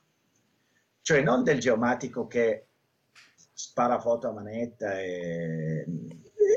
cioè 1.02 1.22
non 1.22 1.44
del 1.44 1.60
geomatico 1.60 2.28
che 2.28 2.68
spara 3.52 4.00
foto 4.00 4.30
a 4.30 4.32
manetta 4.32 4.98
e, 4.98 5.86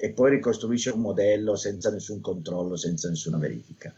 e 0.04 0.12
poi 0.12 0.32
ricostruisce 0.32 0.90
un 0.90 1.00
modello 1.00 1.56
senza 1.56 1.90
nessun 1.90 2.20
controllo, 2.20 2.76
senza 2.76 3.08
nessuna 3.08 3.38
verifica, 3.38 3.90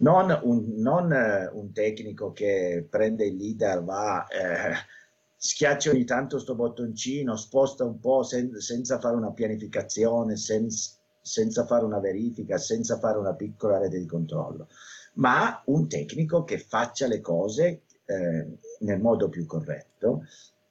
non 0.00 0.38
un, 0.42 0.74
non, 0.76 1.10
eh, 1.10 1.48
un 1.54 1.72
tecnico 1.72 2.34
che 2.34 2.86
prende 2.86 3.24
il 3.24 3.36
leader, 3.36 3.82
va, 3.82 4.26
eh, 4.26 4.74
schiaccia 5.34 5.90
ogni 5.90 6.04
tanto 6.04 6.38
sto 6.38 6.54
bottoncino, 6.54 7.34
sposta 7.36 7.82
un 7.82 7.98
po' 7.98 8.22
sen, 8.24 8.60
senza 8.60 8.98
fare 8.98 9.16
una 9.16 9.32
pianificazione, 9.32 10.36
sen, 10.36 10.68
senza 11.22 11.64
fare 11.64 11.86
una 11.86 11.98
verifica, 11.98 12.58
senza 12.58 12.98
fare 12.98 13.16
una 13.16 13.32
piccola 13.32 13.78
rete 13.78 13.98
di 13.98 14.06
controllo, 14.06 14.68
ma 15.14 15.62
un 15.64 15.88
tecnico 15.88 16.44
che 16.44 16.58
faccia 16.58 17.06
le 17.06 17.22
cose 17.22 17.84
eh, 18.04 18.58
nel 18.80 19.00
modo 19.00 19.30
più 19.30 19.46
corretto, 19.46 20.26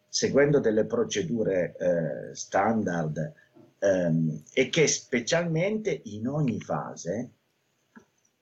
seguendo 0.08 0.60
delle 0.60 0.86
procedure 0.86 1.76
eh, 1.80 2.36
standard 2.36 3.42
ehm, 3.84 4.44
e 4.54 4.70
che 4.70 4.88
specialmente 4.88 6.02
in 6.06 6.28
ogni 6.28 6.60
fase 6.62 7.32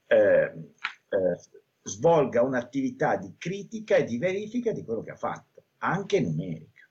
eh, 0.05 0.43
eh, 0.43 1.39
svolga 1.81 2.43
un'attività 2.43 3.17
di 3.17 3.33
critica 3.37 3.95
e 3.95 4.03
di 4.03 4.19
verifica 4.19 4.71
di 4.71 4.83
quello 4.83 5.01
che 5.01 5.11
ha 5.11 5.15
fatto, 5.15 5.63
anche 5.79 6.19
numerica. 6.21 6.87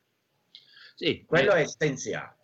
Sì, 0.96 1.24
quello 1.24 1.52
eh, 1.52 1.58
è 1.58 1.60
essenziale. 1.60 2.36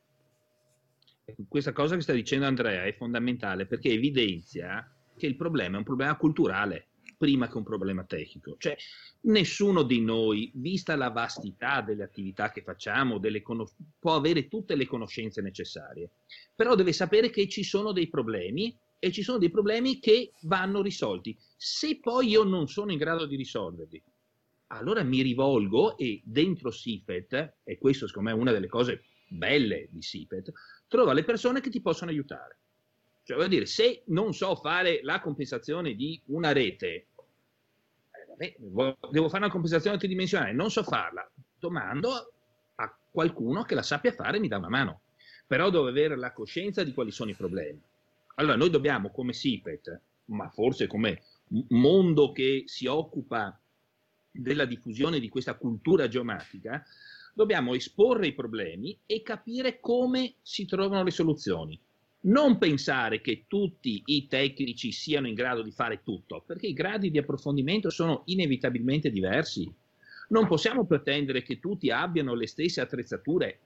Questa 1.48 1.72
cosa 1.72 1.96
che 1.96 2.02
sta 2.02 2.12
dicendo 2.12 2.46
Andrea 2.46 2.84
è 2.84 2.92
fondamentale 2.92 3.66
perché 3.66 3.88
evidenzia 3.88 4.88
che 5.16 5.26
il 5.26 5.34
problema 5.34 5.74
è 5.74 5.78
un 5.78 5.84
problema 5.84 6.16
culturale 6.16 6.86
prima 7.16 7.48
che 7.48 7.56
un 7.56 7.64
problema 7.64 8.04
tecnico. 8.04 8.56
Cioè, 8.58 8.76
nessuno 9.22 9.82
di 9.82 10.00
noi, 10.00 10.50
vista 10.54 10.96
la 10.96 11.10
vastità 11.10 11.80
delle 11.80 12.04
attività 12.04 12.50
che 12.50 12.62
facciamo, 12.62 13.20
conos- 13.42 13.74
può 13.98 14.14
avere 14.14 14.48
tutte 14.48 14.74
le 14.74 14.86
conoscenze 14.86 15.40
necessarie, 15.40 16.10
però 16.54 16.74
deve 16.74 16.92
sapere 16.92 17.30
che 17.30 17.48
ci 17.48 17.62
sono 17.62 17.92
dei 17.92 18.08
problemi 18.08 18.76
e 18.98 19.12
ci 19.12 19.22
sono 19.22 19.38
dei 19.38 19.50
problemi 19.50 19.98
che 19.98 20.32
vanno 20.42 20.82
risolti. 20.82 21.36
Se 21.56 21.98
poi 22.00 22.28
io 22.28 22.44
non 22.44 22.68
sono 22.68 22.92
in 22.92 22.98
grado 22.98 23.26
di 23.26 23.36
risolverli, 23.36 24.02
allora 24.68 25.02
mi 25.02 25.22
rivolgo 25.22 25.96
e 25.96 26.20
dentro 26.24 26.70
SIFET, 26.70 27.54
e 27.62 27.78
questo 27.78 28.06
secondo 28.06 28.30
me 28.30 28.36
è 28.36 28.38
una 28.40 28.52
delle 28.52 28.68
cose 28.68 29.04
belle 29.28 29.88
di 29.90 30.02
SIFET, 30.02 30.52
trova 30.88 31.12
le 31.12 31.24
persone 31.24 31.60
che 31.60 31.70
ti 31.70 31.80
possono 31.80 32.10
aiutare. 32.10 32.58
Cioè, 33.26 33.36
voglio 33.36 33.48
dire, 33.48 33.66
se 33.66 34.04
non 34.06 34.32
so 34.32 34.54
fare 34.54 35.00
la 35.02 35.20
compensazione 35.20 35.96
di 35.96 36.22
una 36.26 36.52
rete, 36.52 37.06
eh, 38.38 38.56
devo 38.56 39.28
fare 39.28 39.42
una 39.42 39.50
compensazione 39.50 39.98
tridimensionale, 39.98 40.52
non 40.52 40.70
so 40.70 40.84
farla, 40.84 41.28
domando 41.58 42.32
a 42.76 42.96
qualcuno 43.10 43.64
che 43.64 43.74
la 43.74 43.82
sappia 43.82 44.12
fare 44.12 44.36
e 44.36 44.40
mi 44.40 44.46
dà 44.46 44.58
una 44.58 44.68
mano. 44.68 45.00
Però 45.44 45.70
devo 45.70 45.88
avere 45.88 46.16
la 46.16 46.32
coscienza 46.32 46.84
di 46.84 46.94
quali 46.94 47.10
sono 47.10 47.30
i 47.30 47.34
problemi. 47.34 47.82
Allora 48.36 48.54
noi 48.54 48.70
dobbiamo 48.70 49.10
come 49.10 49.32
SIPET, 49.32 50.00
ma 50.26 50.48
forse 50.50 50.86
come 50.86 51.24
mondo 51.70 52.30
che 52.30 52.62
si 52.66 52.86
occupa 52.86 53.58
della 54.30 54.66
diffusione 54.66 55.18
di 55.18 55.28
questa 55.28 55.54
cultura 55.54 56.06
geomatica, 56.06 56.80
dobbiamo 57.34 57.74
esporre 57.74 58.28
i 58.28 58.34
problemi 58.34 58.96
e 59.04 59.22
capire 59.22 59.80
come 59.80 60.34
si 60.42 60.64
trovano 60.64 61.02
le 61.02 61.10
soluzioni. 61.10 61.80
Non 62.26 62.58
pensare 62.58 63.20
che 63.20 63.44
tutti 63.46 64.02
i 64.06 64.26
tecnici 64.26 64.90
siano 64.90 65.28
in 65.28 65.34
grado 65.34 65.62
di 65.62 65.70
fare 65.70 66.02
tutto, 66.02 66.42
perché 66.44 66.66
i 66.66 66.72
gradi 66.72 67.10
di 67.10 67.18
approfondimento 67.18 67.88
sono 67.88 68.22
inevitabilmente 68.26 69.10
diversi. 69.10 69.72
Non 70.28 70.48
possiamo 70.48 70.84
pretendere 70.86 71.42
che 71.42 71.60
tutti 71.60 71.90
abbiano 71.90 72.34
le 72.34 72.48
stesse 72.48 72.80
attrezzature, 72.80 73.58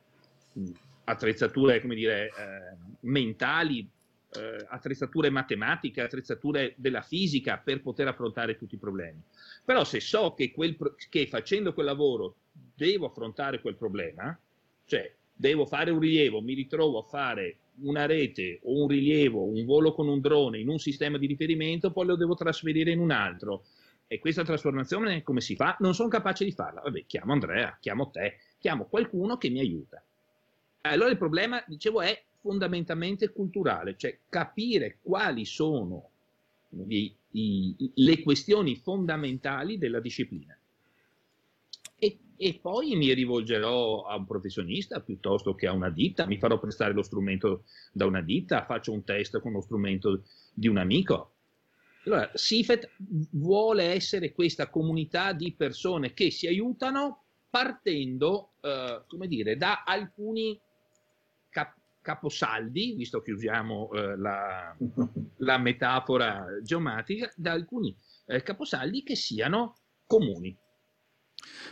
attrezzature 1.04 1.80
come 1.80 1.94
dire, 1.94 2.26
eh, 2.26 2.76
mentali 3.00 3.88
eh, 4.32 4.66
attrezzature 4.68 5.30
matematiche, 5.30 6.02
attrezzature 6.02 6.74
della 6.76 7.02
fisica 7.02 7.56
per 7.56 7.80
poter 7.80 8.08
affrontare 8.08 8.58
tutti 8.58 8.74
i 8.74 8.78
problemi. 8.78 9.22
Però 9.64 9.84
se 9.84 10.00
so 10.00 10.34
che, 10.34 10.50
quel, 10.52 10.76
che 11.08 11.26
facendo 11.26 11.72
quel 11.72 11.86
lavoro 11.86 12.36
devo 12.74 13.06
affrontare 13.06 13.62
quel 13.62 13.76
problema, 13.76 14.38
cioè 14.84 15.11
devo 15.32 15.64
fare 15.64 15.90
un 15.90 15.98
rilievo, 15.98 16.42
mi 16.42 16.52
ritrovo 16.52 16.98
a 16.98 17.08
fare 17.08 17.56
una 17.82 18.06
rete 18.06 18.60
o 18.62 18.82
un 18.82 18.88
rilievo, 18.88 19.44
un 19.44 19.64
volo 19.64 19.92
con 19.92 20.08
un 20.08 20.20
drone 20.20 20.58
in 20.58 20.68
un 20.68 20.78
sistema 20.78 21.18
di 21.18 21.26
riferimento, 21.26 21.92
poi 21.92 22.06
lo 22.06 22.16
devo 22.16 22.34
trasferire 22.34 22.90
in 22.90 22.98
un 22.98 23.10
altro. 23.10 23.64
E 24.06 24.18
questa 24.18 24.42
trasformazione 24.42 25.22
come 25.22 25.40
si 25.40 25.54
fa? 25.54 25.76
Non 25.80 25.94
sono 25.94 26.08
capace 26.08 26.44
di 26.44 26.52
farla. 26.52 26.80
Vabbè, 26.80 27.04
chiamo 27.06 27.32
Andrea, 27.32 27.76
chiamo 27.80 28.10
te, 28.10 28.38
chiamo 28.58 28.86
qualcuno 28.86 29.36
che 29.36 29.50
mi 29.50 29.60
aiuta. 29.60 30.02
Allora 30.82 31.10
il 31.10 31.18
problema, 31.18 31.62
dicevo, 31.66 32.00
è 32.00 32.20
fondamentalmente 32.40 33.30
culturale, 33.30 33.96
cioè 33.96 34.18
capire 34.28 34.98
quali 35.02 35.44
sono 35.44 36.08
i, 36.88 37.14
i, 37.32 37.90
le 37.94 38.22
questioni 38.22 38.76
fondamentali 38.76 39.78
della 39.78 40.00
disciplina. 40.00 40.58
E, 42.43 42.59
poi 42.59 42.97
mi 42.97 43.12
rivolgerò 43.12 44.05
a 44.05 44.16
un 44.16 44.24
professionista 44.24 45.01
piuttosto 45.01 45.55
che 45.55 45.66
a 45.66 45.72
una 45.72 45.91
ditta, 45.91 46.24
mi 46.24 46.38
farò 46.38 46.59
prestare 46.59 46.95
lo 46.95 47.03
strumento 47.03 47.64
da 47.93 48.07
una 48.07 48.22
ditta, 48.22 48.64
faccio 48.64 48.93
un 48.93 49.05
test 49.05 49.41
con 49.41 49.53
lo 49.53 49.61
strumento 49.61 50.22
di 50.55 50.66
un 50.66 50.78
amico. 50.78 51.34
Allora, 52.07 52.30
SIFET 52.32 52.93
vuole 53.32 53.84
essere 53.84 54.32
questa 54.32 54.70
comunità 54.70 55.34
di 55.34 55.53
persone 55.53 56.14
che 56.14 56.30
si 56.30 56.47
aiutano 56.47 57.24
partendo, 57.51 58.53
eh, 58.62 59.03
come 59.07 59.26
dire, 59.26 59.59
da 59.59 59.82
alcuni 59.84 60.59
cap- 61.51 61.76
caposaldi, 62.01 62.95
visto 62.95 63.20
che 63.20 63.32
usiamo 63.32 63.93
eh, 63.93 64.16
la, 64.16 64.74
la, 65.36 65.59
metafora 65.59 66.47
geomatica, 66.62 67.30
da 67.36 67.53
alcuni 67.53 67.95
eh, 68.24 68.43
caposaldi 68.43 69.03
che 69.03 69.14
siano 69.14 69.76
comuni. 70.07 70.57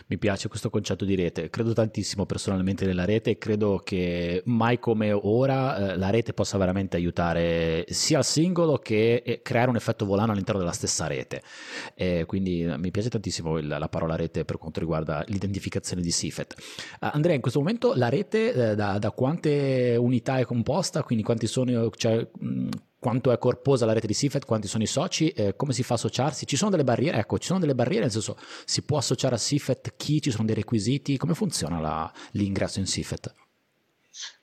Mi 0.07 0.19
piace 0.19 0.49
questo 0.49 0.71
concetto 0.71 1.05
di 1.05 1.15
rete, 1.15 1.51
credo 1.51 1.73
tantissimo 1.73 2.25
personalmente 2.25 2.87
nella 2.87 3.05
rete 3.05 3.31
e 3.31 3.39
credo 3.39 3.81
che 3.85 4.43
mai 4.47 4.79
come 4.79 5.13
ora 5.13 5.93
eh, 5.93 5.97
la 5.97 6.11
rete 6.11 6.33
possa 6.33 6.57
veramente 6.57 6.97
aiutare 6.97 7.85
sia 7.89 8.19
il 8.19 8.25
singolo 8.25 8.79
che 8.79 9.23
eh, 9.25 9.43
creare 9.43 9.69
un 9.71 9.77
effetto 9.77 10.07
volano 10.07 10.33
all'interno 10.33 10.61
della 10.61 10.73
stessa 10.73 11.07
rete. 11.07 11.43
E 11.95 12.25
quindi 12.27 12.65
eh, 12.65 12.79
mi 12.79 12.91
piace 12.91 13.11
tantissimo 13.11 13.59
il, 13.59 13.67
la 13.67 13.89
parola 13.89 14.17
rete 14.17 14.45
per 14.45 14.59
quanto 14.59 14.81
riguarda 14.81 15.25
l'identificazione 15.27 16.03
di 16.03 16.11
SIFET. 16.11 16.55
Uh, 17.01 17.09
Andrea, 17.13 17.35
in 17.35 17.41
questo 17.41 17.59
momento 17.59 17.93
la 17.95 18.09
rete 18.09 18.53
eh, 18.53 18.75
da, 18.75 18.99
da, 18.99 19.11
quante 19.11 19.97
unità 19.99 20.39
è 20.39 20.45
composta? 20.45 21.03
Quindi 21.03 21.25
quanti 21.25 21.47
sono, 21.47 21.91
cioè, 21.91 22.27
mh, 22.39 22.69
quanto 23.09 23.33
è 23.33 23.39
corposa 23.39 23.87
la 23.87 23.95
rete 23.95 24.07
di 24.07 24.13
Sifet, 24.13 24.45
quanti 24.45 24.69
sono 24.69 24.83
i 24.83 24.87
soci, 24.87 25.31
eh, 25.31 25.57
come 25.57 25.73
si 25.73 25.83
fa 25.83 25.95
a 25.95 25.97
associarsi, 25.97 26.47
ci 26.47 26.57
sono 26.57 26.71
delle 26.71 26.85
barriere, 26.85 27.17
ecco, 27.17 27.39
ci 27.39 27.47
sono 27.47 27.59
delle 27.59 27.75
barriere, 27.75 28.03
nel 28.03 28.11
senso 28.11 28.37
si 28.67 28.83
può 28.83 28.99
associare 28.99 29.35
a 29.35 29.39
Sifet 29.39 29.95
chi, 29.97 30.21
ci 30.21 30.31
sono 30.31 30.45
dei 30.45 30.55
requisiti, 30.55 31.17
come 31.17 31.33
funziona 31.33 31.81
la, 31.81 32.13
l'ingresso 32.33 32.81
in 32.81 32.87
Sifet? 32.87 33.35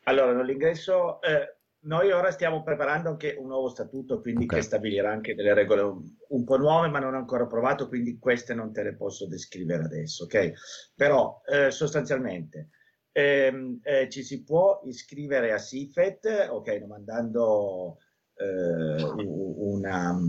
Allora, 0.05 0.41
l'ingresso, 0.41 1.21
eh, 1.21 1.57
noi 1.81 2.11
ora 2.11 2.31
stiamo 2.31 2.63
preparando 2.63 3.09
anche 3.09 3.35
un 3.37 3.47
nuovo 3.47 3.69
statuto, 3.69 4.19
quindi 4.19 4.45
okay. 4.45 4.57
che 4.57 4.65
stabilirà 4.65 5.11
anche 5.11 5.35
delle 5.35 5.53
regole 5.53 5.81
un, 6.29 6.43
po' 6.43 6.57
nuove, 6.57 6.87
ma 6.87 6.97
non 6.97 7.13
ancora 7.13 7.45
provato, 7.45 7.87
quindi 7.87 8.17
queste 8.17 8.55
non 8.55 8.73
te 8.73 8.81
le 8.81 8.95
posso 8.95 9.27
descrivere 9.27 9.83
adesso, 9.83 10.23
ok? 10.23 10.53
Però 10.95 11.39
eh, 11.45 11.69
sostanzialmente 11.69 12.69
ehm, 13.11 13.79
eh, 13.83 14.09
ci 14.09 14.23
si 14.23 14.43
può 14.43 14.81
iscrivere 14.85 15.53
a 15.53 15.59
SIFET, 15.59 16.47
ok, 16.49 16.83
mandando 16.87 17.97
eh, 17.97 18.05
una, 18.37 20.19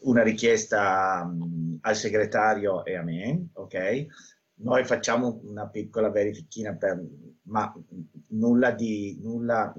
una, 0.00 0.22
richiesta 0.22 1.30
al 1.80 1.96
segretario 1.96 2.84
e 2.84 2.96
a 2.96 3.02
me, 3.02 3.48
ok? 3.52 4.06
Noi 4.60 4.84
facciamo 4.84 5.40
una 5.44 5.68
piccola 5.68 6.10
verifichina 6.10 6.74
per, 6.74 7.00
ma 7.42 7.72
nulla 8.28 8.70
di, 8.72 9.18
nulla, 9.22 9.72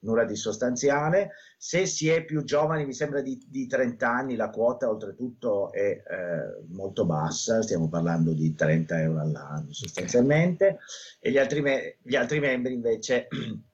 nulla 0.00 0.24
di 0.24 0.36
sostanziale. 0.36 1.30
Se 1.56 1.86
si 1.86 2.08
è 2.08 2.24
più 2.24 2.44
giovani, 2.44 2.84
mi 2.84 2.92
sembra 2.92 3.22
di, 3.22 3.42
di 3.48 3.66
30 3.66 4.08
anni, 4.08 4.36
la 4.36 4.50
quota 4.50 4.88
oltretutto 4.88 5.72
è 5.72 5.80
eh, 5.80 6.64
molto 6.68 7.06
bassa, 7.06 7.62
stiamo 7.62 7.88
parlando 7.88 8.32
di 8.32 8.54
30 8.54 9.00
euro 9.00 9.20
all'anno 9.20 9.72
sostanzialmente, 9.72 10.78
e 11.18 11.30
gli 11.30 11.38
altri, 11.38 11.60
me- 11.60 11.96
gli 12.02 12.14
altri 12.14 12.38
membri 12.40 12.74
invece 12.74 13.26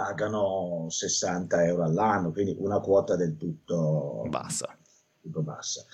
pagano 0.00 0.86
60 0.88 1.66
euro 1.66 1.84
all'anno, 1.84 2.32
quindi 2.32 2.56
una 2.58 2.80
quota 2.80 3.16
del 3.16 3.36
tutto 3.36 4.24
bassa. 4.28 4.74
Tutto 5.20 5.42
bassa. 5.42 5.84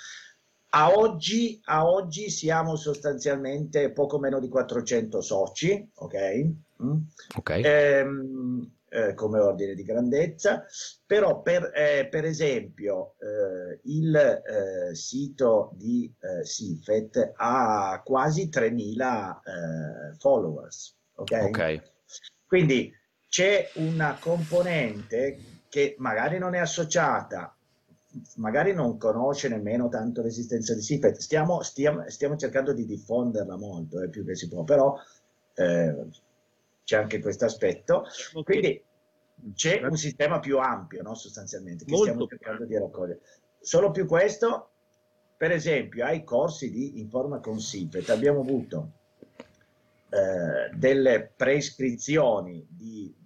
A 0.70 0.92
oggi, 0.92 1.61
a 1.64 1.88
oggi, 1.88 2.30
siamo 2.30 2.76
sostanzialmente 2.76 3.90
poco 3.90 4.20
meno 4.20 4.38
di 4.38 4.48
400 4.48 5.20
soci, 5.20 5.90
ok? 5.94 6.46
Mm? 6.84 6.96
okay. 7.36 7.62
Ehm, 7.64 8.70
eh, 8.88 9.14
come 9.14 9.40
ordine 9.40 9.74
di 9.74 9.82
grandezza, 9.82 10.64
però 11.04 11.42
per, 11.42 11.72
eh, 11.74 12.07
per 12.09 12.24
esempio 12.24 13.16
eh, 13.18 13.80
il 13.84 14.14
eh, 14.14 14.94
sito 14.94 15.72
di 15.74 16.14
eh, 16.20 16.44
Sifet 16.44 17.32
ha 17.34 18.00
quasi 18.04 18.48
3.000 18.48 18.70
eh, 18.70 20.16
followers, 20.18 20.96
ok? 21.16 21.46
okay. 21.48 21.82
Quindi 22.46 22.95
c'è 23.37 23.70
una 23.74 24.16
componente 24.18 25.37
che 25.68 25.95
magari 25.99 26.39
non 26.39 26.55
è 26.55 26.59
associata 26.59 27.55
magari 28.37 28.72
non 28.72 28.97
conosce 28.97 29.51
nemmeno 29.51 29.91
tanto 29.91 30.22
l'esistenza 30.22 30.72
di 30.72 30.80
Sifet, 30.80 31.18
stiamo, 31.18 31.61
stiamo, 31.61 32.09
stiamo 32.09 32.37
cercando 32.37 32.72
di 32.72 32.87
diffonderla 32.87 33.59
molto, 33.59 34.01
eh, 34.01 34.09
più 34.09 34.24
che 34.24 34.34
si 34.37 34.49
può, 34.49 34.64
però 34.64 34.99
eh, 35.53 36.07
c'è 36.82 36.97
anche 36.97 37.20
questo 37.20 37.45
aspetto. 37.45 38.07
Quindi 38.43 38.82
c'è 39.55 39.82
un 39.84 39.99
sistema 39.99 40.41
più 40.41 40.59
ampio, 40.59 41.03
no, 41.03 41.14
sostanzialmente, 41.14 41.84
che 41.84 41.91
Molto 41.91 42.07
stiamo 42.07 42.26
cercando 42.26 42.64
di 42.64 42.78
raccogliere. 42.78 43.20
Solo 43.61 43.91
più 43.91 44.07
questo, 44.07 44.70
per 45.37 45.51
esempio, 45.51 46.07
ai 46.07 46.24
corsi 46.24 46.70
di 46.70 47.01
Informa 47.01 47.41
con 47.41 47.61
Sipet 47.61 48.09
abbiamo 48.09 48.41
avuto 48.41 48.93
eh, 50.09 50.74
delle 50.74 51.30
prescrizioni 51.37 52.66
di 52.70 53.24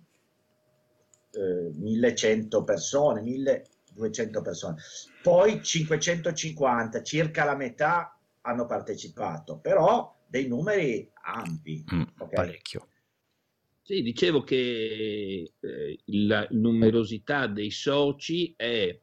eh, 1.32 1.70
1100 1.74 2.64
persone, 2.64 3.22
1200 3.22 4.42
persone, 4.42 4.76
poi 5.22 5.62
550, 5.62 7.02
circa 7.02 7.44
la 7.44 7.56
metà 7.56 8.18
hanno 8.42 8.66
partecipato, 8.66 9.58
però 9.58 10.16
dei 10.26 10.46
numeri 10.46 11.10
ampi. 11.22 11.84
Mm, 11.92 12.02
okay? 12.18 12.46
Parecchio. 12.46 12.88
Sì, 13.82 14.02
dicevo 14.02 14.42
che 14.42 15.52
eh, 15.58 15.98
la 16.04 16.46
numerosità 16.50 17.48
dei 17.48 17.72
soci 17.72 18.54
è 18.56 18.96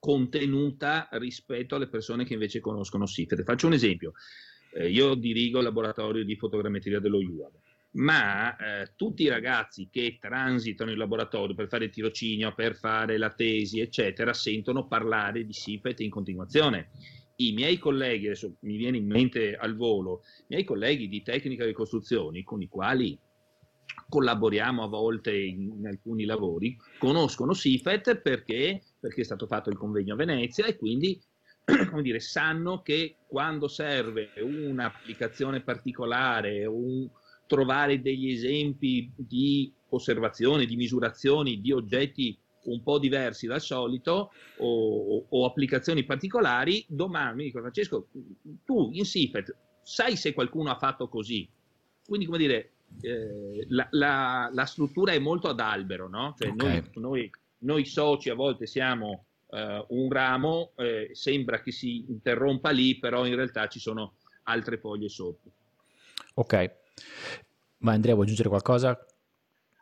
contenuta 0.00 1.08
rispetto 1.12 1.76
alle 1.76 1.88
persone 1.88 2.24
che 2.24 2.32
invece 2.32 2.60
conoscono 2.60 3.06
SIFET. 3.06 3.44
Faccio 3.44 3.66
un 3.66 3.74
esempio. 3.74 4.14
Eh, 4.72 4.90
io 4.90 5.14
dirigo 5.14 5.58
il 5.58 5.64
laboratorio 5.64 6.24
di 6.24 6.36
fotogrammetria 6.36 7.00
dello 7.00 7.20
IUAB, 7.20 7.52
ma 7.98 8.56
eh, 8.56 8.92
tutti 8.96 9.24
i 9.24 9.28
ragazzi 9.28 9.88
che 9.90 10.18
transitano 10.20 10.90
il 10.90 10.98
laboratorio 10.98 11.54
per 11.54 11.68
fare 11.68 11.86
il 11.86 11.90
tirocinio, 11.90 12.54
per 12.54 12.76
fare 12.76 13.18
la 13.18 13.30
tesi, 13.30 13.80
eccetera, 13.80 14.32
sentono 14.32 14.86
parlare 14.86 15.44
di 15.44 15.52
SIFET 15.52 16.00
in 16.00 16.10
continuazione. 16.10 16.90
I 17.36 17.52
miei 17.52 17.78
colleghi, 17.78 18.26
adesso 18.26 18.56
mi 18.60 18.76
viene 18.76 18.98
in 18.98 19.06
mente 19.06 19.56
al 19.56 19.76
volo, 19.76 20.22
i 20.40 20.44
miei 20.48 20.64
colleghi 20.64 21.08
di 21.08 21.22
tecnica 21.22 21.64
di 21.64 21.72
costruzioni 21.72 22.42
con 22.42 22.62
i 22.62 22.68
quali 22.68 23.18
collaboriamo 24.08 24.84
a 24.84 24.88
volte 24.88 25.36
in, 25.36 25.72
in 25.78 25.86
alcuni 25.86 26.24
lavori, 26.24 26.76
conoscono 26.98 27.52
SIFET 27.52 28.20
perché, 28.20 28.80
perché, 28.98 29.22
è 29.22 29.24
stato 29.24 29.46
fatto 29.46 29.70
il 29.70 29.76
convegno 29.76 30.14
a 30.14 30.16
Venezia 30.16 30.66
e 30.66 30.76
quindi 30.76 31.20
come 31.90 32.02
dire, 32.02 32.20
sanno 32.20 32.80
che 32.80 33.16
quando 33.26 33.66
serve 33.66 34.30
un'applicazione 34.40 35.62
particolare, 35.62 36.64
un, 36.64 37.08
trovare 37.48 38.00
degli 38.00 38.30
esempi 38.30 39.10
di 39.16 39.72
osservazione, 39.88 40.66
di 40.66 40.76
misurazioni 40.76 41.60
di 41.60 41.72
oggetti 41.72 42.38
un 42.64 42.82
po' 42.82 42.98
diversi 42.98 43.46
dal 43.46 43.60
solito 43.60 44.30
o, 44.58 45.26
o 45.28 45.44
applicazioni 45.46 46.04
particolari, 46.04 46.84
domani 46.86 47.36
mi 47.36 47.44
dico 47.44 47.60
Francesco, 47.60 48.08
tu 48.64 48.90
in 48.92 49.04
SIFET 49.04 49.56
sai 49.88 50.16
se 50.16 50.34
qualcuno 50.34 50.70
ha 50.70 50.76
fatto 50.76 51.08
così? 51.08 51.48
Quindi, 52.04 52.26
come 52.26 52.38
dire, 52.38 52.72
eh, 53.00 53.64
la, 53.68 53.88
la, 53.92 54.50
la, 54.52 54.64
struttura 54.66 55.12
è 55.12 55.18
molto 55.18 55.48
ad 55.48 55.60
albero, 55.60 56.08
no? 56.08 56.34
Cioè 56.38 56.50
okay. 56.50 56.68
noi, 56.68 56.90
noi, 56.94 57.30
noi, 57.60 57.84
soci 57.86 58.28
a 58.28 58.34
volte 58.34 58.66
siamo 58.66 59.24
eh, 59.50 59.84
un 59.88 60.10
ramo, 60.10 60.72
eh, 60.76 61.10
sembra 61.12 61.62
che 61.62 61.72
si 61.72 62.04
interrompa 62.08 62.68
lì, 62.70 62.98
però 62.98 63.24
in 63.24 63.34
realtà 63.34 63.66
ci 63.68 63.80
sono 63.80 64.16
altre 64.44 64.76
foglie 64.76 65.08
sotto. 65.08 65.50
Ok, 66.34 66.70
ma 67.78 67.92
Andrea 67.92 68.14
vuoi 68.14 68.24
aggiungere 68.24 68.48
qualcosa? 68.48 68.98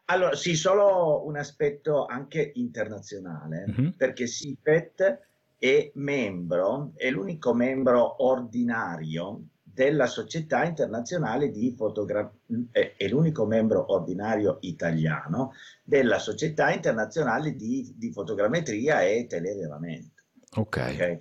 Allora, 0.06 0.36
sì, 0.36 0.54
solo 0.54 1.26
un 1.26 1.36
aspetto 1.36 2.06
anche 2.06 2.52
internazionale, 2.54 3.64
mm-hmm. 3.68 3.88
perché 3.96 4.26
SIPET 4.26 5.20
è 5.58 5.90
membro, 5.94 6.92
è 6.94 7.10
l'unico 7.10 7.54
membro 7.54 8.24
ordinario 8.24 9.48
della 9.62 10.06
Società 10.06 10.64
Internazionale 10.64 11.50
di 11.50 11.74
Fotografia, 11.76 12.38
è, 12.70 13.08
l'unico 13.08 13.46
membro 13.46 13.92
ordinario 13.92 14.58
italiano 14.60 15.52
della 15.82 16.18
Società 16.18 16.72
Internazionale 16.72 17.54
di, 17.54 17.92
di 17.96 18.12
Fotogrammetria 18.12 19.02
e 19.02 19.26
Telerilevamento. 19.26 20.22
Okay. 20.54 21.20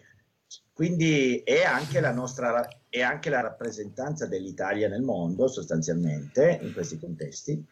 Quindi 0.75 1.41
è 1.45 1.63
anche 1.63 2.01
la 2.01 2.11
nostra 2.11 2.67
è 2.89 3.01
anche 3.01 3.29
la 3.29 3.39
rappresentanza 3.39 4.27
dell'Italia 4.27 4.89
nel 4.89 5.03
mondo 5.03 5.47
sostanzialmente 5.47 6.59
in 6.61 6.73
questi 6.73 6.99
contesti. 6.99 7.65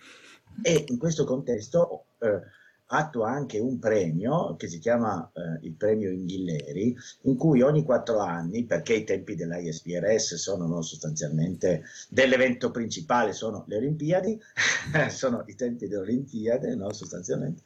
E 0.61 0.85
in 0.87 0.97
questo 0.97 1.25
contesto 1.25 2.05
eh, 2.19 2.39
attua 2.85 3.29
anche 3.29 3.59
un 3.59 3.77
premio 3.77 4.55
che 4.55 4.69
si 4.69 4.79
chiama 4.79 5.29
eh, 5.33 5.65
il 5.65 5.73
premio 5.73 6.11
Inghilleri, 6.11 6.95
in 7.23 7.35
cui 7.35 7.61
ogni 7.61 7.83
quattro 7.83 8.19
anni, 8.19 8.63
perché 8.63 8.93
i 8.93 9.03
tempi 9.03 9.35
dell'ISPRS 9.35 10.35
sono 10.35 10.65
no, 10.65 10.81
sostanzialmente 10.81 11.83
dell'evento 12.07 12.71
principale, 12.71 13.33
sono 13.33 13.65
le 13.67 13.75
Olimpiadi, 13.75 14.39
sono 15.09 15.43
i 15.47 15.55
tempi 15.55 15.89
delle 15.89 16.03
Olimpiadi, 16.03 16.73
no, 16.77 16.93
sostanzialmente, 16.93 17.63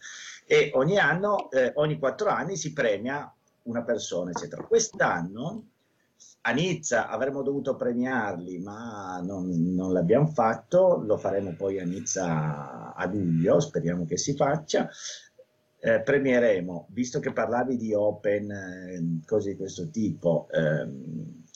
e 0.48 0.72
ogni 0.74 0.98
anno, 0.98 1.52
eh, 1.52 1.74
ogni 1.76 2.00
quattro 2.00 2.30
anni 2.30 2.58
si 2.58 2.74
premia 2.74 3.32
una 3.68 3.84
persona, 3.84 4.32
eccetera. 4.32 4.64
Quest'anno 4.64 5.68
a 6.42 6.52
Nizza 6.52 7.10
avremmo 7.10 7.44
dovuto 7.44 7.76
premiarli, 7.76 8.60
ma 8.60 9.20
non, 9.22 9.50
non, 9.74 9.92
l'abbiamo 9.92 10.28
fatto, 10.28 11.02
lo 11.06 11.18
faremo 11.18 11.54
poi 11.56 11.80
a 11.80 11.86
Nizza 11.86 12.94
a 12.94 13.06
luglio, 13.06 13.60
speriamo 13.60 14.06
che 14.06 14.18
si 14.18 14.34
faccia. 14.34 14.90
Eh, 15.80 16.02
premieremo, 16.02 16.88
visto 16.90 17.20
che 17.20 17.32
parlavi 17.32 17.78
di 17.78 17.94
open, 17.94 18.50
eh, 18.50 19.26
cose 19.26 19.52
di 19.52 19.58
questo 19.58 19.90
tipo, 19.90 20.48
eh, 20.52 20.88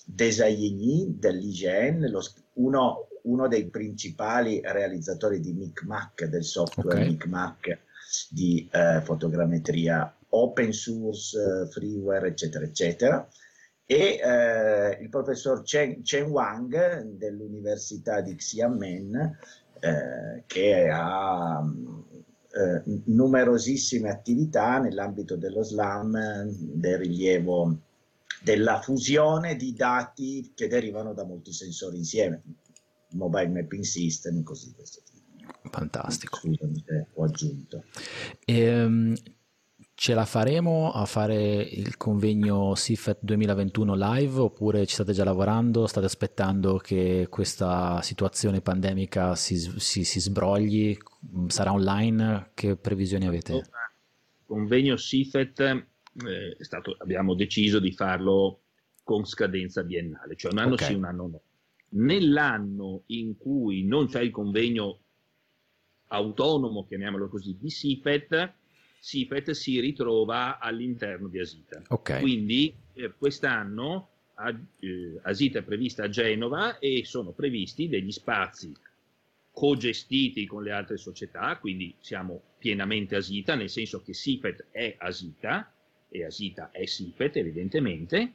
Desayigny 0.06 1.18
dell'IGN, 1.18 2.08
uno, 2.54 3.08
uno, 3.24 3.48
dei 3.48 3.68
principali 3.70 4.62
realizzatori 4.64 5.40
di 5.40 5.54
MicMac, 5.54 6.26
del 6.26 6.44
software 6.44 7.00
okay. 7.00 7.10
MicMac 7.10 7.80
di 8.30 8.70
eh, 8.72 9.02
fotogrammetria 9.02 10.14
open 10.32 10.74
source, 10.74 11.38
eh, 11.38 11.68
freeware, 11.70 12.28
eccetera, 12.28 12.66
eccetera 12.66 13.28
e 13.92 14.22
eh, 14.24 15.02
il 15.02 15.10
professor 15.10 15.64
Chen, 15.64 16.02
Chen, 16.02 16.30
Wang 16.30 17.02
dell'Università 17.18 18.22
di 18.22 18.36
Xiamen 18.36 19.38
eh, 19.82 20.44
che 20.48 20.90
ha 20.90 21.62
eh, 21.62 23.02
numerosissime 23.06 24.10
attività 24.10 24.80
nell'ambito 24.80 25.36
dello 25.36 25.62
SLAM, 25.62 26.48
del 26.56 27.00
rilievo 27.00 27.80
della 28.42 28.80
fusione 28.80 29.58
di 29.58 29.74
dati 29.74 30.54
che 30.56 30.68
derivano 30.68 31.14
da 31.14 31.26
molti 31.26 31.52
sensori 31.52 31.98
insieme, 31.98 32.42
mobile 33.12 33.50
mapping 33.50 33.84
system, 33.84 34.42
così 34.42 34.72
questo 34.74 35.02
tipo. 35.04 35.20
Fantastico. 35.70 36.38
Scusami 36.38 36.84
ho 37.16 37.24
aggiunto. 37.26 37.84
Ehm, 38.46 39.16
ce 40.02 40.16
la 40.16 40.26
faremo 40.26 40.92
a 40.92 41.06
fare 41.06 41.62
il 41.62 41.96
convegno 41.96 42.74
SIFET 42.74 43.20
2021 43.22 43.94
live 43.94 44.40
oppure 44.40 44.88
ci 44.88 44.96
state 44.96 45.14
già 45.14 45.24
lavorando? 45.24 45.86
State 45.86 46.08
aspettando 46.08 46.78
che 46.78 47.28
questa 47.30 48.02
situazione 48.02 48.62
pandemica 48.62 49.36
si, 49.36 49.58
si, 49.58 50.04
si 50.04 50.20
sbrogli? 50.20 50.98
Sarà 51.50 51.72
online? 51.72 52.50
Che 52.56 52.78
previsioni 52.78 53.28
avete? 53.28 53.54
Il 53.54 53.70
convegno 54.44 54.98
SIFET 54.98 55.60
eh, 55.60 56.58
stato, 56.62 56.96
abbiamo 56.98 57.36
deciso 57.36 57.80
di 57.80 57.92
farlo 57.92 58.62
con 59.04 59.24
scadenza 59.24 59.84
biennale, 59.84 60.36
cioè 60.36 60.52
un 60.52 60.58
anno 60.58 60.74
okay. 60.74 60.88
sì, 60.88 60.94
un 60.96 61.06
anno 61.06 61.28
no. 61.28 61.42
Nell'anno 61.90 63.04
in 63.08 63.38
cui 63.38 63.86
non 63.86 64.08
c'è 64.08 64.22
il 64.22 64.32
convegno 64.32 65.00
autonomo, 66.08 66.88
chiamiamolo 66.88 67.30
così, 67.30 67.56
di 67.62 67.70
SIFET, 67.70 68.61
SIFET 69.04 69.50
si 69.52 69.80
ritrova 69.80 70.60
all'interno 70.60 71.28
di 71.28 71.40
Asita. 71.40 71.82
Okay. 71.88 72.22
Quindi 72.22 72.72
eh, 72.94 73.12
quest'anno 73.18 74.10
eh, 74.80 75.20
Asita 75.24 75.60
è 75.60 75.64
prevista 75.64 76.04
a 76.04 76.10
Genova 76.10 76.78
e 76.78 77.02
sono 77.04 77.32
previsti 77.32 77.90
degli 77.90 78.12
spazi 78.12 78.72
co-gestiti 79.52 80.46
con 80.46 80.62
le 80.62 80.72
altre 80.72 80.98
società, 80.98 81.58
quindi 81.58 81.96
siamo 82.00 82.42
pienamente 82.60 83.16
Asita, 83.16 83.56
nel 83.56 83.72
senso 83.72 84.04
che 84.04 84.14
SIFET 84.14 84.68
è 84.70 84.96
Asita 85.00 85.74
e 86.08 86.24
Asita 86.24 86.70
è 86.70 86.86
SIFET 86.86 87.38
evidentemente. 87.38 88.34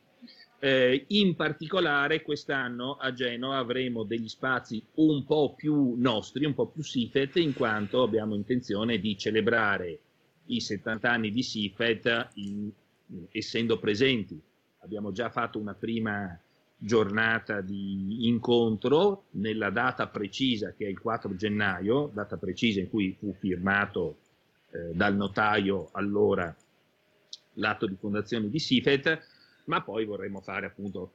Eh, 0.59 1.05
in 1.09 1.37
particolare 1.37 2.23
quest'anno 2.23 2.97
a 2.97 3.13
Genova 3.13 3.59
avremo 3.59 4.03
degli 4.03 4.29
spazi 4.29 4.85
un 4.95 5.25
po' 5.25 5.55
più 5.55 5.95
nostri, 5.97 6.45
un 6.45 6.55
po' 6.55 6.67
più 6.67 6.83
SIFET, 6.83 7.37
in 7.37 7.55
quanto 7.55 8.03
abbiamo 8.03 8.35
intenzione 8.35 8.99
di 8.99 9.17
celebrare 9.17 10.01
i 10.47 10.61
70 10.61 11.11
anni 11.11 11.31
di 11.31 11.43
SIFET 11.43 12.29
in, 12.35 12.71
essendo 13.31 13.79
presenti. 13.79 14.41
Abbiamo 14.79 15.13
già 15.13 15.31
fatto 15.31 15.59
una 15.59 15.75
prima 15.75 16.39
giornata 16.79 17.61
di 17.61 18.29
incontro 18.29 19.25
nella 19.31 19.71
data 19.71 20.09
precisa 20.09 20.73
che 20.73 20.87
è 20.87 20.89
il 20.89 20.99
4 20.99 21.35
gennaio, 21.35 22.11
data 22.13 22.37
precisa 22.37 22.81
in 22.81 22.91
cui 22.91 23.17
fu 23.19 23.35
firmato 23.39 24.19
eh, 24.71 24.93
dal 24.93 25.17
notaio 25.17 25.89
allora 25.93 26.55
l'atto 27.55 27.87
di 27.87 27.97
fondazione 27.97 28.51
di 28.51 28.59
SIFET, 28.59 29.19
ma 29.65 29.83
poi 29.83 30.05
vorremmo 30.05 30.41
fare 30.41 30.67
appunto 30.67 31.13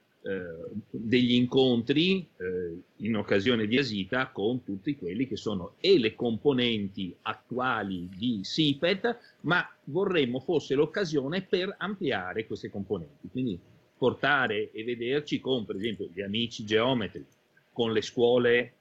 degli 0.90 1.34
incontri 1.34 2.28
eh, 2.38 2.82
in 2.98 3.16
occasione 3.16 3.66
di 3.66 3.78
Asita 3.78 4.28
con 4.28 4.64
tutti 4.64 4.96
quelli 4.96 5.28
che 5.28 5.36
sono 5.36 5.74
e 5.80 5.98
le 5.98 6.14
componenti 6.14 7.16
attuali 7.24 8.08
di 8.16 8.42
SIPET, 8.44 9.18
ma 9.42 9.68
vorremmo 9.86 10.40
fosse 10.40 10.76
l'occasione 10.76 11.42
per 11.42 11.74
ampliare 11.78 12.46
queste 12.46 12.70
componenti. 12.70 13.30
Quindi 13.30 13.60
portare 13.98 14.72
e 14.72 14.84
vederci 14.84 15.40
con, 15.40 15.66
per 15.66 15.76
esempio, 15.76 16.10
gli 16.14 16.22
amici 16.22 16.66
geometri, 16.66 17.26
con 17.72 17.92
le 17.92 18.02
scuole, 18.02 18.74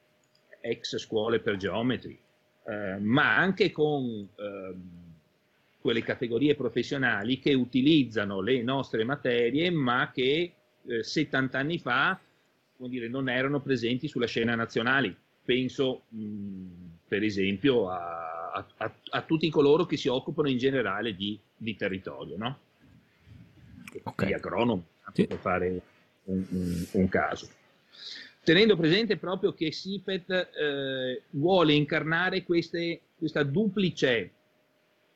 ex 0.60 0.98
scuole 0.98 1.40
per 1.40 1.56
geometri, 1.56 2.18
eh, 2.66 2.98
ma 2.98 3.36
anche 3.36 3.70
con 3.70 4.28
eh, 4.36 4.74
quelle 5.80 6.02
categorie 6.02 6.54
professionali 6.54 7.38
che 7.38 7.54
utilizzano 7.54 8.40
le 8.40 8.62
nostre 8.62 9.04
materie, 9.04 9.70
ma 9.70 10.10
che 10.12 10.52
eh, 10.90 11.02
70 11.02 11.58
anni 11.58 11.78
fa 11.78 12.20
dire, 12.88 13.08
non 13.08 13.28
erano 13.28 13.60
presenti 13.60 14.08
sulla 14.08 14.26
scena 14.26 14.54
nazionale. 14.54 15.14
Penso 15.44 16.02
mh, 16.08 16.66
per 17.06 17.22
esempio 17.22 17.88
a, 17.88 18.66
a, 18.76 18.94
a, 19.10 19.22
tutti 19.22 19.50
coloro 19.50 19.86
che 19.86 19.96
si 19.96 20.08
occupano 20.08 20.48
in 20.48 20.58
generale 20.58 21.14
di, 21.14 21.38
di 21.56 21.76
territorio, 21.76 22.36
no? 22.36 22.58
okay. 24.04 24.28
gli 24.28 24.32
agronomi, 24.32 24.84
sì. 25.12 25.26
per 25.26 25.38
fare 25.38 25.80
un, 26.24 26.44
un, 26.50 26.86
un, 26.92 27.08
caso. 27.08 27.48
Tenendo 28.42 28.76
presente 28.76 29.16
proprio 29.16 29.52
che 29.52 29.72
SIPET 29.72 30.30
eh, 30.30 31.22
vuole 31.30 31.72
incarnare 31.72 32.42
queste, 32.42 33.00
questa 33.16 33.42
duplice 33.42 34.30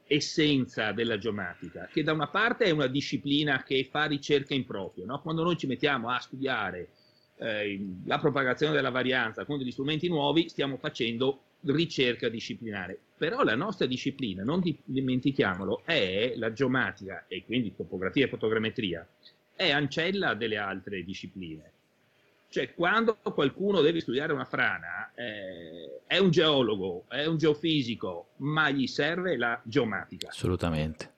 essenza 0.06 0.92
della 0.92 1.18
geomatica, 1.18 1.88
che 1.90 2.02
da 2.02 2.12
una 2.12 2.28
parte 2.28 2.64
è 2.64 2.70
una 2.70 2.86
disciplina 2.86 3.62
che 3.62 3.88
fa 3.90 4.04
ricerca 4.04 4.54
in 4.54 4.64
proprio, 4.64 5.04
no? 5.04 5.20
quando 5.20 5.42
noi 5.42 5.56
ci 5.56 5.66
mettiamo 5.66 6.10
a 6.10 6.18
studiare 6.18 6.88
eh, 7.38 7.84
la 8.04 8.18
propagazione 8.18 8.74
della 8.74 8.90
varianza 8.90 9.44
con 9.44 9.58
degli 9.58 9.70
strumenti 9.70 10.08
nuovi, 10.08 10.48
stiamo 10.48 10.76
facendo 10.76 11.40
ricerca 11.62 12.28
disciplinare. 12.28 12.98
Però 13.16 13.42
la 13.42 13.54
nostra 13.54 13.86
disciplina, 13.86 14.42
non 14.42 14.62
dimentichiamolo, 14.84 15.82
è 15.84 16.34
la 16.36 16.52
geomatica 16.52 17.24
e 17.26 17.44
quindi 17.44 17.74
topografia 17.74 18.26
e 18.26 18.28
fotogrammetria, 18.28 19.06
è 19.54 19.70
ancella 19.70 20.34
delle 20.34 20.58
altre 20.58 21.02
discipline. 21.04 21.72
Cioè, 22.54 22.72
quando 22.72 23.16
qualcuno 23.34 23.80
deve 23.80 23.98
studiare 23.98 24.32
una 24.32 24.44
frana, 24.44 25.10
eh, 25.16 26.02
è 26.06 26.18
un 26.18 26.30
geologo, 26.30 27.02
è 27.08 27.26
un 27.26 27.36
geofisico, 27.36 28.28
ma 28.36 28.70
gli 28.70 28.86
serve 28.86 29.36
la 29.36 29.60
geomatica. 29.64 30.28
Assolutamente. 30.28 31.12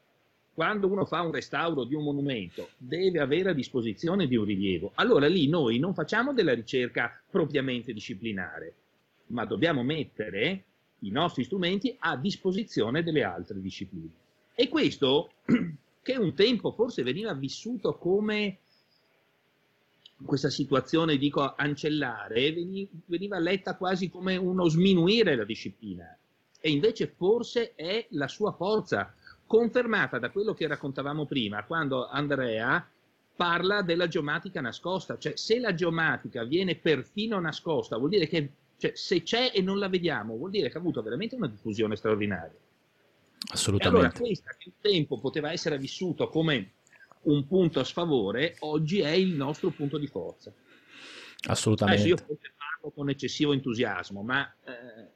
Quando 0.55 0.87
uno 0.87 1.05
fa 1.05 1.21
un 1.21 1.33
restauro 1.33 1.85
di 1.85 1.95
un 1.95 2.05
monumento, 2.05 2.71
deve 2.79 3.21
avere 3.21 3.51
a 3.51 3.53
disposizione 3.53 4.27
di 4.27 4.35
un 4.35 4.47
rilievo. 4.47 4.93
Allora 4.95 5.27
lì 5.27 5.47
noi 5.47 5.79
non 5.79 5.93
facciamo 5.93 6.33
della 6.33 6.55
ricerca 6.55 7.21
propriamente 7.31 7.93
disciplinare, 7.93 8.75
ma 9.27 9.45
dobbiamo 9.45 9.83
mettere 9.83 10.65
i 11.01 11.11
nostri 11.11 11.45
strumenti 11.45 11.95
a 11.99 12.17
disposizione 12.17 13.03
delle 13.03 13.25
altre 13.25 13.61
discipline. 13.61 14.09
E 14.55 14.71
questo, 14.71 15.33
che 16.01 16.17
un 16.17 16.33
tempo 16.33 16.73
forse 16.73 17.03
veniva 17.03 17.35
vissuto 17.35 17.99
come 17.99 18.61
questa 20.25 20.51
situazione, 20.51 21.17
dico, 21.17 21.55
ancellare, 21.57 22.55
veniva 23.07 23.39
letta 23.39 23.77
quasi 23.77 24.09
come 24.09 24.37
uno 24.37 24.69
sminuire 24.69 25.37
la 25.37 25.45
disciplina. 25.45 26.17
E 26.59 26.71
invece 26.71 27.07
forse 27.07 27.75
è 27.75 28.07
la 28.11 28.29
sua 28.29 28.53
forza, 28.53 29.15
confermata 29.47 30.19
da 30.19 30.31
quello 30.31 30.55
che 30.55 30.67
raccontavamo 30.67 31.27
prima, 31.27 31.65
quando 31.65 32.09
Andrea 32.09 32.89
parla 33.37 33.83
della 33.83 34.09
geomatica 34.09 34.61
nascosta. 34.61 35.19
Cioè, 35.19 35.37
se 35.37 35.61
la 35.61 35.75
geomatica 35.75 36.45
viene 36.45 36.77
perfino 36.77 37.39
nascosta, 37.39 37.99
vuol 37.99 38.11
dire 38.11 38.27
che 38.27 38.51
cioè, 38.79 38.93
se 38.95 39.23
c'è 39.23 39.53
e 39.55 39.63
non 39.63 39.79
la 39.79 39.89
vediamo, 39.89 40.37
vuol 40.37 40.51
dire 40.51 40.69
che 40.69 40.77
ha 40.77 40.81
avuto 40.81 41.03
veramente 41.03 41.35
una 41.35 41.49
diffusione 41.49 41.97
straordinaria. 41.97 42.59
Assolutamente. 43.53 44.05
E 44.05 44.09
allora 44.09 44.19
questa 44.19 44.55
che 44.59 44.69
un 44.69 44.81
tempo 44.81 45.19
poteva 45.19 45.53
essere 45.53 45.79
vissuto 45.79 46.29
come 46.29 46.73
un 47.27 47.47
punto 47.47 47.81
a 47.81 47.85
sfavore, 47.85 48.57
oggi 48.61 49.01
è 49.01 49.11
il 49.11 49.35
nostro 49.35 49.71
punto 49.71 49.99
di 49.99 50.07
forza. 50.07 50.53
Assolutamente. 51.49 52.03
Adesso 52.03 52.25
io 52.29 52.39
parlo 52.57 52.95
con 52.95 53.09
eccessivo 53.09 53.53
entusiasmo, 53.53 54.23
ma... 54.23 54.53
Eh... 54.65 55.15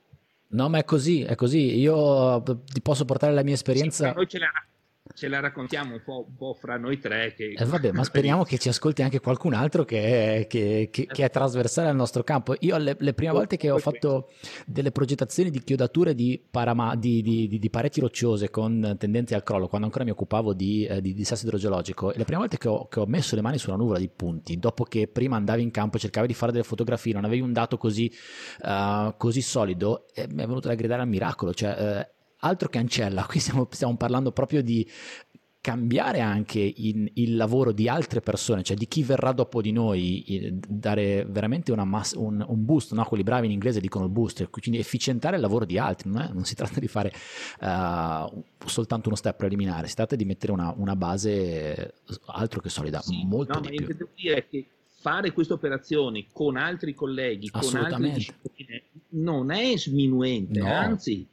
No, 0.49 0.69
ma 0.69 0.79
è 0.79 0.85
così, 0.85 1.23
è 1.23 1.35
così. 1.37 1.79
Io 1.79 2.43
ti 2.43 2.81
posso 2.81 3.05
portare 3.05 3.33
la 3.33 3.45
mia 3.45 3.55
esperienza. 3.55 4.09
Sì, 4.09 4.15
noi 4.15 4.29
ce 4.29 4.39
la, 4.39 4.51
ce 5.21 5.29
la 5.29 5.39
raccontiamo 5.39 5.93
un 5.93 6.03
po', 6.03 6.25
un 6.27 6.35
po', 6.35 6.55
fra 6.55 6.79
noi 6.79 6.99
tre. 6.99 7.35
Che... 7.35 7.53
Eh 7.55 7.65
vabbè, 7.67 7.93
ma 7.93 8.05
speriamo 8.05 8.43
che 8.43 8.57
ci 8.57 8.71
ascolti 8.71 9.03
anche 9.03 9.21
qualcun 9.21 9.53
altro 9.53 9.85
che 9.85 10.39
è, 10.39 10.47
che, 10.47 10.89
che, 10.91 11.05
che 11.05 11.25
è 11.27 11.29
trasversale 11.29 11.91
al 11.91 11.95
nostro 11.95 12.23
campo. 12.23 12.55
Io 12.61 12.79
le, 12.79 12.97
le, 12.99 13.13
prime 13.13 13.33
volte 13.33 13.59
che 13.59 13.71
ho 13.71 13.77
fatto 13.77 14.31
delle 14.65 14.93
progettazioni 14.93 15.51
di 15.51 15.63
chiodature 15.63 16.15
di, 16.15 16.43
parama, 16.51 16.97
di, 16.97 17.21
di, 17.21 17.59
di 17.59 17.71
pareti 17.71 18.01
rocciose 18.01 18.49
con 18.49 18.97
tendenze 18.99 19.35
al 19.35 19.43
crollo, 19.43 19.69
quando 19.69 19.87
ancora 19.87 20.05
mi 20.05 20.11
occupavo 20.11 20.55
di, 20.55 20.87
eh, 20.87 21.03
di 21.03 21.13
dissesto 21.13 21.45
idrogeologico, 21.45 22.13
le 22.17 22.25
prime 22.25 22.39
volte 22.39 22.57
che 22.57 22.69
ho, 22.69 22.89
che 22.89 23.01
ho, 23.01 23.07
messo 23.07 23.35
le 23.35 23.43
mani 23.43 23.59
sulla 23.59 23.77
nuvola 23.77 23.99
di 23.99 24.09
punti, 24.09 24.59
dopo 24.59 24.85
che 24.85 25.07
prima 25.07 25.37
andavi 25.37 25.61
in 25.61 25.71
campo, 25.71 25.99
cercavi 25.99 26.29
di 26.29 26.35
fare 26.35 26.53
delle 26.53 26.65
fotografie, 26.65 27.13
non 27.13 27.27
avevi 27.27 27.43
un 27.43 27.53
dato 27.53 27.77
così, 27.77 28.11
uh, 28.63 29.15
così 29.19 29.43
solido, 29.43 30.07
eh, 30.15 30.27
mi 30.29 30.43
è 30.43 30.47
venuto 30.47 30.69
da 30.69 30.75
gridare 30.75 31.03
al 31.03 31.09
miracolo. 31.09 31.53
Cioè, 31.53 31.77
eh, 31.79 32.20
altro 32.41 32.69
che 32.69 32.79
ancella, 32.79 33.25
qui 33.29 33.41
stiamo, 33.41 33.67
stiamo 33.71 33.97
parlando 33.97 34.33
proprio 34.33 34.63
di 34.63 34.89
cambiare 35.63 36.21
anche 36.21 36.59
in, 36.59 37.09
il 37.15 37.37
lavoro 37.37 37.73
di 37.73 37.87
altre 37.87 38.23
persone, 38.23 38.63
cioè 38.63 38.77
di 38.77 38.89
chi 38.89 39.03
verrà 39.03 39.33
dopo 39.33 39.61
di 39.61 39.73
noi, 39.73 40.59
dare 40.67 41.27
veramente 41.29 41.75
mass- 41.85 42.15
un, 42.15 42.43
un, 42.47 42.65
boost, 42.65 42.95
no? 42.95 43.05
quelli 43.05 43.23
bravi 43.23 43.47
in 43.47 43.53
inglese 43.53 43.79
dicono 43.79 44.07
il 44.07 44.11
boost, 44.11 44.49
quindi 44.49 44.81
efficientare 44.81 45.37
il 45.37 45.43
lavoro 45.43 45.67
di 45.67 45.77
altri, 45.77 46.11
non, 46.11 46.23
è, 46.23 46.31
non 46.33 46.45
si 46.45 46.55
tratta 46.57 46.81
di 46.81 46.89
fare 46.89 47.13
uh, 47.61 48.43
soltanto 48.65 49.09
uno 49.09 49.17
step 49.17 49.37
preliminare, 49.37 49.87
si 49.87 49.95
tratta 49.95 50.17
di 50.17 50.25
mettere 50.25 50.53
una, 50.53 50.73
una 50.75 50.97
base 50.97 51.95
altro 52.27 52.61
che 52.61 52.71
solida, 52.71 53.01
sì, 53.01 53.23
molto 53.27 53.53
no, 53.53 53.61
di 53.61 53.77
più. 53.77 53.87
Devo 53.87 54.11
dire 54.15 54.47
che 54.49 54.67
fare 55.01 55.33
queste 55.33 55.53
operazioni 55.53 56.29
con 56.33 56.57
altri 56.57 56.95
colleghi, 56.95 57.51
con 57.51 57.75
altre 57.77 58.13
discipline, 58.13 58.83
non 59.11 59.51
è 59.51 59.77
sminuente, 59.77 60.61
no. 60.61 60.73
anzi 60.73 61.29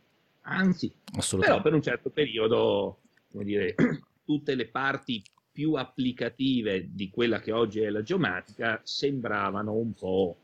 anzi, 0.48 0.92
però 1.38 1.62
per 1.62 1.74
un 1.74 1.82
certo 1.82 2.10
periodo, 2.10 3.00
come 3.32 3.44
dire, 3.44 3.76
tutte 4.26 4.56
le 4.56 4.68
parti 4.68 5.24
più 5.52 5.74
applicative 5.74 6.90
di 6.92 7.10
quella 7.10 7.40
che 7.40 7.52
oggi 7.52 7.80
è 7.80 7.90
la 7.90 8.04
geomatica 8.04 8.80
sembravano 8.84 9.74
un 9.74 9.94
po' 9.94 10.38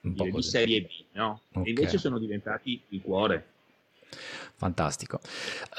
di, 0.00 0.30
di 0.30 0.42
serie 0.42 0.82
B, 0.82 0.88
no? 1.12 1.42
Okay. 1.52 1.68
invece 1.68 1.98
sono 1.98 2.18
diventati 2.18 2.80
il 2.88 3.00
cuore. 3.00 3.46
Fantastico. 4.56 5.20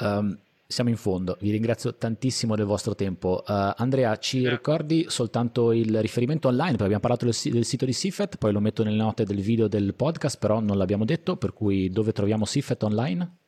Um, 0.00 0.38
siamo 0.66 0.88
in 0.88 0.96
fondo, 0.96 1.36
vi 1.40 1.50
ringrazio 1.50 1.94
tantissimo 1.94 2.56
del 2.56 2.64
vostro 2.64 2.94
tempo. 2.94 3.44
Uh, 3.46 3.74
Andrea, 3.76 4.16
ci 4.16 4.48
ricordi 4.48 5.04
soltanto 5.08 5.72
il 5.72 6.00
riferimento 6.00 6.48
online? 6.48 6.70
Perché 6.70 6.84
abbiamo 6.84 7.02
parlato 7.02 7.26
del, 7.26 7.34
del, 7.52 7.66
sito 7.66 7.84
di 7.84 7.92
Sifet, 7.92 8.38
poi 8.38 8.52
lo 8.52 8.60
metto 8.60 8.82
nelle 8.82 8.96
note 8.96 9.24
del 9.24 9.40
video 9.40 9.68
del 9.68 9.94
podcast, 9.94 10.38
però 10.38 10.60
non 10.60 10.78
l'abbiamo 10.78 11.04
detto, 11.04 11.36
per 11.36 11.52
cui 11.52 11.90
dove 11.90 12.12
troviamo 12.12 12.46
Sifet 12.46 12.82
online? 12.84 13.40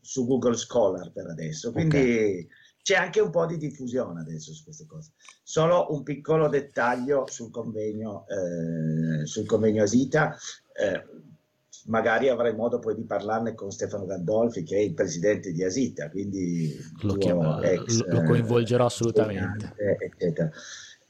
su 0.00 0.26
Google 0.26 0.56
Scholar 0.56 1.12
per 1.12 1.26
adesso, 1.26 1.72
quindi 1.72 1.96
okay. 1.96 2.48
C'è 2.86 2.94
anche 2.94 3.18
un 3.18 3.30
po' 3.30 3.46
di 3.46 3.56
diffusione 3.56 4.20
adesso 4.20 4.54
su 4.54 4.62
queste 4.62 4.86
cose. 4.86 5.10
Solo 5.42 5.92
un 5.92 6.04
piccolo 6.04 6.48
dettaglio 6.48 7.26
sul 7.26 7.50
convegno, 7.50 8.24
eh, 8.28 9.26
sul 9.26 9.44
convegno 9.44 9.82
Asita, 9.82 10.36
eh, 10.72 11.04
magari 11.86 12.28
avrai 12.28 12.54
modo 12.54 12.78
poi 12.78 12.94
di 12.94 13.02
parlarne 13.02 13.54
con 13.54 13.72
Stefano 13.72 14.06
Gandolfi 14.06 14.62
che 14.62 14.76
è 14.76 14.80
il 14.82 14.94
presidente 14.94 15.50
di 15.50 15.64
Asita, 15.64 16.08
quindi 16.10 16.78
lo, 17.02 17.14
chiamo, 17.14 17.60
ex, 17.60 18.04
lo, 18.04 18.20
lo 18.20 18.22
coinvolgerò 18.22 18.84
eh, 18.84 18.86
assolutamente. 18.86 19.74
Eccetera. 19.98 20.48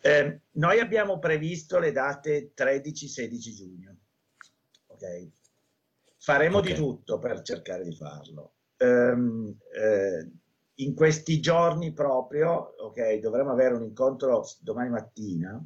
Eh, 0.01 0.41
noi 0.53 0.81
abbiamo 0.81 1.19
previsto 1.19 1.79
le 1.79 1.93
date 1.93 2.53
13-16 2.57 3.39
giugno. 3.55 3.97
Okay. 4.87 5.31
Faremo 6.17 6.57
okay. 6.57 6.73
di 6.73 6.79
tutto 6.79 7.19
per 7.19 7.43
cercare 7.43 7.85
di 7.85 7.95
farlo. 7.95 8.53
Um, 8.79 9.55
eh, 9.75 10.31
in 10.77 10.95
questi 10.95 11.41
giorni 11.41 11.93
proprio, 11.93 12.75
ok, 12.79 13.19
dovremo 13.19 13.51
avere 13.53 13.75
un 13.75 13.83
incontro 13.83 14.45
domani 14.61 14.91
mattina 14.91 15.63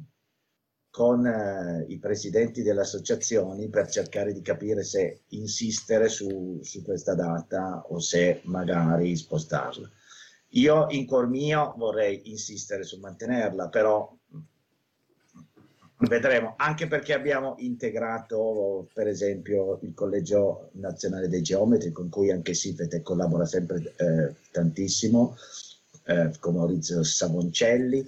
con 0.89 1.25
eh, 1.25 1.85
i 1.87 1.99
presidenti 1.99 2.61
delle 2.61 2.81
associazioni 2.81 3.69
per 3.69 3.89
cercare 3.89 4.33
di 4.33 4.41
capire 4.41 4.83
se 4.83 5.23
insistere 5.29 6.09
su, 6.09 6.59
su 6.61 6.83
questa 6.83 7.15
data 7.15 7.83
o 7.87 7.99
se 7.99 8.41
magari 8.45 9.15
spostarla. 9.15 9.89
Io 10.55 10.87
in 10.89 11.05
cuor 11.05 11.29
mio 11.29 11.73
vorrei 11.77 12.29
insistere 12.29 12.83
su 12.83 12.99
mantenerla, 12.99 13.69
però 13.69 14.13
vedremo, 16.01 16.55
anche 16.57 16.87
perché 16.87 17.13
abbiamo 17.13 17.55
integrato 17.59 18.87
per 18.93 19.07
esempio 19.07 19.79
il 19.81 19.93
Collegio 19.93 20.69
Nazionale 20.73 21.27
dei 21.27 21.41
Geometri 21.41 21.91
con 21.91 22.09
cui 22.09 22.31
anche 22.31 22.53
Sifete 22.53 23.01
collabora 23.01 23.45
sempre 23.45 23.93
eh, 23.95 24.33
tantissimo, 24.51 25.35
eh, 26.05 26.31
con 26.39 26.55
Maurizio 26.55 27.03
Savoncelli, 27.03 28.05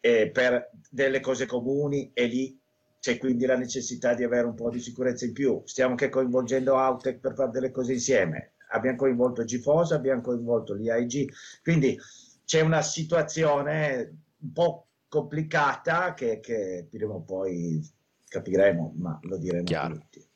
eh, 0.00 0.30
per 0.30 0.70
delle 0.88 1.20
cose 1.20 1.46
comuni 1.46 2.10
e 2.12 2.26
lì 2.26 2.58
c'è 3.00 3.18
quindi 3.18 3.46
la 3.46 3.56
necessità 3.56 4.14
di 4.14 4.22
avere 4.22 4.46
un 4.46 4.54
po' 4.54 4.70
di 4.70 4.80
sicurezza 4.80 5.24
in 5.24 5.32
più. 5.32 5.62
Stiamo 5.64 5.92
anche 5.92 6.08
coinvolgendo 6.08 6.76
Autec 6.76 7.18
per 7.18 7.34
fare 7.34 7.50
delle 7.50 7.70
cose 7.72 7.94
insieme 7.94 8.52
abbiamo 8.72 8.96
coinvolto 8.96 9.44
GFOS, 9.44 9.92
abbiamo 9.92 10.20
coinvolto 10.20 10.74
l'IAG, 10.74 11.30
quindi 11.62 11.98
c'è 12.44 12.60
una 12.60 12.82
situazione 12.82 14.16
un 14.38 14.52
po' 14.52 14.86
complicata 15.12 16.14
che, 16.14 16.40
che 16.40 16.86
prima 16.90 17.12
o 17.12 17.20
poi 17.20 17.86
capiremo, 18.28 18.94
ma 18.96 19.18
lo 19.24 19.36
diremo 19.36 19.64
Chiaro. 19.64 19.98
tutti. 19.98 20.26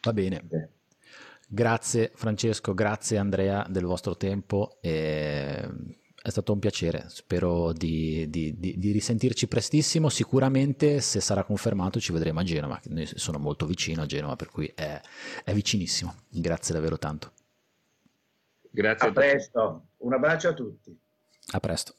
Va 0.00 0.12
bene. 0.14 0.42
Okay. 0.42 0.68
Grazie 1.46 2.10
Francesco, 2.14 2.72
grazie 2.72 3.18
Andrea 3.18 3.66
del 3.68 3.84
vostro 3.84 4.16
tempo. 4.16 4.78
E 4.80 5.68
è 6.22 6.30
stato 6.30 6.54
un 6.54 6.60
piacere, 6.60 7.04
spero 7.08 7.74
di, 7.74 8.30
di, 8.30 8.58
di, 8.58 8.78
di, 8.78 8.90
risentirci 8.90 9.46
prestissimo. 9.48 10.08
Sicuramente, 10.08 11.02
se 11.02 11.20
sarà 11.20 11.44
confermato, 11.44 12.00
ci 12.00 12.12
vedremo 12.12 12.40
a 12.40 12.42
Genova. 12.42 12.80
Sono 13.04 13.38
molto 13.38 13.66
vicino 13.66 14.00
a 14.00 14.06
Genova, 14.06 14.34
per 14.36 14.48
cui 14.48 14.72
è, 14.74 14.98
è 15.44 15.52
vicinissimo. 15.52 16.14
Grazie 16.30 16.72
davvero 16.72 16.96
tanto. 16.96 17.32
Grazie 18.70 19.08
a, 19.08 19.10
a 19.10 19.12
presto, 19.12 19.88
un 19.98 20.14
abbraccio 20.14 20.48
a 20.48 20.54
tutti. 20.54 20.98
A 21.52 21.60
presto. 21.60 21.96